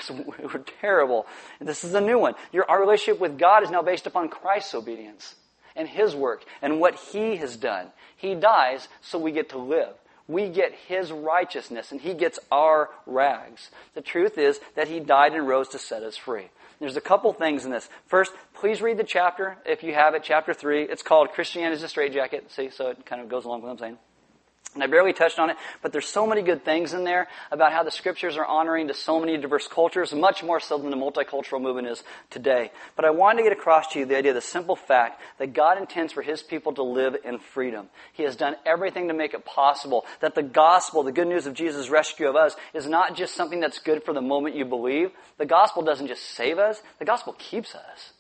We're 0.10 0.64
terrible. 0.80 1.26
This 1.60 1.84
is 1.84 1.92
the 1.92 2.02
new 2.02 2.20
one. 2.20 2.36
Your, 2.52 2.70
our 2.70 2.80
relationship 2.80 3.20
with 3.20 3.40
God 3.40 3.64
is 3.64 3.72
now 3.72 3.82
based 3.82 4.06
upon 4.06 4.30
Christ's 4.30 4.76
obedience 4.76 5.34
and 5.76 5.88
His 5.88 6.16
work 6.16 6.46
and 6.62 6.80
what 6.80 6.96
He 6.96 7.38
has 7.38 7.58
done. 7.58 7.88
He 8.16 8.36
dies 8.36 8.88
so 9.02 9.18
we 9.18 9.32
get 9.32 9.50
to 9.50 9.58
live 9.58 9.96
we 10.30 10.48
get 10.48 10.74
his 10.88 11.12
righteousness 11.12 11.92
and 11.92 12.00
he 12.00 12.14
gets 12.14 12.40
our 12.52 12.90
rags. 13.06 13.70
The 13.96 14.02
truth 14.02 14.38
is 14.38 14.62
that 14.76 14.88
he 14.88 15.02
died 15.02 15.34
and 15.34 15.46
rose 15.46 15.68
to 15.70 15.80
set 15.80 16.04
us 16.04 16.16
free. 16.16 16.50
There's 16.80 16.96
a 16.96 17.02
couple 17.02 17.34
things 17.34 17.66
in 17.66 17.72
this. 17.72 17.90
First, 18.06 18.32
please 18.54 18.82
read 18.82 18.98
the 18.98 19.04
chapter 19.04 19.58
if 19.66 19.84
you 19.84 19.94
have 19.94 20.14
it, 20.14 20.24
chapter 20.24 20.54
3. 20.54 20.84
It's 20.84 21.02
called 21.02 21.32
Christianity 21.34 21.76
is 21.76 21.84
a 21.84 21.90
Straitjacket. 21.90 22.52
See, 22.52 22.70
so 22.70 22.90
it 22.90 23.06
kind 23.06 23.22
of 23.22 23.28
goes 23.28 23.44
along 23.44 23.62
with 23.62 23.66
what 23.66 23.72
I'm 23.72 23.78
saying. 23.80 23.98
And 24.76 24.84
I 24.84 24.88
barely 24.88 25.14
touched 25.14 25.40
on 25.40 25.50
it, 25.50 25.58
but 25.82 25.92
there's 25.92 26.08
so 26.08 26.28
many 26.28 26.44
good 26.44 26.64
things 26.64 26.94
in 26.94 27.04
there 27.04 27.28
about 27.50 27.72
how 27.72 27.82
the 27.82 27.90
scriptures 27.90 28.38
are 28.38 28.46
honoring 28.46 28.88
to 28.90 28.94
so 28.94 29.20
many 29.20 29.36
diverse 29.36 29.68
cultures, 29.68 30.14
much 30.14 30.44
more 30.44 30.60
so 30.60 30.78
than 30.78 30.92
the 30.92 30.96
multicultural 30.96 31.60
movement 31.60 31.88
is 31.88 32.04
today. 32.30 32.72
But 32.96 33.06
I 33.06 33.10
wanted 33.10 33.38
to 33.38 33.50
get 33.50 33.58
across 33.58 33.92
to 33.94 34.00
you 34.00 34.06
the 34.06 34.16
idea, 34.16 34.32
the 34.32 34.42
simple 34.42 34.76
fact 34.76 35.22
that 35.40 35.54
God 35.54 35.80
intends 35.80 36.14
for 36.14 36.22
His 36.22 36.44
people 36.44 36.72
to 36.74 36.84
live 36.84 37.16
in 37.26 37.40
freedom. 37.40 37.90
He 38.14 38.22
has 38.24 38.36
done 38.36 38.58
everything 38.64 39.08
to 39.08 39.14
make 39.16 39.34
it 39.34 39.44
possible. 39.44 40.06
That 40.20 40.36
the 40.36 40.44
gospel, 40.44 41.02
the 41.02 41.12
good 41.12 41.28
news 41.28 41.48
of 41.48 41.56
Jesus' 41.56 41.90
rescue 41.90 42.30
of 42.30 42.36
us, 42.36 42.56
is 42.76 42.86
not 42.86 43.16
just 43.16 43.34
something 43.34 43.60
that's 43.60 43.80
good 43.80 44.04
for 44.04 44.14
the 44.14 44.22
moment 44.22 44.56
you 44.56 44.66
believe. 44.66 45.10
The 45.40 45.48
gospel 45.48 45.82
doesn't 45.82 46.08
just 46.08 46.24
save 46.24 46.60
us, 46.60 46.80
the 47.00 47.06
gospel 47.06 47.34
keeps 47.40 47.74
us. 47.74 48.14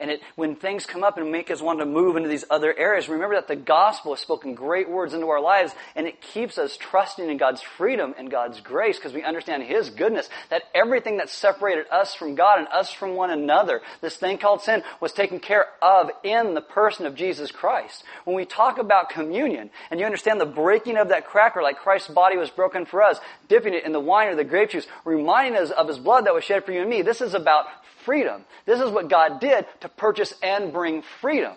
And 0.00 0.10
it, 0.10 0.22
when 0.34 0.56
things 0.56 0.86
come 0.86 1.04
up 1.04 1.18
and 1.18 1.30
make 1.30 1.50
us 1.50 1.60
want 1.60 1.80
to 1.80 1.86
move 1.86 2.16
into 2.16 2.28
these 2.28 2.44
other 2.48 2.74
areas, 2.76 3.08
remember 3.08 3.34
that 3.34 3.48
the 3.48 3.56
gospel 3.56 4.12
has 4.12 4.20
spoken 4.20 4.54
great 4.54 4.88
words 4.88 5.12
into 5.12 5.28
our 5.28 5.40
lives 5.40 5.74
and 5.94 6.06
it 6.06 6.22
keeps 6.22 6.56
us 6.56 6.78
trusting 6.78 7.28
in 7.28 7.36
God's 7.36 7.60
freedom 7.60 8.14
and 8.16 8.30
God's 8.30 8.60
grace 8.60 8.96
because 8.96 9.12
we 9.12 9.22
understand 9.22 9.62
His 9.62 9.90
goodness. 9.90 10.30
That 10.48 10.62
everything 10.74 11.18
that 11.18 11.28
separated 11.28 11.84
us 11.92 12.14
from 12.14 12.34
God 12.34 12.60
and 12.60 12.68
us 12.68 12.90
from 12.90 13.14
one 13.14 13.30
another, 13.30 13.82
this 14.00 14.16
thing 14.16 14.38
called 14.38 14.62
sin, 14.62 14.82
was 15.00 15.12
taken 15.12 15.38
care 15.38 15.66
of 15.82 16.10
in 16.24 16.54
the 16.54 16.62
person 16.62 17.04
of 17.04 17.14
Jesus 17.14 17.50
Christ. 17.52 18.02
When 18.24 18.36
we 18.36 18.46
talk 18.46 18.78
about 18.78 19.10
communion 19.10 19.70
and 19.90 20.00
you 20.00 20.06
understand 20.06 20.40
the 20.40 20.46
breaking 20.46 20.96
of 20.96 21.08
that 21.08 21.26
cracker 21.26 21.62
like 21.62 21.78
Christ's 21.78 22.08
body 22.08 22.38
was 22.38 22.48
broken 22.48 22.86
for 22.86 23.02
us, 23.02 23.20
dipping 23.48 23.74
it 23.74 23.84
in 23.84 23.92
the 23.92 24.00
wine 24.00 24.28
or 24.28 24.34
the 24.34 24.44
grape 24.44 24.70
juice, 24.70 24.86
reminding 25.04 25.60
us 25.60 25.70
of 25.70 25.88
His 25.88 25.98
blood 25.98 26.24
that 26.24 26.34
was 26.34 26.44
shed 26.44 26.64
for 26.64 26.72
you 26.72 26.80
and 26.80 26.88
me, 26.88 27.02
this 27.02 27.20
is 27.20 27.34
about 27.34 27.66
freedom. 28.04 28.44
This 28.66 28.80
is 28.80 28.90
what 28.90 29.08
God 29.08 29.40
did 29.40 29.66
to 29.80 29.88
purchase 29.96 30.34
and 30.42 30.72
bring 30.72 31.02
freedom. 31.20 31.54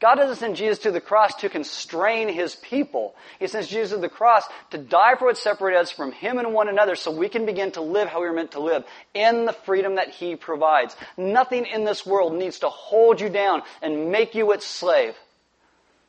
God 0.00 0.16
doesn't 0.16 0.36
send 0.36 0.56
Jesus 0.56 0.80
to 0.80 0.90
the 0.90 1.00
cross 1.00 1.34
to 1.36 1.48
constrain 1.48 2.28
His 2.28 2.56
people. 2.56 3.14
He 3.38 3.46
sends 3.46 3.68
Jesus 3.68 3.92
to 3.92 3.98
the 3.98 4.08
cross 4.08 4.44
to 4.70 4.78
die 4.78 5.14
for 5.18 5.26
what 5.26 5.38
separated 5.38 5.78
us 5.78 5.90
from 5.90 6.12
Him 6.12 6.38
and 6.38 6.52
one 6.52 6.68
another 6.68 6.94
so 6.94 7.10
we 7.10 7.28
can 7.28 7.46
begin 7.46 7.72
to 7.72 7.80
live 7.80 8.08
how 8.08 8.20
we 8.20 8.26
were 8.26 8.34
meant 8.34 8.52
to 8.52 8.60
live 8.60 8.84
in 9.14 9.46
the 9.46 9.52
freedom 9.52 9.94
that 9.94 10.10
He 10.10 10.36
provides. 10.36 10.94
Nothing 11.16 11.64
in 11.64 11.84
this 11.84 12.04
world 12.04 12.34
needs 12.34 12.58
to 12.58 12.68
hold 12.68 13.20
you 13.20 13.30
down 13.30 13.62
and 13.80 14.10
make 14.10 14.34
you 14.34 14.52
its 14.52 14.66
slave 14.66 15.14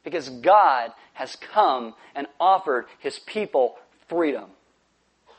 because 0.04 0.28
God 0.28 0.92
has 1.14 1.36
come 1.38 1.94
and 2.16 2.28
offered 2.40 2.88
His 3.00 3.18
people 3.20 3.78
freedom. 4.10 4.50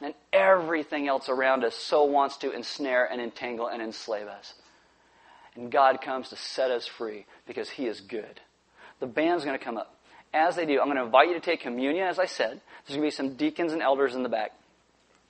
And 0.01 0.15
everything 0.33 1.09
else 1.09 1.29
around 1.29 1.65
us 1.65 1.75
so 1.75 2.05
wants 2.05 2.39
to 2.39 2.53
ensnare 2.53 3.05
and 3.11 3.21
entangle 3.21 3.67
and 3.67 3.83
enslave 3.83 4.29
us. 4.29 4.55
And 5.57 5.73
God 5.73 6.01
comes 6.01 6.29
to 6.29 6.37
set 6.37 6.71
us 6.71 6.87
free 6.87 7.27
because 7.47 7.71
He 7.71 7.87
is 7.87 8.01
good. 8.01 8.41
The 9.01 9.07
band's 9.07 9.45
going 9.45 9.59
to 9.59 9.65
come 9.65 9.77
up. 9.77 9.95
As 10.33 10.57
they 10.57 10.67
do, 10.67 10.81
I'm 10.81 10.87
going 10.87 10.99
to 10.99 11.05
invite 11.05 11.29
you 11.29 11.35
to 11.35 11.41
take 11.41 11.61
communion, 11.61 12.07
as 12.07 12.19
I 12.19 12.27
said. 12.27 12.61
There's 12.87 12.97
going 12.97 13.01
to 13.01 13.07
be 13.07 13.11
some 13.11 13.37
deacons 13.37 13.73
and 13.73 13.83
elders 13.83 14.15
in 14.15 14.23
the 14.23 14.29
back. 14.29 14.53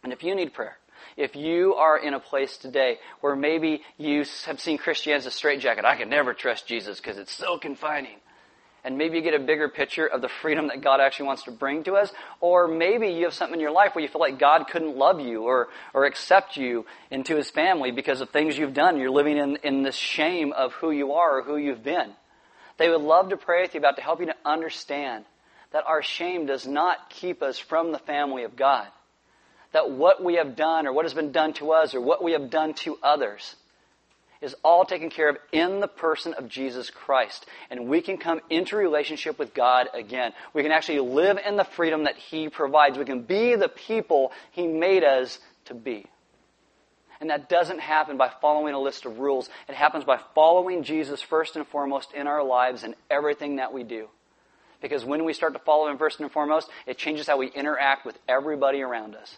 And 0.03 0.13
if 0.13 0.25
you 0.25 0.35
need 0.35 0.53
prayer, 0.53 0.79
if 1.17 1.37
you 1.37 1.75
are 1.75 1.99
in 1.99 2.15
a 2.15 2.21
place 2.21 2.57
today 2.57 2.99
where 3.21 3.37
maybe 3.37 3.83
you 3.99 4.25
have 4.47 4.61
seen 4.61 4.79
Christianity 4.79 5.27
as 5.27 5.33
a 5.33 5.37
straitjacket, 5.37 5.85
I 5.85 5.97
can 5.97 6.09
never 6.09 6.35
trust 6.35 6.67
Jesus 6.67 6.99
because 6.99 7.19
it's 7.19 7.33
so 7.33 7.59
confining 7.59 8.17
and 8.87 8.97
maybe 8.97 9.17
you 9.17 9.23
get 9.23 9.35
a 9.35 9.41
bigger 9.41 9.69
picture 9.69 10.07
of 10.07 10.23
the 10.23 10.29
freedom 10.29 10.69
that 10.69 10.81
God 10.81 11.01
actually 11.01 11.27
wants 11.27 11.43
to 11.43 11.51
bring 11.51 11.83
to 11.85 11.95
us. 11.95 12.13
Or 12.41 12.69
maybe 12.69 13.09
you 13.09 13.25
have 13.25 13.35
something 13.35 13.57
in 13.57 13.61
your 13.61 13.73
life 13.73 13.97
where 13.97 14.03
you 14.03 14.09
feel 14.09 14.21
like 14.21 14.39
God 14.39 14.69
couldn't 14.71 14.97
love 14.97 15.19
you 15.19 15.43
or, 15.43 15.69
or 15.93 16.05
accept 16.05 16.57
you 16.57 16.87
into 17.11 17.35
his 17.35 17.51
family 17.51 17.91
because 17.91 18.21
of 18.21 18.31
things 18.31 18.57
you've 18.57 18.75
done. 18.75 19.01
You're 19.01 19.11
living 19.11 19.39
in, 19.39 19.57
in 19.65 19.83
this 19.83 19.97
shame 19.97 20.53
of 20.53 20.73
who 20.75 20.93
you 20.93 21.15
are 21.15 21.41
or 21.41 21.43
who 21.43 21.57
you've 21.57 21.83
been. 21.83 22.13
They 22.79 22.89
would 22.89 23.01
love 23.01 23.31
to 23.31 23.37
pray 23.37 23.63
with 23.63 23.75
you 23.75 23.81
about 23.81 23.97
to 23.97 24.03
help 24.03 24.21
you 24.21 24.27
to 24.27 24.37
understand 24.45 25.25
that 25.73 25.83
our 25.85 26.05
shame 26.05 26.47
does 26.47 26.65
not 26.65 27.11
keep 27.11 27.43
us 27.43 27.59
from 27.59 27.91
the 27.91 27.99
family 27.99 28.45
of 28.45 28.55
God. 28.55 28.87
That 29.73 29.91
what 29.91 30.23
we 30.23 30.35
have 30.35 30.55
done 30.55 30.87
or 30.87 30.93
what 30.93 31.07
has 31.07 31.15
been 31.15 31.33
done 31.33 31.55
to 31.55 31.73
us 31.73 31.93
or 31.93 32.01
what 32.01 32.23
we 32.23 32.33
have 32.33 32.51
done 32.51 32.75
to 32.75 32.99
others 33.03 33.57
is 34.41 34.55
all 34.63 34.85
taken 34.85 35.11
care 35.11 35.29
of 35.29 35.39
in 35.53 35.81
the 35.81 35.89
person 35.89 36.35
of 36.35 36.49
Jesus 36.49 36.91
Christ. 36.91 37.47
And 37.71 37.89
we 37.89 38.01
can 38.01 38.19
come 38.19 38.41
into 38.51 38.77
relationship 38.77 39.39
with 39.39 39.55
God 39.55 39.89
again. 39.95 40.33
We 40.53 40.63
can 40.63 40.73
actually 40.73 41.01
live 41.01 41.39
in 41.45 41.57
the 41.57 41.65
freedom 41.65 42.05
that 42.05 42.17
He 42.17 42.49
provides. 42.49 42.99
We 42.99 43.05
can 43.05 43.23
be 43.23 43.57
the 43.57 43.69
people 43.69 44.33
He 44.53 44.67
made 44.67 45.05
us 45.05 45.39
to 45.67 45.75
be. 45.75 46.07
And 47.21 47.31
that 47.31 47.49
doesn't 47.49 47.81
happen 47.81 48.19
by 48.19 48.31
following 48.41 48.75
a 48.75 48.81
list 48.81 49.07
of 49.07 49.19
rules. 49.19 49.49
It 49.69 49.75
happens 49.75 50.05
by 50.05 50.21
following 50.35 50.83
Jesus 50.83 51.23
first 51.23 51.57
and 51.57 51.67
foremost 51.67 52.13
in 52.13 52.27
our 52.27 52.45
lives 52.45 52.83
and 52.83 52.95
everything 53.11 53.57
that 53.57 53.73
we 53.73 53.85
do. 53.85 54.09
Because 54.83 55.05
when 55.05 55.25
we 55.25 55.33
start 55.33 55.55
to 55.55 55.59
follow 55.61 55.89
Him 55.89 55.97
first 55.97 56.21
and 56.21 56.31
foremost, 56.31 56.69
it 56.87 56.99
changes 56.99 57.27
how 57.27 57.39
we 57.39 57.49
interact 57.49 58.05
with 58.05 58.19
everybody 58.29 58.83
around 58.83 59.15
us. 59.15 59.37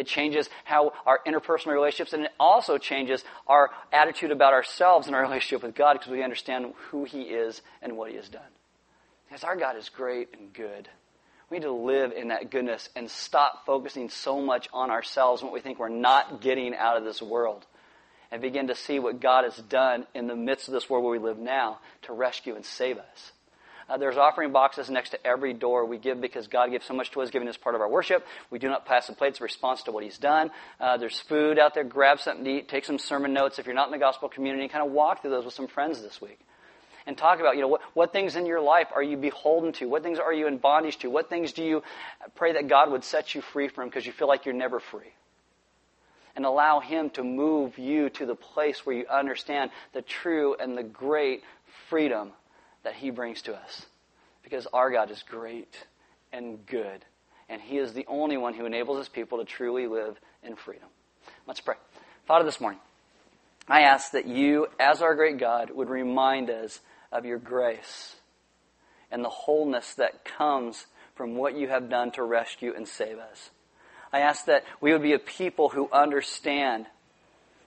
It 0.00 0.06
changes 0.06 0.48
how 0.64 0.94
our 1.04 1.20
interpersonal 1.26 1.74
relationships, 1.74 2.14
and 2.14 2.24
it 2.24 2.32
also 2.40 2.78
changes 2.78 3.22
our 3.46 3.68
attitude 3.92 4.30
about 4.30 4.54
ourselves 4.54 5.06
and 5.06 5.14
our 5.14 5.20
relationship 5.20 5.62
with 5.62 5.74
God 5.74 5.92
because 5.92 6.10
we 6.10 6.22
understand 6.22 6.72
who 6.88 7.04
He 7.04 7.24
is 7.24 7.60
and 7.82 7.98
what 7.98 8.10
He 8.10 8.16
has 8.16 8.30
done. 8.30 8.40
Because 9.28 9.44
our 9.44 9.56
God 9.56 9.76
is 9.76 9.90
great 9.90 10.30
and 10.32 10.54
good. 10.54 10.88
We 11.50 11.58
need 11.58 11.64
to 11.64 11.72
live 11.72 12.12
in 12.12 12.28
that 12.28 12.50
goodness 12.50 12.88
and 12.96 13.10
stop 13.10 13.66
focusing 13.66 14.08
so 14.08 14.40
much 14.40 14.70
on 14.72 14.90
ourselves 14.90 15.42
and 15.42 15.50
what 15.50 15.54
we 15.54 15.60
think 15.60 15.78
we're 15.78 15.90
not 15.90 16.40
getting 16.40 16.74
out 16.74 16.96
of 16.96 17.04
this 17.04 17.20
world. 17.20 17.66
And 18.32 18.40
begin 18.40 18.68
to 18.68 18.74
see 18.74 19.00
what 19.00 19.20
God 19.20 19.44
has 19.44 19.56
done 19.56 20.06
in 20.14 20.28
the 20.28 20.36
midst 20.36 20.66
of 20.66 20.72
this 20.72 20.88
world 20.88 21.04
where 21.04 21.12
we 21.12 21.18
live 21.18 21.38
now 21.38 21.80
to 22.02 22.14
rescue 22.14 22.54
and 22.54 22.64
save 22.64 22.96
us. 22.96 23.32
Uh, 23.90 23.96
there's 23.96 24.16
offering 24.16 24.52
boxes 24.52 24.88
next 24.88 25.10
to 25.10 25.26
every 25.26 25.52
door. 25.52 25.84
We 25.84 25.98
give 25.98 26.20
because 26.20 26.46
God 26.46 26.70
gives 26.70 26.86
so 26.86 26.94
much 26.94 27.10
to 27.10 27.22
us, 27.22 27.30
giving 27.30 27.48
us 27.48 27.56
part 27.56 27.74
of 27.74 27.80
our 27.80 27.88
worship. 27.88 28.24
We 28.48 28.60
do 28.60 28.68
not 28.68 28.86
pass 28.86 29.08
the 29.08 29.14
plates 29.14 29.40
in 29.40 29.42
response 29.42 29.82
to 29.84 29.92
what 29.92 30.04
He's 30.04 30.16
done. 30.16 30.52
Uh, 30.78 30.96
there's 30.96 31.18
food 31.18 31.58
out 31.58 31.74
there. 31.74 31.82
Grab 31.82 32.20
something 32.20 32.44
to 32.44 32.50
eat. 32.50 32.68
Take 32.68 32.84
some 32.84 32.98
sermon 33.00 33.32
notes. 33.32 33.58
If 33.58 33.66
you're 33.66 33.74
not 33.74 33.88
in 33.88 33.92
the 33.92 33.98
gospel 33.98 34.28
community, 34.28 34.68
kind 34.68 34.86
of 34.86 34.92
walk 34.92 35.22
through 35.22 35.32
those 35.32 35.44
with 35.44 35.54
some 35.54 35.66
friends 35.66 36.00
this 36.00 36.20
week. 36.20 36.38
And 37.04 37.18
talk 37.18 37.40
about, 37.40 37.56
you 37.56 37.62
know, 37.62 37.68
what, 37.68 37.80
what 37.94 38.12
things 38.12 38.36
in 38.36 38.46
your 38.46 38.60
life 38.60 38.88
are 38.94 39.02
you 39.02 39.16
beholden 39.16 39.72
to? 39.74 39.88
What 39.88 40.04
things 40.04 40.20
are 40.20 40.32
you 40.32 40.46
in 40.46 40.58
bondage 40.58 40.98
to? 40.98 41.10
What 41.10 41.28
things 41.28 41.52
do 41.52 41.64
you 41.64 41.82
pray 42.36 42.52
that 42.52 42.68
God 42.68 42.92
would 42.92 43.02
set 43.02 43.34
you 43.34 43.40
free 43.40 43.66
from 43.66 43.88
because 43.88 44.06
you 44.06 44.12
feel 44.12 44.28
like 44.28 44.44
you're 44.46 44.54
never 44.54 44.78
free? 44.78 45.12
and 46.36 46.46
allow 46.46 46.78
Him 46.78 47.10
to 47.10 47.24
move 47.24 47.76
you 47.76 48.08
to 48.10 48.24
the 48.24 48.36
place 48.36 48.86
where 48.86 48.94
you 48.94 49.04
understand 49.08 49.72
the 49.92 50.00
true 50.00 50.54
and 50.58 50.78
the 50.78 50.84
great 50.84 51.42
freedom 51.88 52.30
that 52.82 52.94
He 52.94 53.10
brings 53.10 53.42
to 53.42 53.54
us. 53.54 53.86
Because 54.42 54.66
our 54.72 54.90
God 54.90 55.10
is 55.10 55.22
great 55.28 55.74
and 56.32 56.64
good. 56.66 57.04
And 57.48 57.60
He 57.60 57.78
is 57.78 57.92
the 57.92 58.06
only 58.08 58.36
one 58.36 58.54
who 58.54 58.66
enables 58.66 58.98
His 58.98 59.08
people 59.08 59.38
to 59.38 59.44
truly 59.44 59.86
live 59.86 60.18
in 60.42 60.56
freedom. 60.56 60.88
Let's 61.46 61.60
pray. 61.60 61.76
Father, 62.26 62.44
this 62.44 62.60
morning, 62.60 62.80
I 63.68 63.82
ask 63.82 64.12
that 64.12 64.26
you, 64.26 64.66
as 64.78 65.02
our 65.02 65.14
great 65.14 65.38
God, 65.38 65.70
would 65.70 65.90
remind 65.90 66.50
us 66.50 66.80
of 67.12 67.24
your 67.24 67.38
grace 67.38 68.16
and 69.10 69.24
the 69.24 69.28
wholeness 69.28 69.94
that 69.94 70.24
comes 70.24 70.86
from 71.14 71.36
what 71.36 71.56
you 71.56 71.68
have 71.68 71.90
done 71.90 72.10
to 72.12 72.22
rescue 72.22 72.72
and 72.74 72.86
save 72.86 73.18
us. 73.18 73.50
I 74.12 74.20
ask 74.20 74.46
that 74.46 74.64
we 74.80 74.92
would 74.92 75.02
be 75.02 75.12
a 75.12 75.18
people 75.18 75.68
who 75.68 75.88
understand 75.92 76.86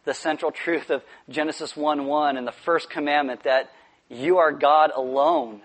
the 0.06 0.14
central 0.14 0.52
truth 0.52 0.90
of 0.90 1.04
Genesis 1.30 1.78
1 1.78 2.06
1 2.06 2.38
and 2.38 2.48
the 2.48 2.52
first 2.52 2.90
commandment 2.90 3.44
that 3.44 3.72
you 4.10 4.38
are 4.38 4.52
God 4.52 4.92
alone, 4.96 5.62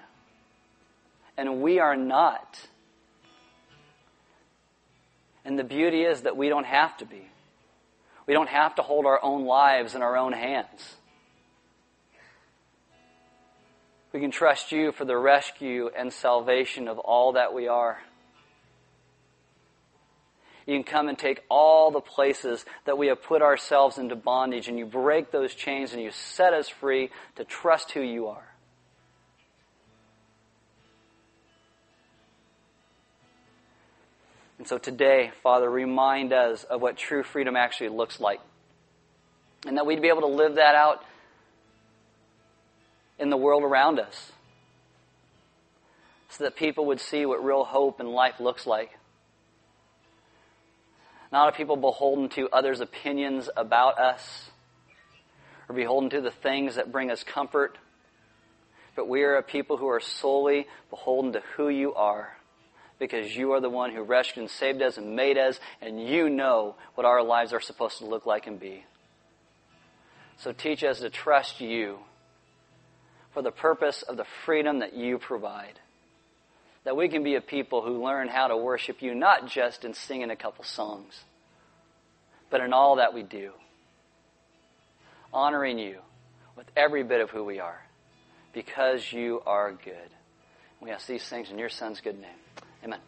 and 1.36 1.60
we 1.62 1.78
are 1.78 1.96
not. 1.96 2.60
And 5.44 5.58
the 5.58 5.64
beauty 5.64 6.02
is 6.02 6.22
that 6.22 6.36
we 6.36 6.48
don't 6.48 6.66
have 6.66 6.96
to 6.98 7.06
be. 7.06 7.28
We 8.26 8.34
don't 8.34 8.48
have 8.48 8.74
to 8.74 8.82
hold 8.82 9.06
our 9.06 9.22
own 9.22 9.46
lives 9.46 9.94
in 9.94 10.02
our 10.02 10.16
own 10.16 10.32
hands. 10.32 10.96
We 14.12 14.20
can 14.20 14.30
trust 14.30 14.72
you 14.72 14.92
for 14.92 15.04
the 15.04 15.16
rescue 15.16 15.90
and 15.96 16.12
salvation 16.12 16.88
of 16.88 16.98
all 16.98 17.32
that 17.32 17.54
we 17.54 17.68
are. 17.68 17.98
You 20.68 20.74
can 20.74 20.84
come 20.84 21.08
and 21.08 21.18
take 21.18 21.42
all 21.48 21.90
the 21.90 22.02
places 22.02 22.62
that 22.84 22.98
we 22.98 23.06
have 23.06 23.22
put 23.22 23.40
ourselves 23.40 23.96
into 23.96 24.14
bondage 24.14 24.68
and 24.68 24.78
you 24.78 24.84
break 24.84 25.30
those 25.30 25.54
chains 25.54 25.94
and 25.94 26.02
you 26.02 26.10
set 26.10 26.52
us 26.52 26.68
free 26.68 27.08
to 27.36 27.44
trust 27.44 27.92
who 27.92 28.02
you 28.02 28.26
are. 28.26 28.46
And 34.58 34.68
so 34.68 34.76
today, 34.76 35.32
Father, 35.42 35.70
remind 35.70 36.34
us 36.34 36.64
of 36.64 36.82
what 36.82 36.98
true 36.98 37.22
freedom 37.22 37.56
actually 37.56 37.88
looks 37.88 38.20
like. 38.20 38.40
And 39.66 39.78
that 39.78 39.86
we'd 39.86 40.02
be 40.02 40.08
able 40.08 40.20
to 40.20 40.26
live 40.26 40.56
that 40.56 40.74
out 40.74 41.02
in 43.18 43.30
the 43.30 43.38
world 43.38 43.62
around 43.62 43.98
us. 43.98 44.32
So 46.28 46.44
that 46.44 46.56
people 46.56 46.84
would 46.88 47.00
see 47.00 47.24
what 47.24 47.42
real 47.42 47.64
hope 47.64 48.00
and 48.00 48.10
life 48.10 48.38
looks 48.38 48.66
like. 48.66 48.97
Not 51.30 51.48
a 51.48 51.52
people 51.56 51.76
beholden 51.76 52.28
to 52.30 52.48
others' 52.50 52.80
opinions 52.80 53.50
about 53.56 53.98
us 53.98 54.50
or 55.68 55.74
beholden 55.74 56.10
to 56.10 56.20
the 56.20 56.30
things 56.30 56.76
that 56.76 56.90
bring 56.90 57.10
us 57.10 57.22
comfort, 57.22 57.76
but 58.96 59.08
we 59.08 59.22
are 59.22 59.36
a 59.36 59.42
people 59.42 59.76
who 59.76 59.88
are 59.88 60.00
solely 60.00 60.66
beholden 60.90 61.32
to 61.34 61.42
who 61.56 61.68
you 61.68 61.94
are 61.94 62.36
because 62.98 63.36
you 63.36 63.52
are 63.52 63.60
the 63.60 63.70
one 63.70 63.92
who 63.94 64.02
rescued 64.02 64.42
and 64.42 64.50
saved 64.50 64.82
us 64.82 64.96
and 64.96 65.14
made 65.14 65.38
us, 65.38 65.60
and 65.80 66.02
you 66.02 66.28
know 66.28 66.74
what 66.94 67.06
our 67.06 67.22
lives 67.22 67.52
are 67.52 67.60
supposed 67.60 67.98
to 67.98 68.06
look 68.06 68.26
like 68.26 68.46
and 68.46 68.58
be. 68.58 68.84
So 70.38 70.52
teach 70.52 70.82
us 70.82 70.98
to 71.00 71.10
trust 71.10 71.60
you 71.60 71.98
for 73.32 73.42
the 73.42 73.52
purpose 73.52 74.02
of 74.02 74.16
the 74.16 74.26
freedom 74.44 74.80
that 74.80 74.94
you 74.94 75.18
provide 75.18 75.78
that 76.84 76.96
we 76.96 77.08
can 77.08 77.22
be 77.22 77.34
a 77.34 77.40
people 77.40 77.82
who 77.82 78.04
learn 78.04 78.28
how 78.28 78.48
to 78.48 78.56
worship 78.56 79.02
you 79.02 79.14
not 79.14 79.46
just 79.46 79.84
in 79.84 79.94
singing 79.94 80.30
a 80.30 80.36
couple 80.36 80.64
songs, 80.64 81.20
but 82.50 82.60
in 82.60 82.72
all 82.72 82.96
that 82.96 83.14
we 83.14 83.22
do. 83.22 83.52
Honoring 85.32 85.78
you 85.78 85.98
with 86.56 86.66
every 86.76 87.02
bit 87.02 87.20
of 87.20 87.30
who 87.30 87.44
we 87.44 87.60
are 87.60 87.82
because 88.52 89.12
you 89.12 89.42
are 89.46 89.72
good. 89.72 90.10
We 90.80 90.90
ask 90.90 91.06
these 91.06 91.28
things 91.28 91.50
in 91.50 91.58
your 91.58 91.68
Son's 91.68 92.00
good 92.00 92.18
name. 92.20 92.30
Amen. 92.84 93.00